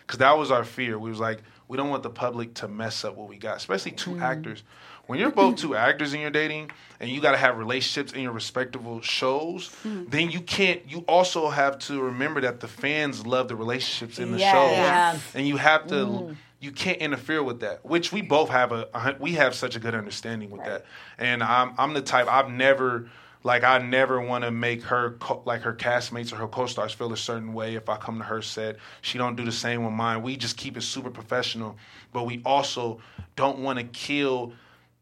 because 0.00 0.18
that 0.18 0.38
was 0.38 0.50
our 0.50 0.64
fear. 0.64 0.98
We 0.98 1.10
was 1.10 1.20
like, 1.20 1.40
we 1.68 1.76
don't 1.76 1.90
want 1.90 2.02
the 2.02 2.10
public 2.10 2.54
to 2.54 2.68
mess 2.68 3.04
up 3.04 3.16
what 3.16 3.28
we 3.28 3.36
got, 3.36 3.58
especially 3.58 3.92
2 3.92 4.10
mm-hmm. 4.10 4.22
actors. 4.22 4.62
When 5.06 5.18
you're 5.18 5.30
both 5.30 5.56
two 5.56 5.74
actors 5.74 6.12
and 6.12 6.20
you're 6.20 6.30
dating, 6.30 6.70
and 7.00 7.08
you 7.08 7.22
got 7.22 7.32
to 7.32 7.38
have 7.38 7.56
relationships 7.56 8.12
in 8.12 8.20
your 8.20 8.32
respectable 8.32 9.00
shows, 9.00 9.74
mm. 9.82 10.10
then 10.10 10.30
you 10.30 10.42
can't. 10.42 10.82
You 10.86 10.98
also 11.08 11.48
have 11.48 11.78
to 11.80 12.02
remember 12.02 12.42
that 12.42 12.60
the 12.60 12.68
fans 12.68 13.26
love 13.26 13.48
the 13.48 13.56
relationships 13.56 14.18
in 14.18 14.32
the 14.32 14.38
Yes. 14.38 14.52
shows 14.52 14.72
Yeah. 14.72 15.18
and 15.34 15.48
you 15.48 15.56
have 15.56 15.86
to 15.86 15.94
mm. 15.94 16.36
you 16.60 16.72
can't 16.72 16.98
interfere 16.98 17.42
with 17.42 17.60
that. 17.60 17.86
Which 17.86 18.12
we 18.12 18.20
both 18.20 18.50
have 18.50 18.70
a, 18.70 18.86
a 18.92 19.16
we 19.18 19.32
have 19.32 19.54
such 19.54 19.76
a 19.76 19.80
good 19.80 19.94
understanding 19.94 20.50
with 20.50 20.64
that. 20.66 20.84
And 21.16 21.42
I'm 21.42 21.72
I'm 21.78 21.94
the 21.94 22.02
type 22.02 22.26
I've 22.28 22.50
never 22.50 23.08
like 23.44 23.64
I 23.64 23.78
never 23.78 24.20
want 24.20 24.44
to 24.44 24.50
make 24.50 24.82
her 24.84 25.12
co- 25.20 25.42
like 25.44 25.62
her 25.62 25.74
castmates 25.74 26.32
or 26.32 26.36
her 26.36 26.48
co-stars 26.48 26.92
feel 26.92 27.12
a 27.12 27.16
certain 27.16 27.52
way 27.52 27.74
if 27.76 27.88
I 27.88 27.96
come 27.96 28.18
to 28.18 28.24
her 28.24 28.42
set. 28.42 28.76
She 29.00 29.18
don't 29.18 29.36
do 29.36 29.44
the 29.44 29.52
same 29.52 29.84
with 29.84 29.92
mine. 29.92 30.22
We 30.22 30.36
just 30.36 30.56
keep 30.56 30.76
it 30.76 30.82
super 30.82 31.10
professional, 31.10 31.76
but 32.12 32.24
we 32.24 32.42
also 32.44 33.00
don't 33.36 33.60
want 33.60 33.78
to 33.78 33.84
kill 33.84 34.52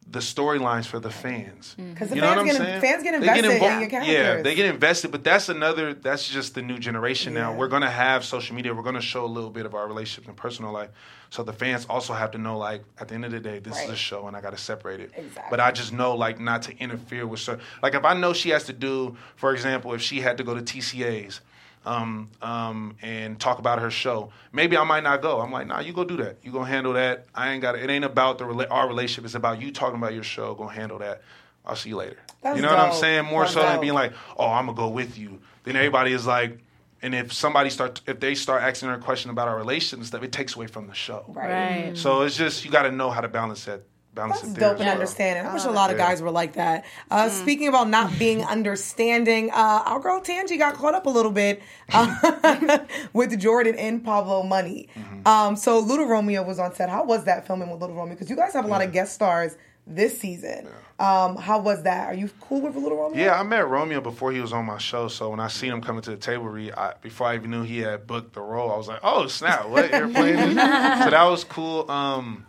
the 0.09 0.21
storylines 0.21 0.87
for 0.87 1.01
the 1.01 1.11
fans. 1.11 1.75
Mm-hmm. 1.79 1.91
Because 1.93 2.11
the 2.11 2.15
You 2.17 2.21
know 2.21 2.29
fans 2.29 2.37
what 2.37 2.41
I'm 2.41 2.47
get, 2.47 2.57
saying? 2.57 2.81
fans 2.81 3.03
get 3.03 3.11
They 3.11 3.17
invested 3.17 3.45
invo- 3.45 3.75
in 3.75 3.81
your 3.81 3.91
characters. 3.91 4.15
Yeah, 4.15 4.43
they 4.43 4.55
get 4.55 4.67
invested, 4.67 5.11
but 5.11 5.25
that's 5.25 5.49
another. 5.49 5.95
That's 5.95 6.29
just 6.29 6.55
the 6.55 6.63
new 6.63 6.79
generation 6.79 7.35
now. 7.35 7.53
We're 7.55 7.69
gonna 7.69 7.91
have 7.91 8.25
social 8.25 8.55
media. 8.55 8.73
We're 8.73 8.83
gonna 8.85 9.01
show 9.01 9.25
a 9.25 9.27
little 9.27 9.51
bit 9.51 9.67
of 9.67 9.75
our 9.75 9.89
relationship 9.89 10.29
and 10.29 10.37
personal 10.37 10.71
life. 10.73 10.91
So 11.31 11.43
the 11.43 11.53
fans 11.53 11.87
also 11.91 12.13
have 12.13 12.31
to 12.33 12.39
know, 12.39 12.57
like, 12.57 12.85
at 13.01 13.09
the 13.09 13.15
end 13.15 13.25
of 13.25 13.33
the 13.33 13.41
day, 13.41 13.59
this 13.59 13.83
is 13.83 13.91
a 13.91 13.97
show, 13.97 14.29
and 14.29 14.37
I 14.37 14.41
got 14.41 14.51
to 14.51 14.57
separate 14.59 15.01
it. 15.01 15.11
Exactly. 15.17 15.43
But 15.51 15.59
I 15.59 15.73
just 15.73 15.93
know, 15.93 16.15
like, 16.15 16.39
not 16.39 16.63
to 16.63 16.79
interfere 16.79 17.27
with 17.27 17.41
certain. 17.41 17.65
Like, 17.83 17.95
if 17.97 18.05
I 18.05 18.15
know 18.15 18.33
she 18.33 18.51
has 18.51 18.63
to 18.65 18.73
do, 18.73 19.17
for 19.35 19.53
example, 19.53 19.93
if 19.93 20.01
she 20.03 20.21
had 20.21 20.39
to 20.39 20.45
go 20.45 20.55
to 20.55 20.63
TCA's. 20.63 21.41
Um, 21.87 22.31
um, 22.43 22.97
and 23.01 23.39
talk 23.39 23.61
about 23.61 23.79
her 23.79 23.93
show. 23.93 24.33
Maybe 24.53 24.77
I 24.77 24.83
might 24.83 25.05
not 25.05 25.23
go. 25.23 25.41
I'm 25.41 25.53
like, 25.53 25.69
nah, 25.69 25.79
you 25.79 25.93
go 25.93 26.03
do 26.03 26.17
that. 26.17 26.39
You 26.43 26.51
gonna 26.51 26.67
handle 26.67 26.95
that. 26.95 27.27
I 27.33 27.53
ain't 27.53 27.63
got 27.63 27.77
it. 27.77 27.85
It 27.85 27.91
ain't 27.91 28.05
about 28.05 28.39
the 28.39 28.45
rela- 28.45 28.67
our 28.71 28.89
relationship. 28.89 29.25
It's 29.25 29.37
about 29.37 29.63
you 29.63 29.71
talking 29.71 29.97
about 29.97 30.13
your 30.13 30.25
show. 30.25 30.55
Go 30.55 30.67
handle 30.67 30.99
that. 30.99 31.23
I'll 31.65 31.77
see 31.77 31.91
you 31.91 31.97
later. 31.97 32.19
That's 32.43 32.57
you 32.57 32.63
know 32.63 32.71
what 32.71 32.79
I'm 32.79 32.93
saying? 32.93 33.25
More 33.27 33.43
That's 33.43 33.55
so 33.55 33.63
than 33.63 33.81
being 33.81 33.95
like, 33.95 34.13
oh, 34.37 34.49
I'm 34.49 34.67
gonna 34.67 34.77
go 34.77 34.89
with 34.89 35.17
you. 35.17 35.41
Then 35.65 35.77
everybody 35.77 36.13
is 36.13 36.27
like, 36.27 36.59
and 37.03 37.15
if 37.15 37.33
somebody 37.33 37.71
start, 37.71 38.01
if 38.07 38.21
they 38.21 38.35
start 38.35 38.63
asking 38.63 38.89
her 38.89 38.97
a 38.97 38.99
question 38.99 39.31
about 39.31 39.49
our 39.49 39.57
relationship 39.57 39.99
and 39.99 40.07
stuff, 40.07 40.23
it 40.23 40.33
takes 40.33 40.57
away 40.57 40.67
from 40.67 40.87
the 40.87 40.95
show. 40.95 41.25
Right. 41.29 41.93
So 41.95 42.23
it's 42.23 42.37
just 42.37 42.65
you 42.65 42.71
got 42.71 42.83
to 42.83 42.93
know 42.93 43.11
how 43.11 43.21
to 43.21 43.29
balance 43.29 43.65
that. 43.67 43.83
Balance 44.17 44.41
That's 44.41 44.55
dope 44.55 44.81
and 44.81 44.89
understanding. 44.89 45.47
I 45.47 45.53
wish 45.53 45.65
a 45.65 45.71
lot 45.71 45.91
of 45.91 45.99
guys 45.99 46.21
were 46.23 46.31
like 46.31 46.55
that. 46.55 46.85
Uh, 47.11 47.29
Speaking 47.29 47.69
about 47.69 47.89
not 47.89 48.19
being 48.19 48.43
understanding, 48.57 49.51
uh, 49.51 49.83
our 49.87 50.01
girl 50.01 50.21
Tangey 50.21 50.59
got 50.59 50.75
caught 50.75 50.95
up 50.95 51.07
a 51.07 51.11
little 51.11 51.31
bit 51.31 51.63
uh, 51.93 52.79
with 53.13 53.39
Jordan 53.39 53.77
and 53.77 54.03
Pablo 54.03 54.43
Money. 54.43 54.89
Um, 55.27 55.55
so 55.55 55.79
Little 55.79 56.07
Romeo 56.07 56.43
was 56.43 56.59
on 56.59 56.75
set. 56.75 56.89
How 56.89 57.05
was 57.05 57.25
that 57.25 57.47
filming 57.47 57.71
with 57.71 57.81
Little 57.81 57.95
Romeo? 57.95 58.15
Because 58.15 58.31
you 58.31 58.37
guys 58.37 58.55
have 58.55 58.65
a 58.65 58.69
lot 58.69 58.83
of 58.83 58.91
guest 58.91 59.15
stars 59.15 59.57
this 59.87 60.19
season. 60.19 60.67
Um, 60.99 61.37
how 61.37 61.61
was 61.61 61.83
that? 61.83 62.09
Are 62.09 62.15
you 62.15 62.31
cool 62.41 62.63
with 62.63 62.75
Little 62.75 62.97
Romeo? 62.97 63.23
Yeah, 63.23 63.39
I 63.39 63.43
met 63.43 63.69
Romeo 63.69 64.01
before 64.01 64.33
he 64.33 64.41
was 64.41 64.53
on 64.55 64.65
my 64.65 64.79
show. 64.79 65.09
So 65.09 65.29
when 65.29 65.41
I 65.41 65.49
seen 65.49 65.71
him 65.73 65.83
coming 65.83 66.01
to 66.03 66.11
the 66.11 66.17
table 66.17 66.49
read, 66.49 66.73
I, 66.73 66.95
before 67.03 67.27
I 67.27 67.35
even 67.35 67.51
knew 67.51 67.63
he 67.63 67.81
had 67.81 68.07
booked 68.07 68.33
the 68.33 68.41
role, 68.41 68.73
I 68.73 68.77
was 68.79 68.89
like, 68.89 69.01
"Oh 69.03 69.27
snap! 69.27 69.69
What 69.69 69.91
you're 69.91 70.09
playing?" 70.09 70.39
so 70.55 70.55
that 70.57 71.27
was 71.29 71.45
cool. 71.45 71.91
Um, 71.91 72.47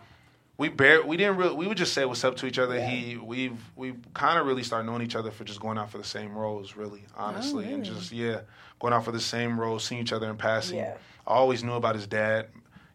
we 0.57 0.69
bare 0.69 1.05
we 1.05 1.17
didn't 1.17 1.37
really 1.37 1.55
we 1.55 1.67
would 1.67 1.77
just 1.77 1.93
say 1.93 2.05
what's 2.05 2.23
up 2.23 2.35
to 2.37 2.47
each 2.47 2.57
other. 2.57 2.81
He 2.81 3.17
we've 3.17 3.59
we 3.75 3.93
kind 4.13 4.39
of 4.39 4.47
really 4.47 4.63
started 4.63 4.87
knowing 4.87 5.03
each 5.03 5.15
other 5.15 5.31
for 5.31 5.43
just 5.43 5.59
going 5.59 5.77
out 5.77 5.91
for 5.91 5.99
the 5.99 6.03
same 6.03 6.35
roles, 6.35 6.75
really, 6.75 7.03
honestly, 7.15 7.71
and 7.71 7.85
oh, 7.85 7.93
just 7.93 8.11
yeah, 8.11 8.41
going 8.79 8.93
out 8.93 9.05
for 9.05 9.11
the 9.11 9.19
same 9.19 9.59
roles, 9.59 9.83
seeing 9.83 10.01
each 10.01 10.13
other 10.13 10.29
in 10.29 10.37
passing. 10.37 10.77
Yeah. 10.77 10.97
I 11.27 11.33
always 11.33 11.63
knew 11.63 11.73
about 11.73 11.95
his 11.95 12.07
dad. 12.07 12.47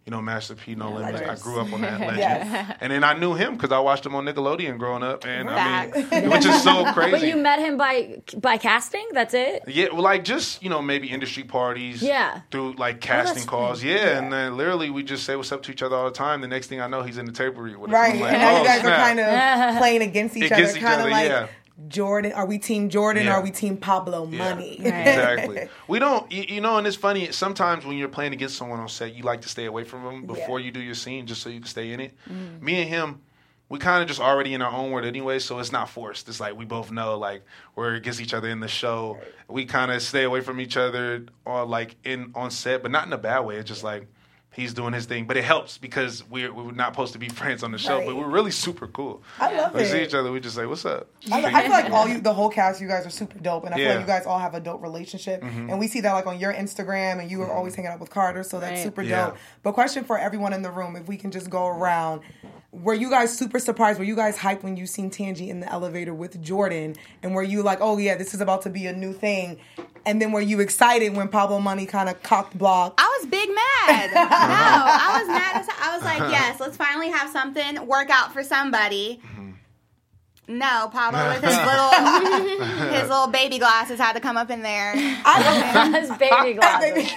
You 0.05 0.11
know, 0.11 0.21
Master 0.21 0.57
P, 0.57 0.75
No 0.75 0.91
Limits. 0.91 1.21
I 1.23 1.37
grew 1.37 1.61
up 1.61 1.73
on 1.73 1.81
that 1.83 2.01
legend, 2.01 2.19
Yes. 2.19 2.77
and 2.81 2.93
then 2.93 3.05
I 3.05 3.13
knew 3.17 3.35
him 3.35 3.55
because 3.55 3.71
I 3.71 3.79
watched 3.79 4.05
him 4.05 4.17
on 4.17 4.25
Nickelodeon 4.25 4.77
growing 4.77 5.05
up, 5.05 5.25
and 5.25 5.49
I 5.49 5.87
mean, 5.93 6.29
which 6.31 6.45
is 6.45 6.61
so 6.61 6.93
crazy. 6.93 7.11
But 7.13 7.23
you 7.23 7.37
met 7.37 7.61
him 7.61 7.77
by 7.77 8.21
by 8.37 8.57
casting. 8.57 9.07
That's 9.13 9.33
it. 9.33 9.63
Yeah, 9.69 9.89
well, 9.93 10.03
like 10.03 10.25
just 10.25 10.61
you 10.61 10.71
know 10.71 10.83
maybe 10.83 11.09
industry 11.09 11.45
parties. 11.45 12.03
Yeah. 12.03 12.41
Through 12.51 12.75
like 12.79 12.97
Oh, 12.97 12.99
casting 12.99 13.35
that's 13.35 13.47
calls. 13.47 13.83
Yeah, 13.85 14.19
and 14.19 14.33
then 14.33 14.57
literally 14.57 14.91
we 14.91 15.05
just 15.05 15.23
say 15.25 15.37
what's 15.37 15.53
up 15.53 15.63
to 15.63 15.71
each 15.73 15.85
other 15.85 15.95
all 15.95 16.07
the 16.07 16.11
time. 16.11 16.41
The 16.41 16.49
next 16.49 16.67
thing 16.67 16.81
I 16.81 16.89
know, 16.89 17.03
he's 17.03 17.17
in 17.19 17.27
the 17.27 17.33
read 17.53 17.77
with 17.77 17.91
us. 17.91 17.95
Right. 17.95 18.21
Like, 18.21 18.33
and 18.33 18.43
now 18.43 18.57
oh, 18.57 18.59
you 18.59 18.65
guys 18.67 18.81
snap. 18.81 18.99
are 18.99 19.03
kind 19.05 19.21
of 19.21 19.79
playing 19.79 20.03
against 20.03 20.37
each 20.37 20.45
Against 20.51 20.77
other. 20.79 20.87
Kind 20.87 21.01
of 21.03 21.11
like 21.11 21.29
yeah. 21.29 21.47
Jordan. 21.89 22.33
Are 22.33 22.47
we 22.47 22.59
Team 22.59 22.89
Jordan? 22.91 23.25
Yeah. 23.25 23.33
Or 23.33 23.37
are 23.37 23.43
we 23.43 23.51
Team 23.51 23.77
Pablo 23.77 24.27
Yeah. 24.31 24.39
Money? 24.39 24.77
Exactly. 24.81 25.69
We 25.89 25.99
don't, 25.99 26.31
you, 26.31 26.45
you 26.57 26.61
know, 26.61 26.77
and 26.79 26.87
it's 26.87 26.97
funny. 26.97 27.33
Sometimes 27.33 27.85
when 27.85 27.97
you're 27.97 28.09
playing 28.09 28.33
against 28.33 28.57
someone 28.57 28.81
on 28.81 28.89
set, 28.89 29.15
you 29.15 29.23
like 29.25 29.43
to 29.43 29.49
stay 29.49 29.65
away 29.67 29.85
from 29.85 30.05
them 30.05 30.27
before 30.27 30.61
Yeah. 30.61 30.67
you 30.67 30.73
do 30.73 30.81
your 30.81 30.95
scene, 30.95 31.27
just 31.27 31.43
so 31.43 31.49
you 31.49 31.61
can 31.61 31.69
stay 31.69 31.93
in 31.93 32.01
it. 32.01 32.15
Mm. 32.31 32.61
Me 32.61 32.81
and 32.83 32.89
him, 32.89 33.21
we 33.69 33.79
kind 33.79 34.03
of 34.03 34.09
just 34.09 34.21
already 34.21 34.53
in 34.55 34.61
our 34.61 34.73
own 34.73 34.91
world 34.91 35.07
anyway, 35.07 35.39
so 35.39 35.59
it's 35.59 35.73
not 35.73 35.89
forced. 35.89 36.29
It's 36.29 36.41
like 36.41 36.57
we 36.57 36.65
both 36.67 36.91
know, 36.91 37.19
like 37.19 37.43
we're 37.75 37.95
against 37.95 38.21
each 38.21 38.35
other 38.35 38.49
in 38.49 38.61
the 38.61 38.69
show. 38.69 39.19
We 39.49 39.65
kind 39.65 39.91
of 39.91 40.03
stay 40.03 40.25
away 40.25 40.43
from 40.43 40.61
each 40.61 40.77
other, 40.77 41.25
or 41.47 41.65
like 41.65 41.97
in 42.05 42.33
on 42.35 42.51
set, 42.51 42.83
but 42.83 42.91
not 42.91 43.07
in 43.07 43.13
a 43.15 43.19
bad 43.19 43.41
way. 43.41 43.57
It's 43.57 43.69
just 43.69 43.83
like. 43.83 44.07
He's 44.55 44.75
doing 44.75 44.93
his 44.93 45.07
thing, 45.07 45.25
but 45.27 45.37
it 45.37 45.45
helps 45.45 45.79
because 45.79 46.29
we're 46.29 46.53
we're 46.53 46.73
not 46.73 46.93
supposed 46.93 47.15
to 47.15 47.19
be 47.19 47.29
friends 47.41 47.63
on 47.63 47.73
the 47.73 47.79
show, 47.79 48.05
but 48.05 48.17
we're 48.17 48.29
really 48.29 48.51
super 48.51 48.87
cool. 48.87 49.23
I 49.41 49.55
love 49.55 49.75
we 49.75 49.81
it. 49.81 49.85
We 49.85 49.89
see 49.89 50.03
each 50.03 50.15
other, 50.15 50.31
we 50.31 50.41
just 50.41 50.57
say, 50.57 50.67
"What's 50.67 50.85
up?" 50.85 51.09
I, 51.31 51.43
I 51.45 51.63
feel 51.63 51.71
like 51.71 51.91
all 51.91 52.07
you, 52.07 52.21
the 52.21 52.35
whole 52.35 52.51
cast, 52.51 52.81
you 52.81 52.89
guys 52.89 53.07
are 53.07 53.11
super 53.11 53.39
dope, 53.39 53.65
and 53.65 53.75
I 53.75 53.79
feel 53.79 53.89
like 53.89 54.01
you 54.01 54.07
guys 54.07 54.27
all 54.27 54.39
have 54.39 54.55
a 54.55 54.61
dope 54.61 54.83
relationship, 54.83 55.43
mm-hmm. 55.43 55.71
and 55.71 55.79
we 55.79 55.89
see 55.89 56.01
that 56.01 56.13
like 56.13 56.27
on 56.27 56.39
your 56.39 56.53
Instagram, 56.53 57.21
and 57.21 57.31
you 57.31 57.41
are 57.43 57.47
mm-hmm. 57.47 57.57
always 57.57 57.75
hanging 57.75 57.91
out 57.91 58.01
with 58.01 58.11
Carter, 58.11 58.43
so 58.43 58.61
that's 58.61 58.73
Right. 58.73 58.83
super 58.83 59.03
Yeah. 59.03 59.27
dope. 59.27 59.37
But 59.63 59.73
question 59.73 60.05
for 60.05 60.19
everyone 60.19 60.53
in 60.53 60.63
the 60.63 60.71
room, 60.71 60.97
if 60.97 61.09
we 61.09 61.17
can 61.17 61.31
just 61.31 61.49
go 61.51 61.67
around, 61.67 62.21
were 62.73 62.95
you 62.95 63.11
guys 63.11 63.37
super 63.37 63.59
surprised? 63.59 63.99
Were 63.99 64.05
you 64.05 64.17
guys 64.17 64.39
hyped 64.39 64.63
when 64.63 64.79
you 64.79 64.87
seen 64.87 65.11
Tangey 65.11 65.49
in 65.49 65.61
the 65.61 65.71
elevator 65.71 66.15
with 66.15 66.41
Jordan, 66.43 66.97
and 67.23 67.35
were 67.35 67.43
you 67.43 67.63
like, 67.63 67.79
oh 67.81 67.99
yeah, 67.99 68.17
this 68.17 68.33
is 68.33 68.41
about 68.41 68.63
to 68.63 68.71
be 68.71 68.87
a 68.87 68.93
new 68.93 69.13
thing? 69.13 69.59
And 70.05 70.21
then 70.21 70.33
were 70.33 70.41
you 70.41 70.59
excited 70.59 71.15
when 71.15 71.29
Pablo 71.29 71.61
Money 71.61 71.87
kind 71.87 72.09
of 72.09 72.23
cocked 72.23 72.57
block? 72.57 72.95
I 72.99 73.19
was 73.21 73.31
big 73.31 73.49
mad. 73.49 74.11
no, 74.15 74.21
I 74.25 75.19
was 75.21 75.29
mad. 75.29 75.61
As, 75.61 75.69
I 75.81 75.95
was 75.95 76.05
like, 76.05 76.33
yes, 76.33 76.59
let's 76.59 76.77
finally 76.77 77.11
have 77.11 77.31
something 77.31 77.87
work 77.87 78.11
out 78.11 78.33
for 78.33 78.43
somebody. 78.43 79.21
No, 80.49 80.89
Pablo 80.93 81.29
with 81.29 81.43
his 81.43 81.57
little 81.57 82.91
his 82.93 83.09
little 83.09 83.29
baby 83.29 83.59
glasses 83.59 83.99
had 84.01 84.15
to 84.15 84.21
come 84.21 84.37
up 84.37 84.51
in 84.51 84.61
there. 84.63 84.93
His 84.97 86.11
baby 86.19 86.55
glasses. 86.59 87.13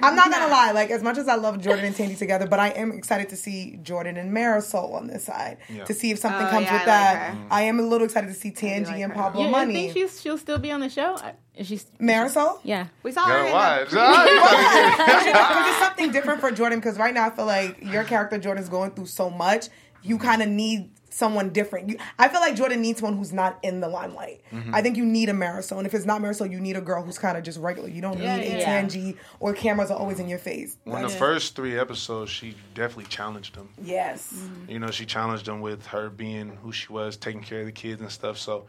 I'm 0.00 0.14
not 0.14 0.30
gonna 0.30 0.46
lie, 0.50 0.70
like 0.70 0.90
as 0.90 1.02
much 1.02 1.18
as 1.18 1.26
I 1.26 1.34
love 1.34 1.60
Jordan 1.60 1.86
and 1.86 1.94
Tangey 1.94 2.16
together, 2.16 2.46
but 2.46 2.60
I 2.60 2.68
am 2.68 2.92
excited 2.92 3.30
to 3.30 3.36
see 3.36 3.78
Jordan 3.82 4.16
and 4.16 4.34
Marisol 4.34 4.94
on 4.94 5.08
this 5.08 5.24
side 5.24 5.58
Yeah. 5.68 5.84
to 5.84 5.92
see 5.92 6.12
if 6.12 6.20
something 6.20 6.46
Oh, 6.46 6.50
comes 6.50 6.66
yeah, 6.66 6.72
with 6.74 6.82
I 6.82 6.86
that. 6.86 7.34
her. 7.34 7.46
I 7.50 7.62
am 7.62 7.80
a 7.80 7.82
little 7.82 8.04
excited 8.04 8.28
to 8.28 8.34
see 8.34 8.52
Tangey 8.52 8.86
like 8.86 9.00
and 9.02 9.12
her. 9.12 9.18
Pablo 9.22 9.42
You, 9.42 9.48
you 9.48 9.66
think 9.72 9.92
she's, 9.94 10.20
she'll 10.20 10.38
still 10.38 10.58
be 10.58 10.70
on 10.70 10.78
the 10.80 10.88
show? 10.88 11.14
Uh, 11.14 11.18
I- 11.24 11.34
Is 11.56 11.66
she? 11.66 11.80
Marisol? 12.00 12.60
Yeah. 12.62 12.86
We 13.02 13.10
saw 13.10 13.24
her. 13.26 13.50
Gotta 13.50 13.82
In 13.82 13.88
the, 13.90 13.96
Because 15.32 15.68
it's 15.68 15.78
something 15.78 16.12
different 16.12 16.40
for 16.40 16.52
Jordan. 16.52 16.78
Because 16.78 16.96
right 16.96 17.12
now 17.12 17.26
I 17.26 17.30
feel 17.30 17.46
like 17.46 17.78
your 17.82 18.04
character 18.04 18.38
Jordan's 18.38 18.68
going 18.68 18.92
through 18.92 19.06
so 19.06 19.28
much. 19.30 19.66
You 20.04 20.16
kind 20.18 20.42
of 20.42 20.48
need 20.48 20.92
someone 21.18 21.50
different. 21.50 21.88
You, 21.90 21.98
I 22.18 22.28
feel 22.28 22.40
like 22.40 22.54
Jordan 22.56 22.80
needs 22.80 23.00
someone 23.00 23.18
who's 23.18 23.32
not 23.32 23.58
in 23.62 23.80
the 23.80 23.88
limelight. 23.88 24.40
Mm-hmm. 24.52 24.74
I 24.74 24.80
think 24.80 24.96
you 24.96 25.04
need 25.04 25.28
a 25.28 25.32
Marisol, 25.32 25.78
and 25.78 25.86
if 25.86 25.92
it's 25.94 26.06
not 26.06 26.22
Marisol, 26.22 26.50
you 26.50 26.60
need 26.60 26.76
a 26.76 26.80
girl 26.80 27.02
who's 27.02 27.18
kind 27.18 27.36
of 27.36 27.44
just 27.44 27.58
regular. 27.58 27.88
You 27.88 28.00
don't 28.00 28.18
Yeah, 28.18 28.36
need 28.36 28.54
a 28.54 28.58
yeah. 28.60 28.82
Tangey 28.82 29.16
or 29.40 29.52
cameras 29.52 29.90
are 29.90 29.98
always 29.98 30.20
in 30.20 30.28
your 30.28 30.38
face. 30.38 30.76
When 30.84 31.02
the 31.02 31.08
first 31.08 31.56
three 31.56 31.78
episodes, 31.78 32.30
she 32.30 32.54
definitely 32.74 33.06
challenged 33.06 33.56
him. 33.56 33.68
Yes. 33.82 34.32
You 34.68 34.78
know, 34.78 34.90
she 34.90 35.04
challenged 35.04 35.46
him 35.48 35.60
with 35.60 35.86
her 35.88 36.08
being 36.08 36.56
who 36.62 36.72
she 36.72 36.90
was, 36.92 37.16
taking 37.16 37.42
care 37.42 37.60
of 37.60 37.66
the 37.66 37.72
kids 37.72 38.00
and 38.00 38.10
stuff. 38.10 38.38
So 38.38 38.66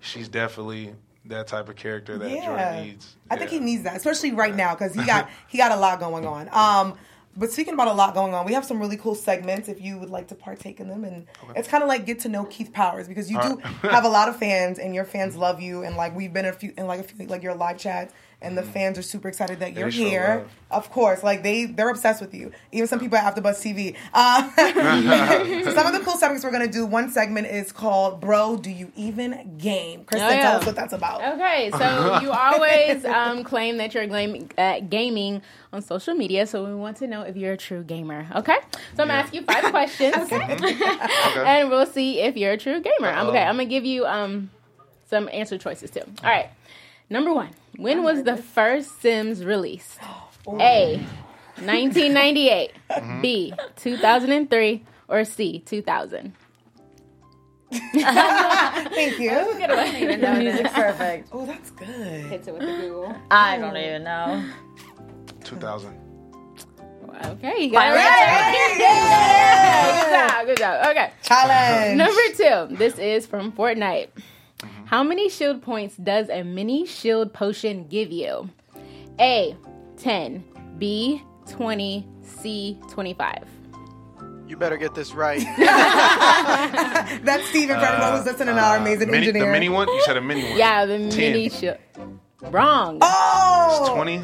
she's 0.00 0.28
definitely 0.28 0.94
that 1.26 1.46
type 1.46 1.68
of 1.68 1.76
character 1.76 2.18
that 2.18 2.28
Jordan 2.42 2.84
needs. 2.84 3.14
I 3.30 3.36
think 3.36 3.50
he 3.50 3.60
needs 3.60 3.84
that, 3.84 3.96
especially 3.96 4.32
right 4.32 4.54
now 4.54 4.74
because 4.74 4.92
he 4.92 5.04
got 5.06 5.30
he 5.48 5.56
got 5.56 5.70
a 5.70 5.76
lot 5.76 6.00
going 6.00 6.26
on. 6.26 6.48
Um, 6.52 6.98
but 7.36 7.50
speaking 7.50 7.74
about 7.74 7.88
a 7.88 7.92
lot 7.92 8.14
going 8.14 8.34
on, 8.34 8.44
we 8.44 8.52
have 8.52 8.64
some 8.64 8.78
really 8.78 8.96
cool 8.96 9.14
segments. 9.14 9.68
If 9.68 9.80
you 9.80 9.98
would 9.98 10.10
like 10.10 10.28
to 10.28 10.34
partake 10.34 10.80
in 10.80 10.88
them, 10.88 11.04
and 11.04 11.26
it's 11.56 11.68
kind 11.68 11.82
of 11.82 11.88
like 11.88 12.04
get 12.04 12.20
to 12.20 12.28
know 12.28 12.44
Keith 12.44 12.72
Powers 12.72 13.08
because 13.08 13.30
you 13.30 13.40
do 13.40 13.56
have 13.88 14.04
a 14.04 14.08
lot 14.08 14.28
of 14.28 14.36
fans, 14.36 14.78
and 14.78 14.94
your 14.94 15.04
fans 15.04 15.36
love 15.36 15.60
you, 15.60 15.82
and 15.82 15.96
like 15.96 16.14
we've 16.14 16.32
been 16.32 16.44
a 16.44 16.52
few 16.52 16.74
in 16.76 16.86
like 16.86 17.00
a 17.00 17.02
few 17.04 17.26
like 17.26 17.42
your 17.42 17.54
live 17.54 17.78
chats. 17.78 18.12
And 18.42 18.58
the 18.58 18.62
fans 18.64 18.98
are 18.98 19.02
super 19.02 19.28
excited 19.28 19.60
that 19.60 19.74
you're 19.76 19.88
Mm-hmm. 19.88 20.04
here. 20.08 20.36
love. 20.40 20.50
Of 20.84 20.90
course, 20.90 21.22
like 21.22 21.42
they 21.42 21.66
they're 21.66 21.90
obsessed 21.90 22.20
with 22.22 22.32
you. 22.34 22.50
Even 22.72 22.88
some 22.88 22.98
people 22.98 23.18
at 23.18 23.34
AfterBuzz 23.36 23.60
TV. 23.62 23.94
Uh, 24.12 24.50
so 25.64 25.74
some 25.74 25.86
of 25.86 25.92
the 25.92 26.00
cool 26.00 26.16
segments 26.16 26.44
we're 26.44 26.50
gonna 26.50 26.66
do. 26.66 26.86
One 26.86 27.10
segment 27.10 27.46
is 27.46 27.72
called 27.72 28.20
"Bro, 28.22 28.56
Do 28.58 28.70
You 28.70 28.90
Even 28.96 29.56
Game?" 29.58 30.04
Kristen, 30.04 30.28
Oh, 30.28 30.32
yeah. 30.32 30.40
tell 30.42 30.60
us 30.60 30.66
what 30.66 30.74
that's 30.74 30.94
about. 30.94 31.22
Okay, 31.34 31.70
so 31.72 32.20
you 32.22 32.30
always 32.46 33.04
um, 33.04 33.44
claim 33.44 33.76
that 33.76 33.92
you're 33.94 34.06
glam- 34.06 34.48
uh, 34.56 34.80
gaming 34.80 35.42
on 35.74 35.82
social 35.82 36.14
media, 36.14 36.46
so 36.46 36.64
we 36.64 36.74
want 36.74 36.96
to 36.98 37.06
know 37.06 37.20
if 37.22 37.36
you're 37.36 37.52
a 37.52 37.56
true 37.58 37.82
gamer. 37.84 38.26
Okay, 38.34 38.56
so 38.96 39.02
I'm 39.02 39.08
gonna 39.08 39.12
Yeah. 39.12 39.20
ask 39.20 39.34
you 39.34 39.42
five 39.42 39.64
questions, 39.64 40.32
and 40.32 41.68
we'll 41.70 41.86
see 41.86 42.20
if 42.20 42.36
you're 42.36 42.52
a 42.52 42.58
true 42.58 42.80
gamer. 42.80 43.08
I'm, 43.08 43.26
okay, 43.28 43.42
I'm 43.42 43.56
gonna 43.56 43.66
give 43.66 43.84
you 43.84 44.06
um, 44.06 44.50
some 45.10 45.28
answer 45.32 45.58
choices 45.58 45.90
too. 45.90 46.00
All 46.24 46.30
right, 46.30 46.48
number 47.10 47.32
one: 47.32 47.50
When 47.76 48.02
was 48.02 48.24
the 48.24 48.36
first 48.36 49.00
Sims 49.00 49.44
released? 49.44 49.98
Oh, 50.44 50.58
a. 50.60 50.96
1998, 51.54 52.72
B. 53.22 53.54
Mm-hmm. 53.56 53.66
2003, 53.76 54.84
or 55.06 55.24
C. 55.24 55.60
2000. 55.60 56.32
Thank 57.72 59.18
you. 59.20 59.30
The 59.30 60.36
music's 60.36 60.72
perfect. 60.72 61.28
Oh, 61.30 61.46
that's 61.46 61.70
good. 61.70 62.24
hits 62.26 62.48
it 62.48 62.54
with 62.54 62.62
the 62.62 62.76
Google. 62.76 63.14
I 63.30 63.56
don't 63.56 63.76
even 63.76 64.02
know. 64.02 64.44
2000. 65.44 65.96
Okay, 67.24 67.64
you 67.64 67.70
got 67.70 67.86
it 67.86 67.94
right. 67.94 68.74
Yeah, 68.80 69.92
good 69.94 70.10
job, 70.28 70.46
good 70.46 70.58
job. 70.58 70.86
Okay. 70.90 71.12
Challenge. 71.22 71.96
Number 71.98 72.20
two. 72.68 72.76
This 72.76 72.98
is 72.98 73.26
from 73.26 73.52
Fortnite. 73.52 74.08
Mm-hmm. 74.62 74.84
How 74.86 75.02
many 75.02 75.28
shield 75.28 75.62
points 75.62 75.96
does 75.96 76.28
a 76.28 76.42
mini 76.42 76.86
shield 76.86 77.32
potion 77.32 77.86
give 77.88 78.10
you? 78.10 78.48
A. 79.20 79.56
10. 79.96 80.44
B. 80.78 81.22
20. 81.48 82.08
C. 82.22 82.78
25. 82.90 83.48
You 84.46 84.56
better 84.56 84.76
get 84.76 84.94
this 84.94 85.14
right. 85.14 85.40
That's 87.24 87.44
Steven 87.48 87.78
for 87.78 87.84
everyone 87.84 88.12
uh, 88.12 88.16
who's 88.18 88.26
listening 88.26 88.54
to 88.54 88.60
uh, 88.60 88.64
our 88.64 88.76
amazing 88.76 89.10
Mini, 89.10 89.30
the 89.30 89.46
mini 89.46 89.68
one? 89.68 89.88
You 89.88 90.02
said 90.04 90.16
a 90.16 90.20
mini 90.20 90.44
one. 90.44 90.58
Yeah, 90.58 90.84
the 90.84 90.98
mini 90.98 91.48
shield. 91.48 91.78
Wrong. 92.42 92.98
Oh! 93.00 93.92
20? 93.94 94.22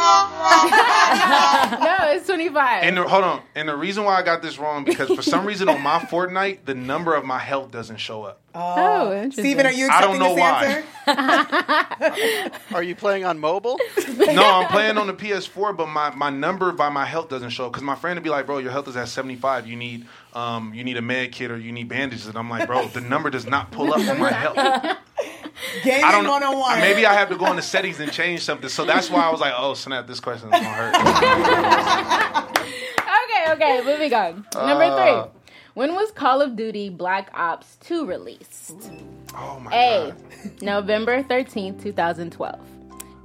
No, 1.80 1.96
it's 2.12 2.26
25. 2.26 2.82
And 2.84 2.96
the, 2.96 3.06
hold 3.08 3.24
on. 3.24 3.42
And 3.54 3.68
the 3.68 3.76
reason 3.76 4.04
why 4.04 4.16
I 4.16 4.22
got 4.22 4.42
this 4.42 4.58
wrong 4.58 4.84
because 4.84 5.08
for 5.10 5.22
some 5.22 5.44
reason 5.46 5.68
on 5.68 5.80
my 5.80 5.98
Fortnite, 6.10 6.64
the 6.64 6.74
number 6.74 7.14
of 7.14 7.24
my 7.24 7.38
health 7.38 7.70
doesn't 7.70 7.98
show 7.98 8.22
up. 8.24 8.40
oh, 8.54 9.12
interesting. 9.12 9.44
Steven, 9.44 9.66
are 9.66 9.72
you 9.72 9.88
I 9.88 10.00
don't 10.00 10.16
accepting 10.16 10.20
know 10.20 10.34
this 10.34 10.40
why. 10.40 10.84
answer? 11.10 12.50
Are 12.74 12.82
you 12.82 12.94
playing 12.94 13.24
on 13.24 13.38
mobile? 13.38 13.78
No, 14.16 14.44
I'm 14.44 14.68
playing 14.68 14.96
on 14.98 15.06
the 15.06 15.12
PS4, 15.14 15.76
but 15.76 15.86
my, 15.88 16.14
my 16.14 16.30
number 16.30 16.70
by 16.72 16.88
my 16.88 17.04
health 17.04 17.28
doesn't 17.28 17.50
show. 17.50 17.68
Because 17.68 17.82
my 17.82 17.94
friend 17.96 18.16
would 18.16 18.24
be 18.24 18.30
like, 18.30 18.46
"Bro, 18.46 18.58
your 18.58 18.70
health 18.72 18.88
is 18.88 18.96
at 18.96 19.08
75. 19.08 19.66
You 19.66 19.76
need 19.76 20.06
um 20.34 20.72
you 20.74 20.84
need 20.84 20.96
a 20.96 21.02
med 21.02 21.32
kit 21.32 21.50
or 21.50 21.58
you 21.58 21.72
need 21.72 21.88
bandages." 21.88 22.26
And 22.26 22.36
I'm 22.36 22.48
like, 22.50 22.66
"Bro, 22.66 22.88
the 22.88 23.00
number 23.00 23.28
does 23.30 23.46
not 23.46 23.70
pull 23.72 23.92
up 23.92 23.98
on 24.08 24.18
my 24.18 24.30
health." 24.32 24.98
Gaming 25.84 26.04
I 26.04 26.12
don't 26.12 26.24
know. 26.24 26.30
101. 26.32 26.80
Maybe 26.80 27.06
I 27.06 27.12
have 27.14 27.28
to 27.30 27.36
go 27.36 27.46
in 27.50 27.56
the 27.56 27.62
settings 27.62 28.00
and 28.00 28.10
change 28.12 28.42
something. 28.42 28.68
So 28.68 28.84
that's 28.84 29.10
why 29.10 29.22
I 29.22 29.30
was 29.30 29.40
like, 29.40 29.54
"Oh 29.56 29.74
snap, 29.74 30.06
this 30.06 30.20
question 30.20 30.52
is 30.52 30.60
gonna 30.60 30.68
hurt." 30.68 32.46
Okay, 33.22 33.52
okay, 33.52 33.82
moving 33.84 34.12
on. 34.14 34.46
Number 34.54 34.84
Uh. 34.84 34.96
three. 35.24 35.32
When 35.74 35.94
was 35.94 36.10
Call 36.12 36.40
of 36.42 36.56
Duty 36.56 36.88
Black 36.90 37.30
Ops 37.34 37.76
2 37.80 38.04
released? 38.06 38.90
Oh 39.36 39.58
my 39.60 39.70
god. 39.70 39.74
A. 39.74 40.10
god. 40.10 40.62
November 40.62 41.22
13th, 41.22 41.80
2012. 41.82 42.58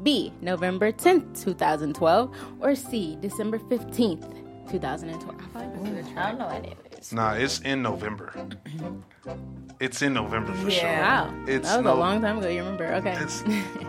B. 0.03 0.31
November 0.41 0.91
10th, 0.91 1.43
2012. 1.43 2.35
Or 2.59 2.75
C. 2.75 3.17
December 3.21 3.57
15th, 3.59 4.69
2012. 4.71 5.57
I 5.57 5.61
don't 5.63 6.37
know 6.39 6.47
any 6.49 6.71
of 6.71 6.77
these. 6.91 7.11
Nah, 7.11 7.33
it's 7.33 7.59
in 7.61 7.81
November. 7.81 8.31
It's 9.79 10.01
in 10.01 10.13
November 10.13 10.53
for 10.53 10.71
sure. 10.71 10.89
Wow. 10.89 11.33
It's 11.47 11.67
that 11.69 11.77
was 11.77 11.85
no- 11.85 11.93
a 11.93 11.99
long 11.99 12.21
time 12.21 12.37
ago, 12.37 12.47
you 12.47 12.59
remember. 12.63 12.85
Okay. 12.95 13.17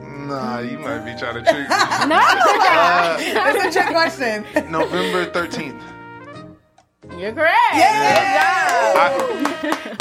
Nah, 0.00 0.58
you 0.60 0.78
might 0.78 1.04
be 1.04 1.14
trying 1.18 1.34
to 1.34 1.42
trick 1.42 1.68
me. 1.68 1.74
It's 3.24 3.36
uh, 3.36 3.68
a 3.68 3.72
trick 3.72 3.88
question. 3.88 4.44
November 4.70 5.26
13th. 5.26 5.80
You're 7.18 7.32
correct. 7.32 7.56
I, 8.94 9.96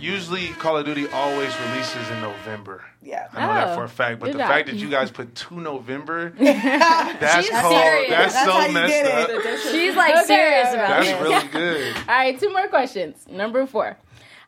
usually, 0.00 0.48
Call 0.48 0.76
of 0.76 0.86
Duty 0.86 1.08
always 1.08 1.52
releases 1.68 2.10
in 2.10 2.20
November. 2.20 2.84
Yeah. 3.02 3.28
I 3.32 3.46
know 3.46 3.54
that 3.54 3.68
Oh, 3.68 3.74
for 3.74 3.84
a 3.84 3.88
fact. 3.88 4.20
But 4.20 4.32
the 4.32 4.38
job. 4.38 4.48
fact 4.48 4.66
that 4.68 4.76
you 4.76 4.88
guys 4.90 5.10
put 5.10 5.34
two 5.34 5.60
November, 5.60 6.30
that's 6.38 7.46
She's 7.46 7.60
cold. 7.60 7.72
serious. 7.74 8.10
That's, 8.10 8.34
That's 8.34 8.46
so 8.50 8.66
you 8.66 8.72
messed 8.72 9.04
up. 9.12 9.72
She's 9.72 9.94
like 9.96 10.14
Okay, 10.16 10.24
serious 10.26 10.68
okay. 10.68 10.74
about 10.74 10.88
That's 10.88 11.08
this. 11.08 11.20
really 11.22 11.48
good. 11.52 11.96
All 11.96 12.02
right, 12.06 12.38
two 12.38 12.50
more 12.52 12.68
questions. 12.68 13.26
Number 13.30 13.66
four. 13.66 13.96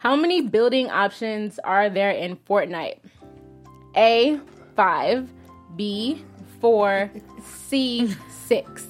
How 0.01 0.17
many 0.17 0.41
building 0.43 0.91
options 0.91 1.59
are 1.59 1.91
there 1.91 2.11
in 2.11 2.37
Fortnite? 2.37 2.99
A, 3.97 4.41
5. 4.77 5.29
B, 5.77 6.25
4. 6.61 7.11
C, 7.69 8.15
6. 8.47 8.87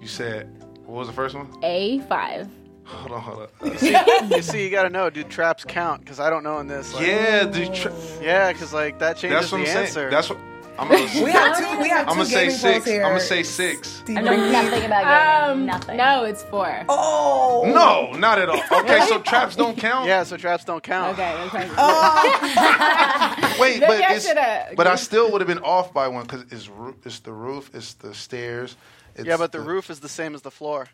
You 0.00 0.06
said, 0.06 0.62
what 0.84 0.98
was 0.98 1.06
the 1.08 1.14
first 1.14 1.34
one? 1.34 1.48
A, 1.62 2.00
5. 2.00 2.48
Hold 2.86 3.12
on, 3.12 3.20
hold 3.20 3.48
on. 3.62 4.30
you 4.30 4.42
see, 4.42 4.62
you 4.64 4.70
gotta 4.70 4.88
know, 4.90 5.10
do 5.10 5.24
traps 5.24 5.64
count? 5.64 6.00
Because 6.02 6.20
I 6.20 6.30
don't 6.30 6.44
know 6.44 6.58
in 6.60 6.68
this. 6.68 6.94
Like, 6.94 7.06
yeah, 7.06 7.44
dude, 7.44 7.74
tr- 7.74 7.88
Yeah, 8.22 8.52
because 8.52 8.72
like 8.72 8.98
that 9.00 9.16
changes 9.16 9.40
that's 9.40 9.52
what 9.52 9.58
I'm 9.58 9.64
the 9.64 9.70
saying. 9.70 9.86
answer. 9.86 10.10
That's 10.10 10.30
what 10.30 10.38
I'm 10.78 10.88
gonna. 10.88 11.00
We 11.24 11.30
have 11.32 11.58
two. 11.58 11.80
We 11.80 11.88
have 11.88 12.06
I'm 12.06 12.12
two 12.14 12.18
gonna 12.18 12.26
say 12.26 12.34
gaming 12.44 12.50
six. 12.56 12.74
pros 12.78 12.84
here. 12.84 13.02
I'm 13.02 13.08
gonna 13.12 13.20
say 13.20 13.42
six. 13.42 14.02
I 14.08 14.12
know 14.20 14.36
nothing 14.52 14.84
about 14.84 15.04
gaming. 15.48 15.60
Um, 15.62 15.66
nothing. 15.66 15.96
no, 15.96 16.24
it's 16.24 16.42
4. 16.44 16.84
Oh. 16.88 17.62
No, 17.66 18.12
not 18.18 18.38
at 18.38 18.48
all. 18.50 18.60
Okay, 18.80 19.00
so 19.08 19.18
traps 19.22 19.56
don't 19.56 19.76
count. 19.78 20.06
yeah, 20.06 20.22
so 20.22 20.36
traps 20.36 20.64
don't 20.64 20.82
count. 20.82 21.14
Okay, 21.18 21.34
that's 21.34 21.50
fine. 21.50 21.68
Wait, 23.60 23.80
Maybe 23.80 23.86
but 23.86 24.02
I 24.04 24.14
it's, 24.14 24.26
shoulda- 24.26 24.74
but 24.76 24.86
I 24.86 24.96
still 24.96 25.32
would 25.32 25.40
have 25.40 25.48
been 25.48 25.60
off 25.60 25.92
by 25.94 26.08
one 26.08 26.24
because 26.24 26.42
it's 26.52 26.68
roo- 26.68 26.96
it's 27.04 27.20
the 27.20 27.32
roof, 27.32 27.70
it's 27.74 27.94
the 27.94 28.12
stairs. 28.14 28.76
It's 29.14 29.26
Yeah, 29.26 29.38
but 29.38 29.50
the 29.52 29.60
roof 29.60 29.88
is 29.90 30.00
the 30.00 30.08
same 30.10 30.34
as 30.34 30.42
the 30.42 30.50
floor. 30.50 30.88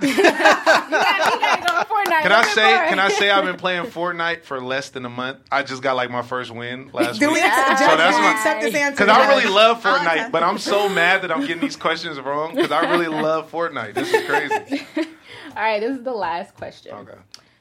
My 0.00 0.06
god! 0.08 0.16
You 0.16 0.24
gotta 0.24 1.62
go 1.62 1.80
to 1.80 1.86
Fortnite. 1.86 2.22
Can 2.22 2.32
I 2.32 2.42
say? 2.54 2.88
Can 2.88 2.98
I 2.98 3.08
say 3.08 3.30
I've 3.30 3.44
been 3.44 3.56
playing 3.56 3.84
Fortnite 3.86 4.42
for 4.42 4.60
less 4.60 4.90
than 4.90 5.04
a 5.04 5.08
month? 5.08 5.38
I 5.50 5.62
just 5.62 5.82
got 5.82 5.96
like 5.96 6.10
my 6.10 6.22
first 6.22 6.50
win 6.50 6.90
last 6.92 7.18
Do 7.20 7.28
we 7.28 7.34
week. 7.34 7.44
accept, 7.44 7.78
So 7.80 7.96
that's 7.96 8.16
we 8.16 8.22
my- 8.22 8.32
accept 8.32 8.60
this 8.62 8.74
answer? 8.74 9.04
Because 9.04 9.16
I 9.16 9.28
really 9.28 9.52
love 9.52 9.82
Fortnite, 9.82 10.30
but 10.32 10.42
I'm 10.42 10.58
so 10.58 10.88
mad 10.88 11.22
that 11.22 11.32
I'm 11.32 11.40
getting 11.42 11.60
these 11.60 11.76
questions 11.76 12.18
wrong 12.20 12.54
because 12.54 12.72
I 12.72 12.90
really 12.90 13.06
love 13.22 13.50
Fortnite. 13.50 13.94
This 13.94 14.12
is 14.12 14.26
crazy. 14.26 14.86
All 15.56 15.62
right, 15.62 15.80
this 15.80 15.96
is 15.96 16.02
the 16.04 16.12
last 16.12 16.54
question. 16.54 16.92
Okay. 16.92 17.18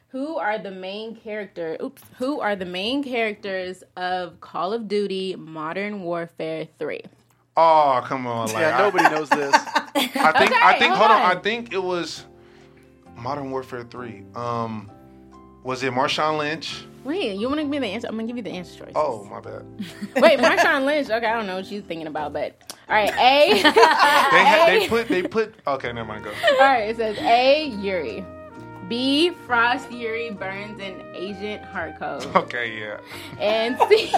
Who 0.10 0.38
are 0.38 0.58
the 0.58 0.72
main 0.72 1.16
character? 1.16 1.78
Oops. 1.82 2.02
Who 2.20 2.40
are 2.40 2.56
the 2.56 2.66
main 2.66 3.04
characters 3.04 3.84
of 3.98 4.40
Call 4.40 4.72
of 4.74 4.88
Duty 4.88 5.36
Modern 5.38 6.04
Warfare 6.04 6.68
3? 6.80 7.02
Oh 7.58 8.02
come 8.06 8.28
on! 8.28 8.48
Like, 8.48 8.58
Yeah, 8.58 8.78
I- 8.78 8.82
nobody 8.82 9.10
knows 9.10 9.30
this. 9.30 9.54
I 9.96 10.32
think 10.38 10.52
I 10.54 10.78
think 10.80 10.94
hold 10.94 11.10
hold 11.10 11.12
on. 11.12 11.22
on. 11.32 11.38
I 11.38 11.40
think 11.40 11.72
it 11.74 11.82
was 11.82 12.26
Modern 13.16 13.50
Warfare 13.52 13.84
Three. 13.84 14.24
Um, 14.36 14.92
was 15.64 15.82
it 15.84 15.94
Marshawn 15.94 16.38
Lynch? 16.38 16.84
Wait, 17.06 17.38
you 17.38 17.48
want 17.48 17.60
to 17.60 17.64
give 17.64 17.70
me 17.70 17.78
the 17.80 17.86
answer? 17.88 18.08
I'm 18.08 18.16
gonna 18.16 18.28
give 18.28 18.36
you 18.36 18.44
the 18.44 18.50
answer 18.52 18.84
choice. 18.84 18.92
Oh 18.96 19.24
my 19.26 19.40
bad. 19.40 19.64
Wait, 20.18 20.40
Marshawn 20.40 20.86
Lynch. 20.86 21.10
Okay, 21.10 21.26
I 21.26 21.34
don't 21.36 21.46
know 21.48 21.56
what 21.58 21.72
you're 21.72 21.82
thinking 21.84 22.08
about, 22.08 22.34
but 22.34 22.76
all 22.90 22.96
right. 22.96 23.14
A. 23.14 23.52
They 23.64 24.44
had, 24.44 24.68
they 24.70 24.88
put 24.90 25.08
they 25.08 25.24
put. 25.24 25.56
Okay, 25.68 25.94
never 25.94 26.08
mind. 26.08 26.24
Go. 26.26 26.32
all 26.32 26.58
right. 26.60 26.90
It 26.90 26.98
says 26.98 27.18
A. 27.20 27.68
Yuri. 27.80 28.26
B. 28.88 29.32
Frost, 29.32 29.92
Yuri, 29.92 30.32
Burns, 30.32 30.80
and 30.80 31.02
Agent 31.14 31.64
Hardcode. 31.64 32.36
Okay, 32.36 32.80
yeah. 32.80 33.00
And 33.40 33.78
C. 33.90 34.12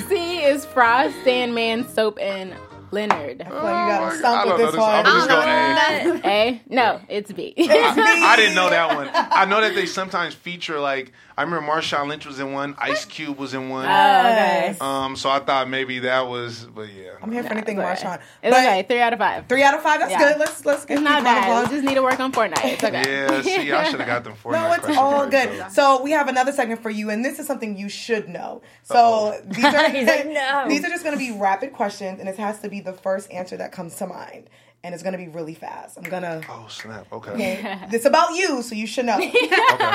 C 0.08 0.44
is 0.44 0.66
Frost, 0.66 1.14
Sandman, 1.24 1.88
Soap, 1.88 2.18
and 2.20 2.54
Leonard. 2.90 3.38
Well, 3.48 3.56
you 3.56 3.92
got 3.92 4.02
I 4.02 4.10
to 4.10 4.16
stump 4.18 4.46
with 4.48 4.56
this 4.58 4.72
this. 4.72 4.80
I'm 4.80 5.04
one. 5.04 5.04
just 5.04 5.28
going 5.28 6.20
A. 6.24 6.48
A. 6.48 6.62
No, 6.68 7.00
it's 7.08 7.32
B. 7.32 7.54
I 7.58 8.34
didn't 8.36 8.54
know 8.54 8.70
that 8.70 8.96
one. 8.96 9.08
I 9.12 9.44
know 9.44 9.60
that 9.60 9.74
they 9.74 9.86
sometimes 9.86 10.34
feature 10.34 10.78
like 10.80 11.12
I 11.36 11.42
remember 11.42 11.70
Marshawn 11.70 12.08
Lynch 12.08 12.26
was 12.26 12.40
in 12.40 12.52
one, 12.52 12.74
Ice 12.78 13.04
Cube 13.04 13.38
was 13.38 13.54
in 13.54 13.68
one. 13.68 13.84
okay. 13.84 14.76
Um, 14.80 15.14
so 15.14 15.30
I 15.30 15.38
thought 15.38 15.68
maybe 15.68 16.00
that 16.00 16.26
was, 16.26 16.64
but 16.64 16.92
yeah. 16.92 17.10
I'm 17.22 17.30
here 17.30 17.44
for 17.44 17.52
anything, 17.52 17.78
It's 17.78 18.02
Marshawn. 18.02 18.16
It's 18.42 18.54
But 18.54 18.54
okay. 18.54 18.82
Three 18.88 19.00
out 19.00 19.12
of 19.12 19.20
five. 19.20 19.46
Three 19.48 19.62
out 19.62 19.74
of 19.74 19.82
five. 19.82 20.00
That's 20.00 20.10
Yeah. 20.10 20.18
good. 20.32 20.38
Let's 20.40 20.64
let's 20.64 20.84
get 20.84 20.94
It's 20.94 21.02
not 21.04 21.22
bad. 21.22 21.68
We 21.70 21.76
just 21.76 21.84
need 21.86 21.94
to 21.94 22.02
work 22.02 22.18
on 22.18 22.32
Fortnite. 22.32 22.64
It's 22.64 22.82
okay. 22.88 23.02
Yeah, 23.06 23.42
see, 23.42 23.70
I 23.72 23.84
should 23.84 24.00
have 24.00 24.08
got 24.08 24.24
them 24.24 24.34
Fortnite 24.34 24.52
No, 24.52 24.72
it's 24.72 24.78
questions. 24.84 24.98
all 24.98 25.28
good. 25.28 25.70
So 25.72 26.02
we 26.02 26.10
have 26.10 26.26
another 26.28 26.50
segment 26.50 26.82
for 26.82 26.90
you, 26.90 27.08
and 27.10 27.24
this 27.24 27.38
is 27.38 27.46
something 27.46 27.76
you 27.76 27.88
should 27.88 28.28
know. 28.28 28.62
So 28.82 29.40
these 29.46 29.64
are 29.64 29.72
like, 29.72 30.26
no. 30.26 30.64
these 30.68 30.84
are 30.84 30.88
just 30.88 31.04
going 31.04 31.16
to 31.16 31.24
be 31.24 31.30
rapid 31.30 31.72
questions, 31.72 32.18
and 32.18 32.28
it 32.28 32.36
has 32.36 32.58
to 32.62 32.68
be 32.68 32.77
the 32.80 32.92
first 32.92 33.30
answer 33.30 33.56
that 33.56 33.72
comes 33.72 33.94
to 33.96 34.06
mind, 34.06 34.48
and 34.82 34.94
it's 34.94 35.02
going 35.02 35.12
to 35.12 35.18
be 35.18 35.28
really 35.28 35.54
fast. 35.54 35.96
I'm 35.98 36.04
gonna. 36.04 36.40
Oh 36.48 36.66
snap! 36.68 37.06
Okay. 37.12 37.30
Okay. 37.32 37.78
It's 37.92 38.04
about 38.06 38.34
you, 38.34 38.62
so 38.62 38.74
you 38.74 38.86
should 38.86 39.06
know. 39.06 39.16
okay. 39.18 39.32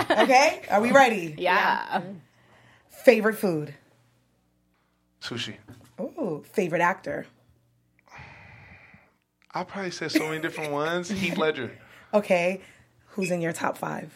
Okay, 0.23 0.61
are 0.69 0.81
we 0.81 0.91
ready? 0.91 1.35
Yeah. 1.37 2.01
Favorite 2.89 3.35
food? 3.37 3.73
Sushi. 5.21 5.55
Oh, 5.99 6.43
favorite 6.51 6.81
actor? 6.81 7.25
I 9.53 9.63
probably 9.63 9.91
said 9.91 10.11
so 10.11 10.27
many 10.29 10.41
different 10.41 10.71
ones. 10.71 11.09
Heath 11.09 11.37
Ledger. 11.43 11.77
Okay, 12.13 12.61
who's 13.09 13.29
in 13.31 13.39
your 13.41 13.53
top 13.53 13.77
five 13.77 14.11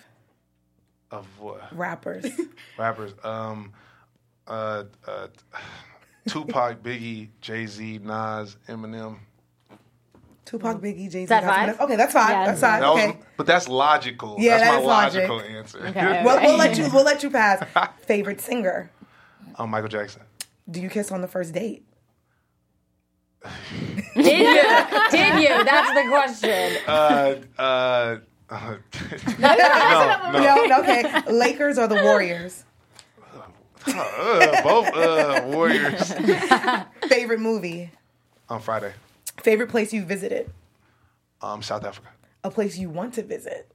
Of 1.12 1.26
what? 1.40 1.62
rappers? 1.76 2.26
Rappers. 2.78 3.14
Um, 3.24 3.74
uh, 4.48 4.84
uh, 5.06 5.28
Tupac, 6.28 6.82
Biggie, 6.84 7.30
Jay 7.42 7.66
Z, 7.66 8.00
Nas, 8.04 8.58
Eminem. 8.68 9.18
Tupac, 10.46 10.78
Biggie, 10.78 11.10
Jay 11.12 11.22
Z. 11.22 11.26
that 11.26 11.44
five? 11.44 11.80
Okay, 11.82 11.96
that's 11.96 12.14
fine. 12.14 12.30
Yeah. 12.32 12.46
that's 12.46 12.62
fine. 12.62 12.80
That 12.80 12.90
Okay. 12.92 13.08
was, 13.08 13.16
but 13.36 13.46
that's 13.46 13.68
logical. 13.68 14.36
Yeah, 14.40 14.58
that's 14.58 14.64
that 14.64 14.74
my 14.76 14.80
is 14.80 14.86
logic. 14.86 15.30
logical 15.30 15.58
answer. 15.58 15.88
Okay. 15.88 16.22
We'll, 16.24 16.42
we'll 16.42 16.58
let 16.58 16.78
you. 16.78 16.90
We'll 16.94 17.04
let 17.04 17.22
you 17.24 17.30
pass. 17.30 17.64
Favorite 18.06 18.40
singer? 18.42 18.90
Oh, 19.60 19.68
Michael 19.68 19.90
Jackson. 19.90 20.22
Do 20.70 20.80
you 20.82 20.90
kiss 20.90 21.12
on 21.12 21.22
the 21.22 21.28
first 21.28 21.54
date? 21.54 21.84
Did 24.16 24.26
you? 24.26 25.10
Did 25.12 25.42
you? 25.42 25.64
That's 25.64 25.94
the 25.94 26.06
question. 26.10 26.78
Uh, 26.88 27.36
uh, 27.58 28.18
no, 29.40 29.56
no, 29.56 30.32
No, 30.32 30.66
no, 30.66 30.80
okay. 30.80 31.22
Lakers 31.32 31.78
or 31.78 31.88
the 31.88 31.96
Warriors? 31.96 32.64
Uh, 33.96 34.62
both 34.64 34.88
uh, 34.96 35.44
Warriors. 35.48 36.14
Favorite 37.08 37.40
movie? 37.40 37.92
On 38.50 38.60
Friday. 38.62 38.94
Favorite 39.42 39.70
place 39.70 39.94
you 39.94 40.04
visited? 40.04 40.50
Um, 41.42 41.62
South 41.62 41.86
Africa. 41.86 42.08
A 42.44 42.52
place 42.52 42.78
you 42.78 42.90
want 42.90 43.14
to 43.16 43.24
visit? 43.24 43.72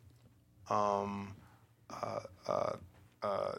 Um, 0.71 1.35
uh, 1.91 2.21
uh, 2.49 2.73
uh, 3.23 3.53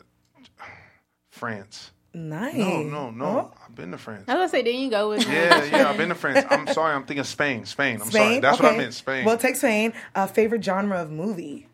France. 1.32 1.92
Nice. 2.16 2.56
No, 2.56 2.84
no, 2.84 3.10
no. 3.10 3.26
Oh, 3.26 3.52
I've 3.66 3.74
been 3.76 3.92
to 3.92 3.98
France. 3.98 4.26
I 4.28 4.34
was 4.34 4.40
gonna 4.40 4.50
say, 4.50 4.62
didn't 4.64 4.82
you 4.82 4.90
go 4.92 5.10
with? 5.10 5.28
Yeah, 5.28 5.64
yeah, 5.66 5.90
I've 5.90 5.98
been 5.98 6.10
to 6.10 6.16
France. 6.16 6.46
I'm 6.50 6.68
sorry, 6.68 6.94
I'm 6.94 7.06
thinking 7.06 7.24
Spain. 7.24 7.66
Spain. 7.66 8.02
I'm 8.02 8.12
sorry. 8.12 8.26
Spain. 8.26 8.42
That's 8.42 8.60
what 8.60 8.72
I 8.74 8.78
meant. 8.78 8.94
Spain. 8.94 9.26
Well, 9.26 9.38
take 9.38 9.56
Spain. 9.56 9.94
Uh, 10.14 10.28
favorite 10.28 10.64
genre 10.64 11.02
of 11.02 11.10
movie? 11.12 11.68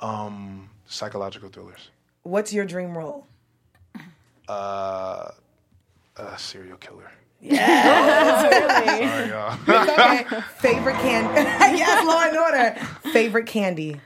um, 0.00 0.68
psychological 0.86 1.48
thrillers. 1.48 1.88
What's 2.24 2.52
your 2.52 2.66
dream 2.66 2.96
role? 2.96 3.26
Uh, 4.48 5.30
a 6.16 6.38
serial 6.38 6.76
killer. 6.76 7.10
Sorry, 7.42 9.28
y'all. 9.28 9.58
Okay. 9.68 10.24
favorite 10.58 10.96
candy? 10.96 11.40
yes, 11.78 12.06
Law 12.06 12.22
and 12.28 12.36
Order. 12.36 13.10
Favorite 13.12 13.46
candy? 13.46 14.00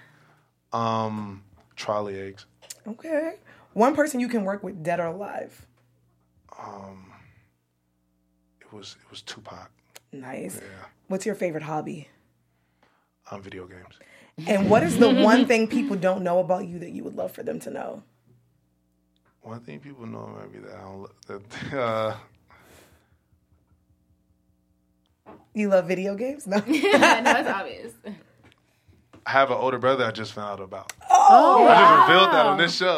um, 0.73 1.43
Trolli 1.77 2.19
eggs. 2.29 2.47
Okay. 2.87 3.37
One 3.75 3.95
person 3.95 4.19
you 4.21 4.29
can 4.29 4.45
work 4.45 4.63
with, 4.63 4.83
dead 4.83 4.99
or 5.01 5.07
alive. 5.07 5.67
Um, 6.59 7.13
it 8.61 8.73
was 8.73 8.97
it 9.05 9.11
was 9.11 9.23
Tupac. 9.23 9.71
Nice. 10.13 10.57
Yeah. 10.57 10.87
What's 11.07 11.25
your 11.27 11.35
favorite 11.37 11.63
hobby? 11.63 12.09
Um, 13.31 13.43
video 13.43 13.67
games. 13.67 13.99
And 14.47 14.71
what 14.71 14.83
is 14.83 14.99
the 14.99 15.11
one 15.11 15.47
thing 15.47 15.67
people 15.69 15.97
don't 15.97 16.23
know 16.23 16.39
about 16.39 16.67
you 16.67 16.79
that 16.81 16.91
you 16.91 17.05
would 17.05 17.15
love 17.17 17.33
for 17.33 17.43
them 17.43 17.61
to 17.61 17.71
know? 17.71 18.03
One 19.49 19.61
thing 19.61 19.81
people 19.81 20.05
know 20.05 20.29
maybe 20.39 20.59
that 20.67 20.77
I 20.77 20.83
don't. 20.83 21.09
That, 21.27 21.73
uh, 21.79 22.17
You 25.55 25.71
love 25.71 25.89
video 25.89 26.15
games? 26.17 26.47
No. 26.47 26.59
yeah, 26.67 27.21
no, 27.25 27.31
it's 27.31 27.49
obvious. 27.49 27.95
I 29.25 29.31
have 29.31 29.51
an 29.51 29.57
older 29.57 29.79
brother 29.79 30.05
I 30.05 30.11
just 30.11 30.35
found 30.35 30.51
out 30.51 30.61
about. 30.61 30.93
Oh, 31.11 31.67
I 31.67 31.81
just 31.81 32.09
revealed 32.11 32.33
that 32.35 32.45
on 32.45 32.59
this 32.59 32.77
show. 32.77 32.93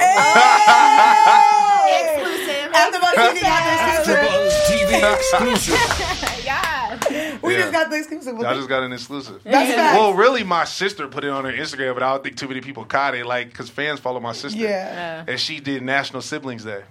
Exclusive. 1.95 2.73
AfterBuzz 2.73 3.15
TV 3.15 3.43
got 3.43 4.05
the 4.05 4.13
AfterBuzz 4.13 5.15
exclusive. 5.15 6.00
TV 7.43 7.43
exclusive. 7.43 7.43
yeah. 7.43 7.49
We 7.49 7.55
Yeah. 7.55 7.61
just 7.61 7.73
got 7.73 7.91
the 7.91 7.97
exclusive. 7.97 8.41
I 8.41 8.55
just 8.55 8.69
got 8.69 8.83
an 8.83 8.93
exclusive. 8.93 9.41
That's 9.45 9.75
facts. 9.75 9.99
Well, 9.99 10.15
really, 10.15 10.45
my 10.45 10.65
sister 10.65 11.09
put 11.09 11.25
it 11.25 11.31
on 11.31 11.45
her 11.45 11.53
Instagram, 11.53 11.95
but 11.95 12.03
I 12.03 12.13
don't 12.13 12.23
think 12.25 12.37
too 12.37 12.49
many 12.49 12.61
people 12.61 12.85
caught 12.85 13.15
it. 13.15 13.27
Like, 13.27 13.49
because 13.49 13.69
fans 13.71 14.01
follow 14.01 14.21
my 14.21 14.33
sister. 14.33 14.59
Yeah. 14.59 15.25
And 15.27 15.39
she 15.41 15.61
did 15.61 15.83
National 15.83 16.23
Siblings 16.23 16.65
Day. 16.65 16.83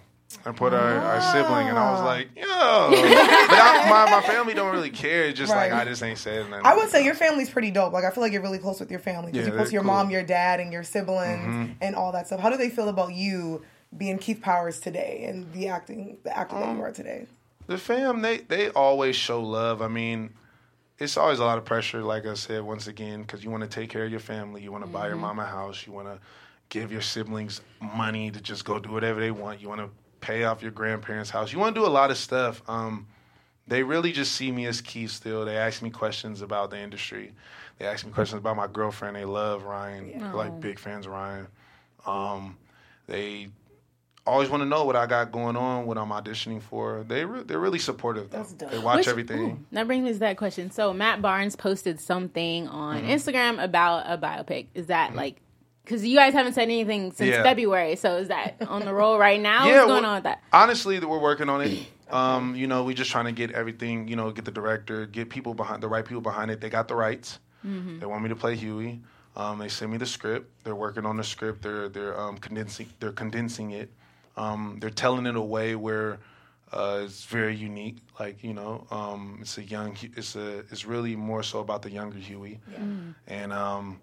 And 0.45 0.55
put 0.55 0.73
our, 0.75 0.79
our 0.99 1.21
sibling, 1.33 1.67
and. 1.69 1.77
I 1.77 1.91
was 1.91 2.01
like, 2.03 2.27
yo. 2.35 2.43
but 2.45 2.99
I, 3.59 3.87
my, 3.89 4.11
my 4.11 4.21
family 4.21 4.53
don't 4.53 4.71
really 4.71 4.91
care. 4.91 5.23
It's 5.25 5.37
just 5.39 5.51
Right. 5.51 5.71
like, 5.71 5.81
I 5.81 5.89
just 5.89 6.03
ain't 6.03 6.19
saying 6.19 6.51
nothing. 6.51 6.67
I 6.67 6.75
would 6.75 6.89
say 6.89 7.03
your 7.03 7.15
family's 7.15 7.49
pretty 7.49 7.71
dope. 7.71 7.93
Like 7.93 8.03
I 8.05 8.11
feel 8.11 8.21
like 8.21 8.31
you're 8.31 8.43
really 8.43 8.59
close 8.59 8.79
with 8.79 8.91
your 8.91 8.99
family 8.99 9.31
because 9.31 9.47
Yeah, 9.47 9.53
you're 9.53 9.55
close 9.57 9.69
to 9.69 9.71
they're 9.71 9.77
your 9.79 9.83
mom, 9.83 10.11
your 10.11 10.21
dad, 10.21 10.59
and 10.59 10.71
your 10.71 10.83
siblings 10.83 11.47
Mhm. 11.71 11.75
and 11.81 11.95
all 11.95 12.11
that 12.11 12.27
stuff. 12.27 12.39
How 12.41 12.51
do 12.51 12.57
they 12.57 12.69
feel 12.69 12.89
about 12.89 13.13
you 13.15 13.63
being 13.97 14.19
Keith 14.19 14.39
Powers 14.39 14.79
today 14.79 15.25
and 15.27 15.51
the 15.51 15.67
acting, 15.69 16.19
the 16.23 16.37
actor 16.37 16.55
that 16.59 16.63
Um, 16.69 16.77
you 16.77 16.83
are 16.83 16.91
today? 16.91 17.25
The 17.69 17.77
fam, 17.77 18.23
they 18.23 18.37
they 18.37 18.69
always 18.69 19.15
show 19.15 19.43
love. 19.43 19.83
I 19.83 19.87
mean, 19.87 20.31
it's 20.97 21.17
always 21.17 21.37
a 21.37 21.45
lot 21.45 21.59
of 21.59 21.65
pressure, 21.65 22.01
like 22.01 22.25
I 22.25 22.33
said 22.33 22.63
once 22.63 22.87
again, 22.87 23.21
because 23.21 23.43
you 23.43 23.51
want 23.51 23.61
to 23.61 23.69
take 23.69 23.91
care 23.91 24.05
of 24.05 24.09
your 24.09 24.19
family, 24.19 24.63
you 24.63 24.71
want 24.71 24.83
to 24.85 24.89
buy 24.89 25.05
your 25.05 25.17
mom 25.17 25.37
a 25.37 25.45
house, 25.45 25.85
you 25.85 25.93
want 25.93 26.07
to 26.07 26.17
give 26.69 26.91
your 26.91 27.01
siblings 27.01 27.61
money 27.79 28.31
to 28.31 28.41
just 28.41 28.65
go 28.65 28.79
do 28.79 28.91
whatever 28.91 29.19
they 29.19 29.29
want, 29.29 29.61
you 29.61 29.69
want 29.69 29.81
to 29.81 29.89
pay 30.19 30.45
off 30.45 30.63
your 30.63 30.71
grandparents' 30.71 31.29
house, 31.29 31.53
you 31.53 31.59
want 31.59 31.75
to 31.75 31.81
do 31.81 31.85
a 31.85 31.93
lot 31.93 32.09
of 32.09 32.17
stuff. 32.17 32.67
Um, 32.67 33.05
they 33.67 33.83
really 33.83 34.13
just 34.13 34.31
see 34.31 34.51
me 34.51 34.65
as 34.65 34.81
Keith 34.81 35.11
still. 35.11 35.45
They 35.45 35.55
ask 35.55 35.83
me 35.83 35.91
questions 35.91 36.41
about 36.41 36.71
the 36.71 36.79
industry. 36.79 37.33
They 37.77 37.85
ask 37.85 38.03
me 38.03 38.11
questions 38.11 38.39
about 38.39 38.57
my 38.57 38.65
girlfriend. 38.65 39.15
They 39.15 39.25
love 39.25 39.61
Ryan. 39.61 40.17
They're 40.17 40.33
like 40.33 40.59
big 40.59 40.79
fans 40.79 41.05
of 41.05 41.11
Ryan. 41.11 41.47
Um, 42.07 42.57
they 43.05 43.49
always 44.25 44.49
want 44.49 44.61
to 44.61 44.65
know 44.67 44.85
what 44.85 44.95
I 44.95 45.05
got 45.05 45.31
going 45.31 45.55
on, 45.55 45.85
what 45.85 45.97
I'm 45.97 46.09
auditioning 46.09 46.61
for. 46.61 47.03
They 47.07 47.25
re- 47.25 47.43
they're 47.43 47.59
really 47.59 47.79
supportive. 47.79 48.29
Though. 48.29 48.43
They 48.43 48.77
watch 48.79 48.97
Which- 48.97 49.07
everything. 49.07 49.39
ooh, 49.39 49.59
that 49.71 49.87
brings 49.87 50.03
me 50.03 50.13
to 50.13 50.19
that 50.19 50.37
question. 50.37 50.71
So 50.71 50.93
Matt 50.93 51.21
Barnes 51.21 51.55
posted 51.55 51.99
something 51.99 52.67
on 52.67 53.01
Mm-hmm. 53.01 53.09
Instagram 53.09 53.63
about 53.63 54.03
a 54.05 54.17
biopic. 54.17 54.67
Is 54.73 54.87
that 54.87 55.15
like? 55.15 55.37
Because 55.83 56.05
you 56.05 56.15
guys 56.15 56.33
haven't 56.33 56.53
said 56.53 56.63
anything 56.63 57.11
since 57.13 57.31
Yeah. 57.31 57.41
February, 57.41 57.95
so 57.95 58.17
is 58.17 58.27
that 58.27 58.57
on 58.67 58.85
the 58.85 58.93
roll 58.93 59.17
right 59.17 59.39
now? 59.41 59.65
Yeah, 59.67 59.77
What's 59.77 59.87
going 59.87 60.03
well, 60.03 60.11
on 60.11 60.17
with 60.17 60.23
that? 60.25 60.43
Honestly, 60.53 60.99
we're 60.99 61.17
working 61.19 61.49
on 61.49 61.61
it. 61.61 61.87
Um, 62.11 62.55
you 62.55 62.67
know, 62.67 62.83
we're 62.83 62.95
just 62.95 63.09
trying 63.09 63.25
to 63.25 63.31
get 63.31 63.51
everything. 63.51 64.07
You 64.07 64.15
know, 64.15 64.29
get 64.31 64.45
the 64.45 64.51
director, 64.51 65.07
get 65.07 65.29
people 65.31 65.55
behind 65.55 65.81
the 65.81 65.87
right 65.87 66.05
people 66.05 66.21
behind 66.21 66.51
it. 66.51 66.61
They 66.61 66.69
got 66.69 66.87
the 66.87 66.95
rights. 66.95 67.39
They 67.63 68.05
want 68.05 68.21
me 68.23 68.29
to 68.29 68.35
play 68.35 68.55
Huey. 68.55 69.01
Um, 69.35 69.57
they 69.59 69.67
send 69.67 69.91
me 69.91 69.97
the 69.97 70.05
script. 70.05 70.49
They're 70.63 70.75
working 70.75 71.05
on 71.05 71.17
the 71.17 71.23
script. 71.23 71.61
They're 71.61 71.89
they're 71.89 72.19
um, 72.19 72.37
condensing. 72.37 72.87
They're 72.99 73.11
condensing 73.11 73.71
it. 73.71 73.91
Um, 74.39 74.77
they're 74.79 74.89
telling 74.89 75.25
it 75.25 75.35
a 75.35 75.41
way 75.41 75.75
where 75.75 76.19
uh, 76.71 77.01
it's 77.03 77.25
very 77.25 77.55
unique. 77.55 77.97
Like 78.19 78.43
you 78.43 78.53
know, 78.53 78.87
um, 78.89 79.39
it's 79.41 79.57
a 79.57 79.63
young. 79.63 79.97
It's 80.15 80.35
a. 80.35 80.59
It's 80.71 80.85
really 80.85 81.15
more 81.15 81.43
so 81.43 81.59
about 81.59 81.81
the 81.81 81.91
younger 81.91 82.17
Huey. 82.17 82.59
And 83.27 83.51
um, 83.53 83.99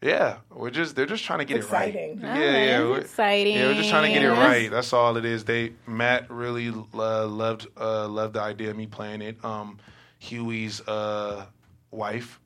yeah, 0.00 0.36
we're 0.50 0.70
just. 0.70 0.94
They're 0.96 1.06
just 1.06 1.24
trying 1.24 1.40
to 1.40 1.44
get 1.44 1.58
Exciting. 1.58 2.20
it 2.22 2.26
right. 2.26 2.40
Yeah, 2.40 2.64
yeah. 2.64 2.80
We're- 2.82 3.00
exciting. 3.00 3.56
Yeah, 3.56 3.66
we're 3.68 3.74
just 3.74 3.90
trying 3.90 4.12
to 4.12 4.18
get 4.18 4.24
it 4.24 4.30
right. 4.30 4.70
That's 4.70 4.92
all 4.92 5.16
it 5.16 5.24
is. 5.24 5.44
They 5.44 5.72
Matt 5.86 6.30
really 6.30 6.68
uh, 6.94 7.26
loved 7.26 7.66
uh, 7.78 8.06
loved 8.08 8.34
the 8.34 8.42
idea 8.42 8.70
of 8.70 8.76
me 8.76 8.86
playing 8.86 9.22
it. 9.22 9.44
Um, 9.44 9.78
Huey's 10.18 10.80
uh, 10.86 11.46
wife, 11.90 12.38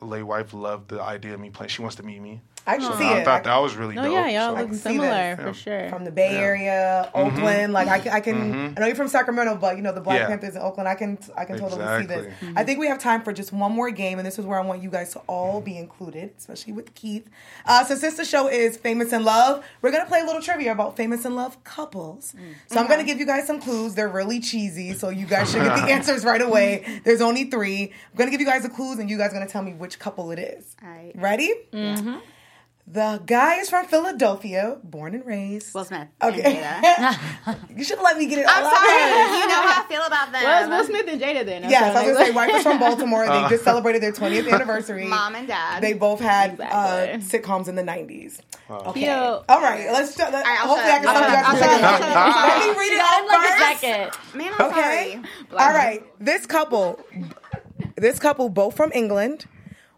lay 0.00 0.22
wife, 0.22 0.52
loved 0.54 0.90
the 0.90 1.00
idea 1.02 1.34
of 1.34 1.40
me 1.40 1.50
playing. 1.50 1.70
She 1.70 1.82
wants 1.82 1.96
to 1.96 2.02
meet 2.02 2.20
me. 2.20 2.40
I 2.66 2.76
can 2.78 2.96
see 2.96 3.04
it. 3.04 3.12
I 3.12 3.18
it. 3.20 3.24
thought 3.24 3.44
that 3.44 3.56
was 3.58 3.74
really 3.74 3.98
Oh 3.98 4.02
dope. 4.04 4.12
yeah, 4.12 4.28
y'all 4.28 4.56
so- 4.56 4.62
look 4.62 4.74
similar 4.74 5.08
that. 5.08 5.40
for 5.40 5.52
sure. 5.52 5.88
from 5.88 6.04
the 6.04 6.12
Bay 6.12 6.36
Area, 6.36 7.10
Oakland. 7.14 7.72
Like 7.72 7.88
I, 7.88 7.98
can- 7.98 8.12
I 8.12 8.20
can. 8.20 8.74
I 8.76 8.80
know 8.80 8.86
you're 8.86 8.94
from 8.94 9.08
Sacramento, 9.08 9.56
but 9.56 9.76
you 9.76 9.82
know 9.82 9.92
the 9.92 10.00
Black 10.00 10.20
Mm-hmm. 10.20 10.30
Yeah. 10.30 10.36
Panthers 10.36 10.56
in 10.56 10.62
Oakland. 10.62 10.88
I 10.88 10.94
can. 10.94 11.18
I 11.36 11.44
can 11.44 11.58
totally 11.58 12.00
see 12.02 12.06
this. 12.06 12.26
Exactly. 12.26 12.52
I 12.56 12.64
think 12.64 12.78
we 12.78 12.86
have 12.86 12.98
time 13.00 13.22
for 13.22 13.32
just 13.32 13.52
one 13.52 13.72
more 13.72 13.90
game, 13.90 14.18
and 14.18 14.26
this 14.26 14.38
is 14.38 14.44
where 14.46 14.60
I 14.60 14.64
want 14.64 14.82
you 14.82 14.90
guys 14.90 15.12
to 15.14 15.18
all 15.20 15.60
be 15.60 15.76
included, 15.76 16.32
especially 16.38 16.72
with 16.74 16.94
Keith. 16.94 17.28
Uh, 17.66 17.84
so 17.84 17.94
since 17.96 18.16
the 18.16 18.24
show 18.24 18.46
is 18.48 18.76
Famous 18.76 19.12
in 19.12 19.24
Love, 19.24 19.64
we're 19.80 19.90
gonna 19.90 20.06
play 20.06 20.20
a 20.20 20.24
little 20.24 20.40
trivia 20.42 20.70
about 20.72 20.96
Famous 20.96 21.24
in 21.24 21.34
Love 21.34 21.62
couples. 21.64 22.34
So 22.68 22.78
I'm 22.78 22.86
gonna 22.86 23.04
give 23.04 23.18
you 23.18 23.26
guys 23.26 23.46
some 23.46 23.60
clues. 23.60 23.94
They're 23.94 24.08
really 24.08 24.38
cheesy, 24.40 24.92
so 24.92 25.08
you 25.08 25.26
guys 25.26 25.50
should 25.50 25.62
get 25.62 25.74
the 25.76 25.82
answers 25.92 26.24
right 26.24 26.40
away. 26.42 27.00
There's 27.04 27.20
only 27.20 27.44
three. 27.44 27.92
I'm 28.12 28.18
gonna 28.18 28.30
give 28.30 28.40
you 28.40 28.46
guys 28.46 28.62
the 28.62 28.68
clues, 28.68 28.98
and 28.98 29.10
you 29.10 29.18
guys 29.18 29.30
are 29.30 29.34
gonna 29.34 29.48
tell 29.48 29.62
me 29.62 29.72
which 29.72 29.98
couple 29.98 30.30
it 30.30 30.38
is. 30.38 30.76
All 30.82 30.88
right. 30.88 31.12
Ready? 31.16 31.52
The 32.84 33.22
guy 33.24 33.56
is 33.60 33.70
from 33.70 33.86
Philadelphia, 33.86 34.76
born 34.82 35.14
and 35.14 35.24
raised. 35.24 35.72
Will 35.72 35.84
Smith. 35.84 36.08
Okay. 36.20 36.42
And 36.42 36.84
Jada. 36.84 37.58
You 37.76 37.84
should 37.84 38.00
let 38.00 38.18
me 38.18 38.26
get 38.26 38.40
it. 38.40 38.46
I'm 38.48 38.64
all 38.64 38.70
sorry. 38.70 38.88
out. 38.90 39.40
You 39.40 39.46
know 39.48 39.62
how 39.62 39.82
I 39.82 39.86
feel 39.88 40.02
about 40.02 40.32
them. 40.32 40.42
well, 40.44 40.60
it's 40.60 40.68
Will 40.68 40.84
Smith 40.98 41.08
and 41.12 41.20
Jada 41.20 41.46
then. 41.46 41.62
Yes, 41.70 41.96
I 41.96 42.00
Okay. 42.00 42.08
was 42.10 42.18
gonna 42.18 42.26
say 42.26 42.32
wife 42.32 42.54
is 42.54 42.62
from 42.64 42.78
Baltimore. 42.80 43.24
They 43.26 43.48
just 43.48 43.64
celebrated 43.64 44.02
their 44.02 44.12
20th 44.12 44.52
anniversary. 44.52 45.06
Mom 45.06 45.34
and 45.36 45.46
dad. 45.48 45.82
They 45.82 45.92
both 45.94 46.20
had 46.20 46.52
Exactly. 46.54 46.76
uh, 46.76 47.18
sitcoms 47.18 47.68
in 47.68 47.76
the 47.76 47.82
90s. 47.82 48.40
Okay. 48.68 49.00
Cute. 49.00 49.10
All 49.10 49.44
right, 49.48 49.88
let's. 49.92 50.18
Let, 50.18 50.32
right, 50.32 50.44
I'll 50.44 50.68
hopefully, 50.68 50.92
I 50.92 50.98
can 50.98 51.04
shut 51.04 51.14
tell 51.14 51.22
you 51.22 51.26
up. 51.28 51.32
guys 51.32 51.44
I'll 51.46 51.50
some 51.52 51.58
shut 51.60 51.84
up. 51.84 52.00
seconds. 52.00 52.16
I'll 52.16 52.32
shut. 52.32 52.58
Let 52.58 52.76
me 52.76 52.80
read 52.80 52.92
it 52.92 53.00
I'd 53.00 53.20
out 53.22 53.26
like 53.28 53.44
a 53.44 53.58
first. 53.70 53.80
second. 53.80 54.38
Man, 54.38 54.52
I'm 54.58 54.70
Okay. 54.70 55.20
sorry. 55.50 55.58
All 55.68 55.72
right. 55.74 56.02
This 56.20 56.46
couple, 56.46 57.00
this 57.96 58.18
couple, 58.18 58.48
both 58.48 58.76
from 58.76 58.90
England. 58.92 59.46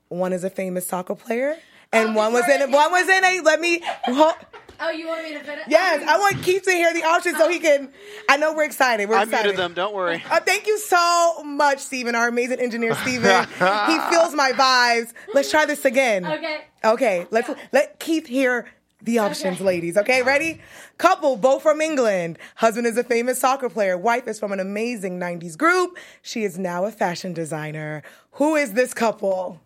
One 0.09 0.32
is 0.32 0.45
a 0.45 0.51
famous 0.51 0.87
soccer 0.87 1.14
player, 1.14 1.57
and 1.95 2.14
one 2.14 2.32
was 2.32 2.49
in. 2.49 2.70
One 2.70 2.90
was 2.92 3.09
in 3.09 3.24
a. 3.24 3.40
Let 3.40 3.61
me. 3.61 3.80
ho- 4.07 4.32
Oh, 4.80 4.90
you 4.90 5.07
want 5.07 5.22
me 5.22 5.32
to 5.34 5.40
finish? 5.40 5.64
Yes, 5.68 6.03
I 6.07 6.18
want 6.18 6.42
Keith 6.42 6.64
to 6.64 6.72
hear 6.72 6.92
the 6.92 7.05
options 7.05 7.38
so 7.38 7.49
he 7.49 7.61
can. 7.61 7.90
I 8.28 8.36
know 8.38 8.53
we're 8.55 8.64
excited. 8.64 9.09
We're 9.09 9.14
I 9.16 9.22
excited. 9.22 9.45
muted 9.47 9.61
them. 9.61 9.72
Don't 9.72 9.95
worry. 9.95 10.22
Uh, 10.28 10.40
thank 10.40 10.66
you 10.66 10.78
so 10.80 11.45
much, 11.45 11.78
Stephen, 11.78 12.16
our 12.16 12.26
amazing 12.26 12.59
engineer, 12.59 12.92
Stephen. 12.97 13.45
he 13.45 13.55
feels 14.11 14.34
my 14.34 14.51
vibes. 14.53 15.12
Let's 15.32 15.49
try 15.49 15.64
this 15.64 15.84
again. 15.84 16.26
Okay. 16.26 16.61
Okay, 16.84 17.26
let's 17.30 17.49
let 17.72 18.01
Keith 18.01 18.26
hear 18.26 18.66
the 19.01 19.18
options, 19.20 19.61
ladies. 19.61 19.97
Okay, 19.97 20.22
ready? 20.22 20.61
Couple, 20.99 21.36
both 21.36 21.62
from 21.62 21.80
England. 21.80 22.36
Husband 22.57 22.84
is 22.86 22.97
a 22.99 23.05
famous 23.05 23.38
soccer 23.38 23.70
player. 23.70 23.97
Wife 23.97 24.26
is 24.26 24.40
from 24.40 24.51
an 24.51 24.59
amazing 24.59 25.20
90s 25.20 25.57
group. 25.57 25.97
She 26.20 26.42
is 26.42 26.59
now 26.59 26.84
a 26.84 26.90
fashion 26.90 27.32
designer. 27.32 28.03
Who 28.32 28.57
is 28.57 28.72
this 28.72 28.92
couple? 28.92 29.61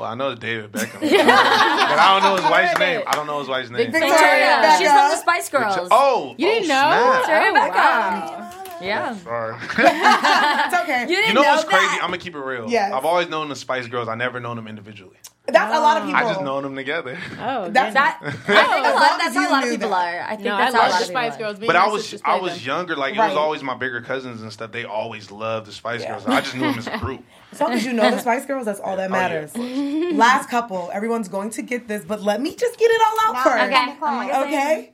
Well, 0.00 0.08
I 0.10 0.14
know 0.14 0.34
David 0.34 0.72
Beckham, 0.72 1.00
but 1.00 1.10
I 1.12 2.18
don't 2.18 2.22
know 2.22 2.36
his 2.40 2.50
wife's 2.50 2.78
name. 2.78 3.02
I 3.06 3.14
don't 3.14 3.26
know 3.26 3.38
his 3.40 3.48
wife's 3.48 3.68
name. 3.68 3.92
Victoria 3.92 4.08
Victoria. 4.14 4.76
She's 4.78 4.88
from 4.88 5.10
the 5.10 5.16
Spice 5.16 5.48
Girls. 5.50 5.88
Oh, 5.90 6.34
You 6.38 6.46
didn't 6.46 6.70
oh, 6.70 6.74
know? 6.74 7.22
snap. 7.22 7.26
Victoria 7.26 7.52
Oh, 7.52 8.60
Beckham. 8.80 8.82
Yeah. 8.82 9.14
Sorry. 9.16 9.54
It's 10.72 10.74
okay. 10.80 11.02
You 11.02 11.08
didn't 11.08 11.28
You 11.28 11.34
know 11.34 11.42
know 11.42 11.48
what's 11.50 11.64
crazy? 11.64 11.84
I'm 11.96 12.00
gonna 12.08 12.16
keep 12.16 12.34
it 12.34 12.38
real. 12.40 12.70
Yeah. 12.70 12.96
I've 12.96 13.04
always 13.04 13.28
known 13.28 13.50
the 13.50 13.56
Spice 13.56 13.88
Girls. 13.88 14.08
I 14.08 14.14
never 14.14 14.40
known 14.40 14.56
them 14.56 14.66
individually. 14.68 15.16
That's 15.52 15.74
a 15.76 15.80
lot 15.80 15.96
of 15.98 16.04
people. 16.04 16.18
I 16.20 16.22
just 16.32 16.42
known 16.42 16.62
them 16.62 16.76
together. 16.76 17.18
Oh, 17.40 17.68
That's 17.70 17.94
damn. 17.94 17.94
That, 17.94 18.16
I 18.22 18.30
think 18.30 18.86
a 18.86 18.90
lot, 18.94 19.18
that's 19.18 19.34
how 19.34 19.48
a 19.48 19.52
lot 19.52 19.64
of 19.64 19.70
people 19.70 19.88
that. 19.90 20.14
are. 20.14 20.20
I 20.22 20.30
think 20.36 20.42
no, 20.44 20.54
I 20.54 20.58
that's 20.70 20.74
how 20.74 20.80
a 20.80 20.88
lot 20.88 20.88
the 20.88 20.94
of 21.04 21.08
people 21.08 21.22
Spice. 21.22 21.36
Girls. 21.36 21.58
But 21.58 21.76
I 21.76 21.86
was 21.88 22.22
I 22.24 22.40
was 22.40 22.54
them. 22.56 22.64
younger. 22.66 22.96
Like 22.96 23.14
it 23.14 23.18
was 23.18 23.36
always 23.36 23.62
my 23.62 23.74
bigger 23.76 24.00
cousins 24.00 24.42
and 24.42 24.52
stuff. 24.52 24.72
They 24.72 24.84
always 24.84 25.30
loved 25.30 25.66
the 25.66 25.72
Spice 25.72 26.02
Yeah. 26.02 26.12
Girls. 26.12 26.26
I 26.26 26.40
just 26.40 26.54
knew 26.54 26.60
them 26.62 26.78
as 26.78 26.86
a 26.86 26.98
group. 27.04 27.24
As 27.52 27.60
long 27.60 27.72
as 27.72 27.84
you 27.84 27.92
know 27.92 28.10
the 28.10 28.18
Spice 28.26 28.46
Girls, 28.46 28.64
that's 28.66 28.80
all 28.80 28.96
that 28.96 29.10
Oh, 29.10 29.14
yeah, 29.14 29.28
matters. 29.28 30.16
Last 30.16 30.48
couple, 30.48 30.90
everyone's 30.92 31.28
going 31.28 31.50
to 31.50 31.62
get 31.62 31.88
this, 31.88 32.04
but 32.04 32.22
let 32.22 32.40
me 32.40 32.54
just 32.54 32.78
get 32.78 32.90
it 32.90 33.00
all 33.06 33.34
out 33.36 33.42
first. 33.44 33.64
Okay. 33.64 33.96
Oh 34.02 34.44
Okay. 34.46 34.92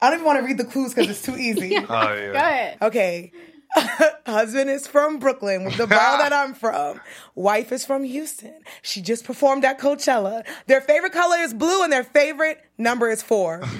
I 0.00 0.10
don't 0.10 0.14
even 0.14 0.26
want 0.26 0.40
to 0.40 0.44
read 0.46 0.58
the 0.58 0.64
clues 0.64 0.92
because 0.94 1.08
it's 1.10 1.22
too 1.22 1.36
easy. 1.36 1.76
Oh 1.76 1.82
yeah. 1.82 2.32
Go 2.32 2.38
ahead. 2.38 2.78
Okay. 2.82 3.32
Husband 4.26 4.70
is 4.70 4.86
from 4.86 5.18
Brooklyn, 5.18 5.64
with 5.64 5.76
the 5.76 5.86
borough 5.86 6.18
that 6.18 6.32
I'm 6.32 6.54
from. 6.54 7.00
Wife 7.34 7.72
is 7.72 7.84
from 7.84 8.04
Houston. 8.04 8.54
She 8.82 9.00
just 9.00 9.24
performed 9.24 9.64
at 9.64 9.78
Coachella. 9.78 10.46
Their 10.66 10.80
favorite 10.80 11.12
color 11.12 11.36
is 11.38 11.52
blue, 11.52 11.82
and 11.82 11.92
their 11.92 12.04
favorite 12.04 12.64
number 12.78 13.10
is 13.10 13.22
four. 13.22 13.62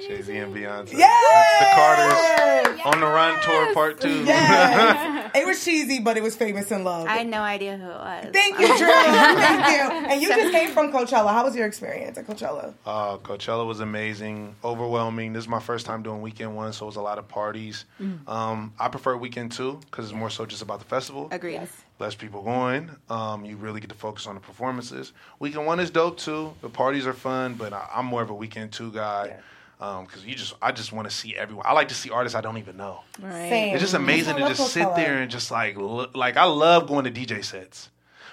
Jay 0.00 0.22
Z 0.22 0.36
and 0.36 0.54
Beyonce. 0.54 0.92
Yes! 0.92 1.60
The 1.60 1.66
Carters 1.74 2.80
on 2.84 3.00
the 3.00 3.06
Run 3.06 3.40
tour 3.42 3.74
part 3.74 4.00
two. 4.00 4.24
Yes. 4.24 5.30
it 5.34 5.46
was 5.46 5.62
cheesy, 5.64 6.00
but 6.00 6.16
it 6.16 6.22
was 6.22 6.36
famous 6.36 6.70
and 6.70 6.84
love. 6.84 7.06
I 7.06 7.18
had 7.18 7.26
no 7.26 7.42
idea 7.42 7.76
who 7.76 7.84
it 7.84 7.88
was. 7.88 8.26
Thank 8.32 8.58
you, 8.58 8.66
Drew. 8.66 8.86
Thank 8.86 9.68
you. 9.68 10.10
And 10.10 10.22
you 10.22 10.28
just 10.28 10.52
came 10.52 10.70
from 10.70 10.92
Coachella. 10.92 11.32
How 11.32 11.44
was 11.44 11.54
your 11.54 11.66
experience 11.66 12.16
at 12.16 12.26
Coachella? 12.26 12.74
Uh, 12.86 13.18
Coachella 13.18 13.66
was 13.66 13.80
amazing, 13.80 14.56
overwhelming. 14.64 15.32
This 15.32 15.44
is 15.44 15.48
my 15.48 15.60
first 15.60 15.86
time 15.86 16.02
doing 16.02 16.22
weekend 16.22 16.56
one, 16.56 16.72
so 16.72 16.86
it 16.86 16.86
was 16.86 16.96
a 16.96 17.02
lot 17.02 17.18
of 17.18 17.28
parties. 17.28 17.84
Mm. 18.00 18.26
Um, 18.28 18.72
I 18.78 18.88
prefer 18.88 19.16
weekend 19.16 19.52
two 19.52 19.80
because 19.90 20.06
it's 20.06 20.14
more 20.14 20.30
so 20.30 20.46
just 20.46 20.62
about 20.62 20.78
the 20.78 20.86
festival. 20.86 21.28
Agreed. 21.30 21.68
Less 21.98 22.14
people 22.14 22.42
going. 22.42 22.90
Um, 23.10 23.44
you 23.44 23.56
really 23.56 23.80
get 23.80 23.90
to 23.90 23.96
focus 23.96 24.26
on 24.26 24.34
the 24.34 24.40
performances. 24.40 25.12
Weekend 25.38 25.66
one 25.66 25.80
is 25.80 25.90
dope 25.90 26.16
too. 26.16 26.54
The 26.62 26.70
parties 26.70 27.06
are 27.06 27.12
fun, 27.12 27.54
but 27.54 27.74
I, 27.74 27.86
I'm 27.94 28.06
more 28.06 28.22
of 28.22 28.30
a 28.30 28.34
weekend 28.34 28.72
two 28.72 28.90
guy. 28.90 29.36
Because 29.80 30.26
you 30.26 30.34
just, 30.34 30.52
I 30.60 30.72
just 30.72 30.92
want 30.92 31.08
to 31.08 31.14
see 31.14 31.34
everyone. 31.34 31.64
I 31.66 31.72
like 31.72 31.88
to 31.88 31.94
see 31.94 32.10
artists 32.10 32.36
I 32.36 32.42
don't 32.42 32.58
even 32.58 32.76
know. 32.76 33.00
Right. 33.18 33.48
Same. 33.48 33.74
It's 33.74 33.82
just 33.82 33.94
amazing 33.94 34.36
I 34.36 34.40
to 34.40 34.54
just 34.54 34.72
sit 34.72 34.86
Coachella. 34.86 34.96
there 34.96 35.18
and 35.22 35.30
just 35.30 35.50
like 35.50 35.76
look, 35.78 36.14
like 36.14 36.36
I 36.36 36.44
love 36.44 36.86
going 36.86 37.04
to 37.06 37.10
DJ 37.10 37.42
sets 37.42 37.88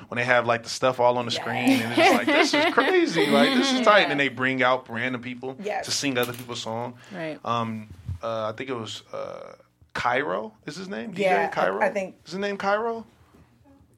when 0.10 0.18
they 0.18 0.26
have 0.26 0.46
like 0.46 0.64
the 0.64 0.70
stuff 0.70 1.00
all 1.00 1.18
on 1.18 1.26
the 1.26 1.32
screen 1.32 1.82
and 1.82 1.92
it's 1.94 1.96
just 1.96 2.14
like 2.14 2.26
this 2.28 2.54
is 2.54 2.74
crazy 2.74 3.26
like 3.28 3.50
this 3.56 3.72
is 3.74 3.82
tight 3.82 4.02
and 4.02 4.12
then 4.12 4.18
they 4.24 4.28
bring 4.28 4.62
out 4.62 4.88
random 4.90 5.22
people 5.22 5.56
Yes. 5.64 5.86
to 5.86 5.92
sing 5.92 6.18
other 6.18 6.34
people's 6.34 6.62
song. 6.62 6.96
Right. 7.12 7.40
Um, 7.46 7.88
uh, 8.22 8.50
I 8.50 8.52
think 8.56 8.70
it 8.70 8.76
was 8.76 9.02
uh, 9.14 9.54
Cairo 9.94 10.54
is 10.66 10.76
his 10.76 10.88
name. 10.90 11.14
DJ 11.14 11.20
Yeah, 11.20 11.50
I- 11.50 11.56
Cairo. 11.56 11.82
I 11.82 11.90
think- 11.90 12.16
is 12.26 12.32
his 12.34 12.40
name 12.40 12.58
Cairo. 12.58 13.06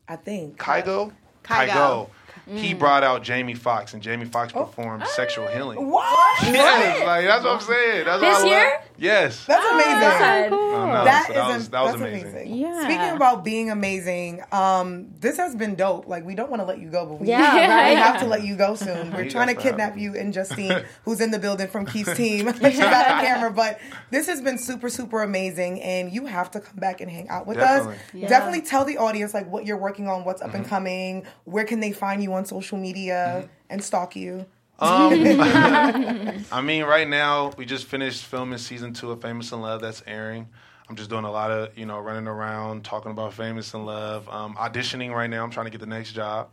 I 0.07 0.15
think. 0.15 0.57
Kygo. 0.57 1.11
Kygo. 1.43 2.09
He 2.49 2.73
mm. 2.73 2.79
brought 2.79 3.03
out 3.03 3.23
Jamie 3.23 3.53
Foxx 3.53 3.93
and 3.93 4.01
Jamie 4.01 4.25
Foxx 4.25 4.53
oh. 4.55 4.65
performed 4.65 5.05
"Sexual 5.07 5.47
Healing." 5.47 5.89
What? 5.89 6.43
Yes, 6.43 7.05
like 7.05 7.25
that's 7.25 7.43
what 7.43 7.55
I'm 7.55 7.61
saying. 7.61 8.05
That's 8.05 8.21
This 8.21 8.43
what 8.43 8.88
I 8.99 9.03
love. 9.03 9.03
year? 9.03 9.11
Yes. 9.11 9.45
That's 9.45 9.65
amazing. 9.65 10.53
Oh, 10.53 10.85
no, 10.85 11.03
That 11.03 11.27
so 11.27 11.33
is 11.49 11.55
was, 11.55 11.69
that 11.69 11.81
was 11.81 11.91
that's 11.93 12.01
amazing. 12.01 12.29
amazing. 12.29 12.55
Yeah. 12.55 12.83
Speaking 12.83 13.15
about 13.15 13.43
being 13.43 13.69
amazing, 13.71 14.43
um, 14.51 15.09
this 15.19 15.37
has 15.37 15.55
been 15.55 15.75
dope. 15.75 16.07
Like 16.07 16.25
we 16.25 16.35
don't 16.35 16.49
want 16.49 16.61
to 16.61 16.65
let 16.65 16.79
you 16.79 16.89
go, 16.89 17.05
but 17.05 17.19
we, 17.19 17.27
Yeah, 17.27 17.53
we 17.53 17.59
right. 17.61 17.97
have 17.97 18.19
to 18.21 18.27
let 18.27 18.43
you 18.43 18.55
go 18.55 18.75
soon. 18.75 19.11
We're 19.13 19.23
You 19.23 19.29
trying 19.31 19.47
to 19.47 19.55
kidnap 19.55 19.89
having 19.91 20.03
you 20.03 20.15
and 20.15 20.33
Justine, 20.33 20.83
who's 21.05 21.21
in 21.21 21.31
the 21.31 21.39
building 21.39 21.67
from 21.67 21.85
Keith's 21.85 22.15
team. 22.17 22.47
She's 22.53 22.79
got 22.79 23.07
a 23.23 23.25
camera, 23.25 23.51
but 23.51 23.79
this 24.11 24.27
has 24.27 24.41
been 24.41 24.57
super, 24.57 24.89
super 24.89 25.23
amazing, 25.23 25.81
and 25.81 26.11
you 26.13 26.25
have 26.25 26.51
to 26.51 26.59
come 26.59 26.77
back 26.77 27.01
and 27.01 27.09
hang 27.09 27.27
out 27.29 27.47
with 27.47 27.57
Definitely. 27.57 27.95
us. 27.95 28.01
Yeah. 28.13 28.27
Definitely 28.29 28.61
tell 28.61 28.85
the 28.85 28.97
audience 28.97 29.33
like 29.33 29.49
what 29.49 29.65
you're 29.65 29.77
working 29.77 30.07
on, 30.07 30.23
what's 30.25 30.41
up 30.41 30.53
and 30.53 30.59
Mm-hmm. 30.63 30.69
coming, 30.69 31.25
where 31.45 31.63
can 31.63 31.79
they 31.79 31.91
find 31.91 32.21
you 32.21 32.33
on 32.33 32.45
social 32.45 32.77
media 32.77 33.47
and 33.69 33.83
stalk 33.83 34.15
you. 34.15 34.45
I 36.51 36.61
mean, 36.61 36.84
right 36.84 37.07
now 37.07 37.51
we 37.57 37.65
just 37.65 37.86
finished 37.86 38.25
filming 38.25 38.57
season 38.57 38.93
two 38.93 39.11
of 39.11 39.21
Famous 39.21 39.51
in 39.51 39.61
Love. 39.61 39.82
That's 39.82 40.01
airing. 40.07 40.47
I'm 40.89 40.95
just 40.95 41.09
doing 41.09 41.25
a 41.25 41.32
lot 41.32 41.51
of 41.51 41.77
you 41.77 41.86
know 41.86 41.99
running 41.99 42.27
around 42.27 42.84
talking 42.86 43.11
about 43.11 43.34
Famous 43.34 43.73
in 43.73 43.86
Love. 43.86 44.27
Um, 44.30 44.55
auditioning 44.55 45.13
right 45.13 45.30
now. 45.30 45.43
I'm 45.43 45.51
trying 45.51 45.65
to 45.65 45.71
get 45.71 45.82
the 45.82 45.86
next 45.86 46.13
job. 46.13 46.49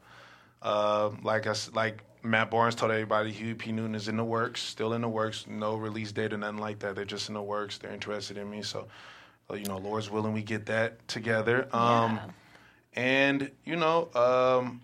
Uh, 0.61 1.11
like 1.23 1.47
I 1.47 1.55
like 1.73 2.03
Matt 2.23 2.51
Barnes 2.51 2.75
told 2.75 2.91
everybody, 2.91 3.31
Huey 3.31 3.55
P. 3.55 3.73
Newton 3.73 3.95
is 3.95 4.09
in 4.09 4.17
the 4.17 4.25
works, 4.25 4.61
still 4.63 4.93
in 4.93 5.03
the 5.03 5.09
works. 5.09 5.47
No 5.49 5.77
release 5.77 6.13
date 6.13 6.33
or 6.33 6.39
nothing 6.39 6.59
like 6.59 6.81
that. 6.81 6.97
They're 6.97 7.05
just 7.05 7.29
in 7.29 7.35
the 7.35 7.43
works. 7.43 7.79
They're 7.79 7.93
interested 7.93 8.37
in 8.37 8.51
me, 8.51 8.63
so 8.63 8.89
uh, 9.51 9.55
you 9.55 9.67
know, 9.67 9.79
Lord's 9.79 10.11
willing, 10.11 10.33
we 10.33 10.43
get 10.43 10.67
that 10.67 11.07
together. 11.09 11.69
Um, 11.73 12.19
And 12.95 13.51
you 13.65 13.77
know, 13.77 14.09
um, 14.15 14.81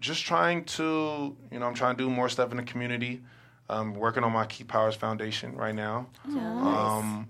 just 0.00 0.24
trying 0.24 0.64
to, 0.64 1.36
you 1.50 1.58
know, 1.58 1.66
I'm 1.66 1.74
trying 1.74 1.96
to 1.96 2.02
do 2.04 2.10
more 2.10 2.28
stuff 2.28 2.50
in 2.50 2.56
the 2.56 2.62
community. 2.62 3.22
I'm 3.68 3.94
working 3.94 4.24
on 4.24 4.32
my 4.32 4.46
Keith 4.46 4.68
Powers 4.68 4.94
Foundation 4.94 5.54
right 5.56 5.74
now. 5.74 6.06
Um, 6.26 7.28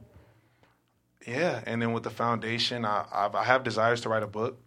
yeah, 1.27 1.61
and 1.67 1.83
then 1.83 1.93
with 1.93 2.05
the 2.05 2.11
foundation, 2.11 2.85
I, 2.85 3.05
I've, 3.13 3.35
I 3.35 3.45
have 3.45 3.65
desires 3.65 4.01
to 4.03 4.09
write 4.09 4.23
a 4.23 4.27
book, 4.27 4.59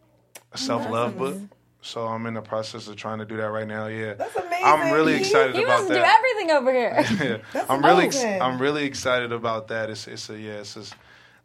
a 0.52 0.58
self 0.58 0.90
love 0.90 1.18
book. 1.18 1.38
So 1.84 2.06
I'm 2.06 2.28
in 2.28 2.36
the 2.36 2.42
process 2.42 2.88
of 2.88 2.96
trying 2.96 3.20
to 3.20 3.26
do 3.26 3.38
that 3.38 3.50
right 3.50 3.68
now. 3.68 3.88
Yeah, 3.88 4.14
That's 4.14 4.36
amazing. 4.36 4.66
I'm 4.66 4.94
really 4.94 5.16
excited 5.16 5.56
He 5.56 5.64
about 5.64 5.78
wants 5.80 5.88
to 5.88 5.94
that. 5.96 6.22
do 6.22 6.28
everything 6.30 6.52
over 6.52 6.72
here. 6.72 7.42
Yeah. 7.56 7.66
I'm 7.68 7.84
really, 7.84 8.06
ex- 8.06 8.24
I'm 8.24 8.62
really 8.62 8.84
excited 8.84 9.32
about 9.32 9.70
that. 9.70 9.90
It's, 9.90 10.08
it's 10.08 10.30
a 10.30 10.38
yeah, 10.38 10.60
it's 10.60 10.76
just, 10.76 10.94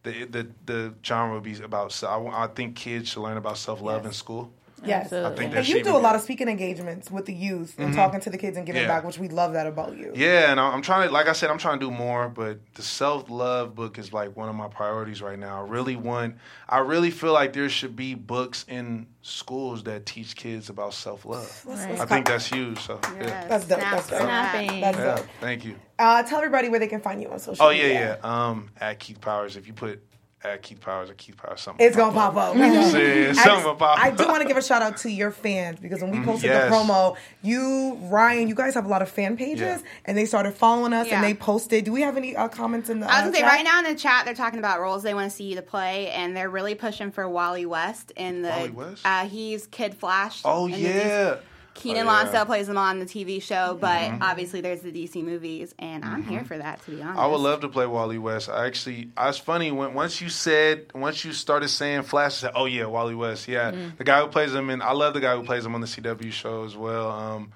the 0.02 0.24
the 0.24 0.46
the 0.66 0.94
genre 1.02 1.34
will 1.34 1.40
be 1.40 1.58
about. 1.62 1.90
se- 1.92 2.06
I, 2.06 2.44
I 2.44 2.46
think 2.48 2.76
kids 2.76 3.08
should 3.08 3.22
learn 3.22 3.38
about 3.38 3.56
self 3.56 3.80
love 3.80 4.04
in 4.04 4.12
school. 4.12 4.52
Yes. 4.84 5.04
Absolutely. 5.04 5.30
I 5.32 5.36
think 5.36 5.56
And 5.56 5.68
you 5.68 5.82
do 5.82 5.96
a 5.96 5.98
lot 5.98 6.14
of 6.16 6.20
speaking 6.20 6.48
engagements 6.48 7.10
with 7.10 7.24
the 7.26 7.32
youth 7.34 7.74
and 7.78 7.94
talking 7.94 8.20
to 8.20 8.30
the 8.30 8.36
kids 8.38 8.56
and 8.56 8.66
giving 8.66 8.82
Mm-hmm. 8.82 8.88
Yeah. 8.90 8.96
back, 8.96 9.04
which 9.04 9.18
we 9.18 9.28
love 9.28 9.54
that 9.54 9.66
about 9.66 9.96
you. 9.96 10.12
Yeah, 10.14 10.50
and 10.50 10.60
I- 10.60 10.68
I'm 10.68 10.82
trying 10.82 11.08
to, 11.08 11.12
like 11.14 11.28
I 11.28 11.32
said, 11.32 11.50
I'm 11.50 11.56
trying 11.58 11.78
to 11.80 11.86
do 11.86 11.90
more. 11.90 12.28
But 12.28 12.58
the 12.74 12.82
self 12.82 13.30
love 13.30 13.74
book 13.74 13.98
is 13.98 14.12
like 14.12 14.36
one 14.36 14.48
of 14.50 14.54
my 14.54 14.68
priorities 14.68 15.22
right 15.22 15.38
now. 15.38 15.64
I 15.64 15.66
really 15.68 15.96
want. 15.96 16.36
I 16.68 16.78
really 16.78 17.10
feel 17.10 17.32
like 17.32 17.52
there 17.54 17.68
should 17.70 17.96
be 17.96 18.14
books 18.14 18.64
in 18.68 19.06
schools 19.22 19.84
that 19.84 20.04
teach 20.06 20.36
kids 20.36 20.68
about 20.68 20.92
self 20.94 21.24
love. 21.24 21.62
Right. 21.64 21.98
I 21.98 22.04
think 22.04 22.26
that's 22.26 22.46
huge. 22.46 22.78
So 22.80 23.00
yeah, 23.18 23.46
That's 23.48 23.66
dope. 23.66 23.78
Snap, 23.78 23.92
That's 23.94 24.08
dope. 24.08 24.20
snap. 24.20 24.52
Snapping. 24.54 24.80
That's 24.82 24.98
yeah. 24.98 25.26
Thank 25.40 25.64
you. 25.64 25.76
Uh, 25.98 26.22
tell 26.22 26.38
everybody 26.38 26.68
where 26.68 26.78
they 26.80 26.86
can 26.88 27.00
find 27.00 27.22
you 27.22 27.30
on 27.30 27.38
social 27.38 27.64
Oh 27.64 27.70
media. 27.70 27.92
yeah, 27.92 28.16
yeah. 28.22 28.48
Um, 28.48 28.68
at 28.78 28.98
Keith 28.98 29.20
Powers. 29.20 29.56
If 29.56 29.66
you 29.66 29.72
put 29.72 30.02
at 30.46 30.62
Keith 30.62 30.80
Powers 30.80 31.10
or 31.10 31.14
Keith 31.14 31.36
Powers, 31.36 31.60
something. 31.60 31.84
It's 31.86 31.96
gonna 31.96 32.12
pop 32.12 32.36
up. 32.36 32.54
We 32.54 32.60
know. 32.60 32.68
Yeah, 32.72 33.30
I, 33.30 33.32
something 33.32 33.34
just- 33.34 33.64
will 33.66 33.74
pop 33.74 33.98
I 33.98 34.10
do 34.10 34.26
want 34.26 34.42
to 34.42 34.48
give 34.48 34.56
a 34.56 34.62
shout 34.62 34.82
out 34.82 34.96
to 34.98 35.10
your 35.10 35.30
fans 35.30 35.80
because 35.80 36.00
when 36.00 36.10
we 36.10 36.20
posted 36.22 36.50
yes. 36.50 36.70
the 36.70 36.76
promo, 36.76 37.16
you, 37.42 37.98
Ryan, 38.02 38.48
you 38.48 38.54
guys 38.54 38.74
have 38.74 38.84
a 38.84 38.88
lot 38.88 39.02
of 39.02 39.08
fan 39.08 39.36
pages, 39.36 39.60
Yeah. 39.60 39.88
and 40.04 40.16
they 40.16 40.24
started 40.24 40.54
following 40.54 40.92
us 40.92 41.08
Yeah. 41.08 41.16
and 41.16 41.24
they 41.24 41.34
posted. 41.34 41.84
Do 41.84 41.92
we 41.92 42.02
have 42.02 42.16
any 42.16 42.36
uh, 42.36 42.48
comments 42.48 42.88
in 42.90 43.00
the? 43.00 43.06
I 43.06 43.08
was 43.08 43.16
uh, 43.16 43.20
gonna 43.22 43.34
say 43.34 43.40
chat? 43.40 43.50
right 43.50 43.64
now 43.64 43.78
in 43.80 43.84
the 43.84 43.94
chat 43.98 44.24
they're 44.24 44.34
talking 44.34 44.58
about 44.58 44.80
roles 44.80 45.02
they 45.02 45.14
want 45.14 45.30
to 45.30 45.36
see 45.36 45.44
you 45.44 45.56
to 45.56 45.62
play, 45.62 46.10
and 46.10 46.36
they're 46.36 46.50
really 46.50 46.74
pushing 46.74 47.10
for 47.10 47.28
Wally 47.28 47.66
West 47.66 48.12
in 48.16 48.42
the. 48.42 48.48
Wally 48.48 48.70
West? 48.70 49.02
Uh, 49.04 49.26
he's 49.26 49.66
Kid 49.66 49.94
Flash. 49.94 50.42
Oh 50.44 50.66
in 50.66 50.72
the 50.72 50.78
yeah. 50.78 51.36
Keenan 51.76 52.06
Oh, 52.06 52.10
yeah. 52.10 52.16
Mm-hmm. 52.16 52.24
Lonsdale 52.26 52.46
plays 52.46 52.68
him 52.68 52.78
on 52.78 52.98
the 52.98 53.06
TV 53.06 53.40
show, 53.42 53.76
but 53.80 54.12
obviously 54.20 54.60
there's 54.60 54.80
the 54.80 54.90
DC 54.90 55.22
movies, 55.22 55.74
and 55.78 56.04
I'm 56.04 56.22
here 56.22 56.44
for 56.44 56.58
that. 56.58 56.82
To 56.84 56.90
be 56.90 57.02
honest, 57.02 57.18
I 57.18 57.26
would 57.26 57.40
love 57.40 57.60
to 57.60 57.68
play 57.68 57.86
Wally 57.86 58.18
West. 58.18 58.48
I 58.48 58.66
actually, 58.66 59.10
I 59.16 59.26
was 59.26 59.38
funny 59.38 59.70
when 59.70 59.94
once 59.94 60.20
you 60.20 60.28
said, 60.28 60.86
once 60.94 61.24
you 61.24 61.32
started 61.32 61.68
saying 61.68 62.02
Flash, 62.02 62.32
I 62.32 62.46
said, 62.48 62.52
oh 62.54 62.64
yeah, 62.64 62.86
Wally 62.86 63.14
West, 63.14 63.46
yeah, 63.48 63.72
the 63.98 64.04
guy 64.04 64.20
who 64.20 64.28
plays 64.28 64.54
him, 64.54 64.70
and 64.70 64.82
I 64.82 64.92
love 64.92 65.14
the 65.14 65.20
guy 65.20 65.36
who 65.36 65.44
plays 65.44 65.64
him 65.64 65.74
on 65.74 65.80
the 65.80 65.86
CW 65.86 66.32
show 66.32 66.64
as 66.64 66.76
well. 66.76 67.10
Um, 67.10 67.52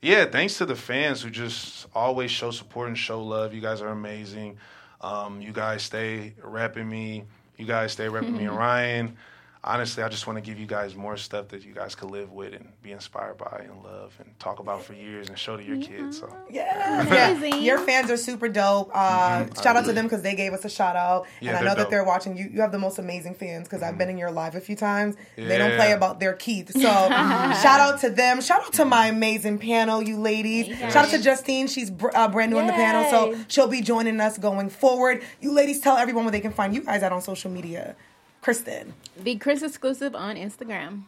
yeah, 0.00 0.26
thanks 0.26 0.58
to 0.58 0.66
the 0.66 0.76
fans 0.76 1.22
who 1.22 1.30
just 1.30 1.86
always 1.94 2.30
show 2.30 2.50
support 2.50 2.88
and 2.88 2.98
show 2.98 3.22
love. 3.22 3.54
You 3.54 3.62
guys 3.62 3.80
are 3.80 3.88
amazing. 3.88 4.58
Um, 5.00 5.40
you 5.40 5.52
guys 5.52 5.82
stay 5.82 6.34
repping 6.42 6.86
me. 6.86 7.24
You 7.56 7.66
guys 7.66 7.92
stay 7.92 8.06
repping 8.06 8.36
me 8.36 8.44
and 8.44 8.56
Ryan. 8.56 9.16
Honestly, 9.66 10.02
I 10.02 10.10
just 10.10 10.26
want 10.26 10.36
to 10.36 10.42
give 10.42 10.58
you 10.58 10.66
guys 10.66 10.94
more 10.94 11.16
stuff 11.16 11.48
that 11.48 11.64
you 11.64 11.72
guys 11.72 11.94
could 11.94 12.10
live 12.10 12.30
with 12.32 12.52
and 12.52 12.68
be 12.82 12.92
inspired 12.92 13.38
by 13.38 13.62
and 13.64 13.82
love 13.82 14.14
and 14.18 14.38
talk 14.38 14.58
about 14.58 14.82
for 14.82 14.92
years 14.92 15.30
and 15.30 15.38
show 15.38 15.56
to 15.56 15.64
your 15.64 15.78
kids. 15.78 16.18
So 16.18 16.28
Yeah, 16.50 17.00
yeah. 17.06 17.30
Amazing. 17.32 17.62
Your 17.62 17.78
fans 17.78 18.10
are 18.10 18.18
super 18.18 18.48
dope. 18.48 18.90
Uh, 18.94 19.46
shout 19.62 19.76
out 19.76 19.86
to 19.86 19.94
them 19.94 20.04
because 20.04 20.20
they 20.20 20.34
gave 20.34 20.52
us 20.52 20.66
a 20.66 20.68
shout 20.68 20.96
out, 20.96 21.24
Mm-hmm. 21.24 21.44
Yeah, 21.46 21.50
and 21.50 21.56
I 21.56 21.60
they're 21.62 21.68
know 21.70 21.74
that 21.82 21.90
they're 21.90 22.04
watching. 22.04 22.36
You 22.36 22.50
you 22.52 22.60
have 22.60 22.72
the 22.72 22.78
most 22.78 22.98
amazing 22.98 23.34
fans 23.34 23.66
because 23.66 23.82
I've 23.82 23.96
been 23.96 24.10
in 24.10 24.18
your 24.18 24.30
live 24.30 24.54
a 24.54 24.60
few 24.60 24.76
times. 24.76 25.16
They 25.36 25.56
don't 25.56 25.76
play 25.76 25.92
about 25.92 26.20
their 26.20 26.34
Keith, 26.34 26.70
so 26.72 26.78
shout 26.80 27.80
out 27.80 28.00
to 28.02 28.10
them. 28.10 28.42
Shout 28.42 28.60
out 28.64 28.72
to 28.74 28.84
my 28.84 29.06
amazing 29.06 29.58
panel, 29.58 30.02
you 30.02 30.18
ladies. 30.18 30.66
Shout 30.78 30.96
out 30.96 31.10
to 31.10 31.22
Justine. 31.22 31.68
She's 31.68 31.90
br- 31.90 32.14
uh, 32.14 32.28
brand 32.28 32.50
new 32.52 32.58
on 32.58 32.66
the 32.66 32.72
panel, 32.74 33.10
so 33.10 33.38
she'll 33.48 33.68
be 33.68 33.80
joining 33.80 34.20
us 34.20 34.36
going 34.36 34.68
forward. 34.68 35.22
You 35.40 35.52
ladies, 35.52 35.80
tell 35.80 35.96
everyone 35.96 36.24
where 36.24 36.32
they 36.32 36.40
can 36.40 36.52
find 36.52 36.74
you 36.74 36.82
guys 36.82 37.02
out 37.02 37.12
on 37.12 37.22
social 37.22 37.50
media. 37.50 37.96
Kristen. 38.44 38.92
The 39.16 39.36
Chris 39.36 39.62
exclusive 39.62 40.14
on 40.14 40.36
Instagram. 40.36 41.04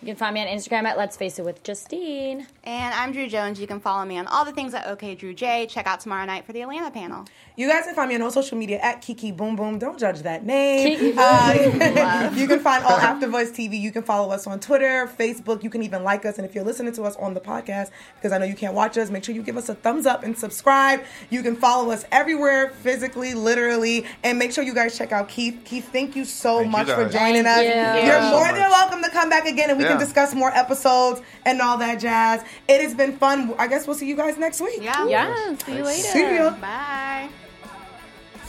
You 0.00 0.06
can 0.06 0.16
find 0.16 0.34
me 0.34 0.40
on 0.40 0.46
Instagram 0.48 0.84
at 0.84 0.98
Let's 0.98 1.16
Face 1.16 1.38
It 1.38 1.44
with 1.44 1.62
Justine. 1.62 2.46
And 2.64 2.94
I'm 2.94 3.12
Drew 3.12 3.28
Jones. 3.28 3.60
You 3.60 3.66
can 3.66 3.80
follow 3.80 4.04
me 4.04 4.18
on 4.18 4.26
all 4.26 4.44
the 4.44 4.52
things 4.52 4.74
at 4.74 4.86
OK 4.86 5.14
Drew 5.14 5.32
J. 5.34 5.66
Check 5.66 5.86
out 5.86 6.00
tomorrow 6.00 6.24
night 6.24 6.44
for 6.44 6.52
the 6.52 6.62
Atlanta 6.62 6.90
panel. 6.90 7.24
You 7.56 7.68
guys 7.68 7.84
can 7.84 7.94
find 7.94 8.08
me 8.08 8.14
on 8.14 8.22
all 8.22 8.30
social 8.30 8.56
media 8.56 8.78
at 8.78 9.02
Kiki 9.02 9.30
Boom 9.30 9.56
Boom. 9.56 9.78
Don't 9.78 9.98
judge 9.98 10.20
that 10.22 10.44
name. 10.44 11.14
Uh, 11.18 12.30
you 12.34 12.48
can 12.48 12.60
find 12.60 12.82
all 12.84 12.98
AfterBuzz 12.98 13.50
TV. 13.52 13.78
You 13.80 13.92
can 13.92 14.02
follow 14.02 14.32
us 14.32 14.46
on 14.46 14.58
Twitter, 14.60 15.08
Facebook. 15.18 15.62
You 15.62 15.70
can 15.70 15.82
even 15.82 16.02
like 16.02 16.24
us. 16.24 16.38
And 16.38 16.46
if 16.46 16.54
you're 16.54 16.64
listening 16.64 16.92
to 16.94 17.02
us 17.04 17.14
on 17.16 17.34
the 17.34 17.40
podcast, 17.40 17.90
because 18.16 18.32
I 18.32 18.38
know 18.38 18.46
you 18.46 18.54
can't 18.54 18.74
watch 18.74 18.96
us, 18.96 19.10
make 19.10 19.22
sure 19.24 19.34
you 19.34 19.42
give 19.42 19.56
us 19.56 19.68
a 19.68 19.74
thumbs 19.74 20.06
up 20.06 20.22
and 20.24 20.36
subscribe. 20.36 21.02
You 21.30 21.42
can 21.42 21.56
follow 21.56 21.90
us 21.90 22.04
everywhere, 22.10 22.70
physically, 22.70 23.34
literally, 23.34 24.06
and 24.24 24.38
make 24.38 24.52
sure 24.52 24.64
you 24.64 24.74
guys 24.74 24.96
check 24.96 25.12
out 25.12 25.28
Keith. 25.28 25.60
Keith, 25.64 25.90
thank 25.92 26.16
you 26.16 26.24
so 26.24 26.56
Thank 26.60 26.66
you 26.66 26.72
much 26.72 26.86
for 26.88 27.04
guys. 27.04 27.12
joining 27.12 27.46
us. 27.46 27.56
Thank 27.56 27.68
you. 28.02 28.08
You're 28.08 28.18
Yeah. 28.20 28.30
more 28.30 28.46
than 28.52 28.70
welcome 28.70 29.02
to 29.02 29.10
come 29.10 29.28
back 29.28 29.46
again, 29.46 29.70
and 29.72 29.80
we 29.80 29.86
can 29.86 29.98
discuss 29.98 30.34
more 30.34 30.50
episodes 30.50 31.20
and 31.44 31.60
all 31.60 31.78
that 31.78 32.00
jazz. 32.00 32.42
It 32.68 32.80
has 32.80 32.94
been 32.94 33.16
fun. 33.16 33.54
I 33.58 33.66
guess 33.66 33.86
we'll 33.86 33.96
see 33.96 34.08
you 34.08 34.16
guys 34.16 34.38
next 34.38 34.60
week. 34.60 34.82
Yeah. 34.82 35.06
Yeah. 35.06 35.56
See 35.58 35.76
you 35.76 35.84
later. 35.84 36.02
See 36.02 36.34
ya. 36.34 36.50
Bye. 36.60 37.28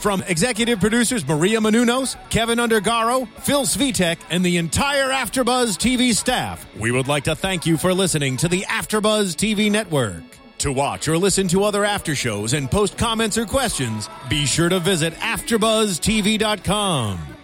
From 0.04 0.22
executive 0.28 0.78
producers 0.80 1.26
Maria 1.26 1.60
Menounos, 1.60 2.16
Kevin 2.28 2.58
Undergaro, 2.58 3.26
Phil 3.40 3.62
Svitek, 3.62 4.18
and 4.28 4.44
the 4.44 4.58
entire 4.58 5.08
Afterbuzz 5.08 5.78
TV 5.78 6.12
staff, 6.12 6.66
we 6.78 6.90
would 6.90 7.08
like 7.08 7.24
to 7.24 7.34
thank 7.34 7.64
you 7.64 7.78
for 7.78 7.94
listening 7.94 8.36
to 8.36 8.46
the 8.46 8.66
Afterbuzz 8.68 9.34
TV 9.34 9.70
network. 9.70 10.22
To 10.58 10.72
watch 10.72 11.08
or 11.08 11.16
listen 11.16 11.48
to 11.48 11.64
other 11.64 11.86
after 11.86 12.14
shows 12.14 12.52
and 12.52 12.70
post 12.70 12.98
comments 12.98 13.38
or 13.38 13.46
questions, 13.46 14.10
be 14.28 14.44
sure 14.44 14.68
to 14.68 14.78
visit 14.78 15.14
AfterBuzzTV.com. 15.14 17.33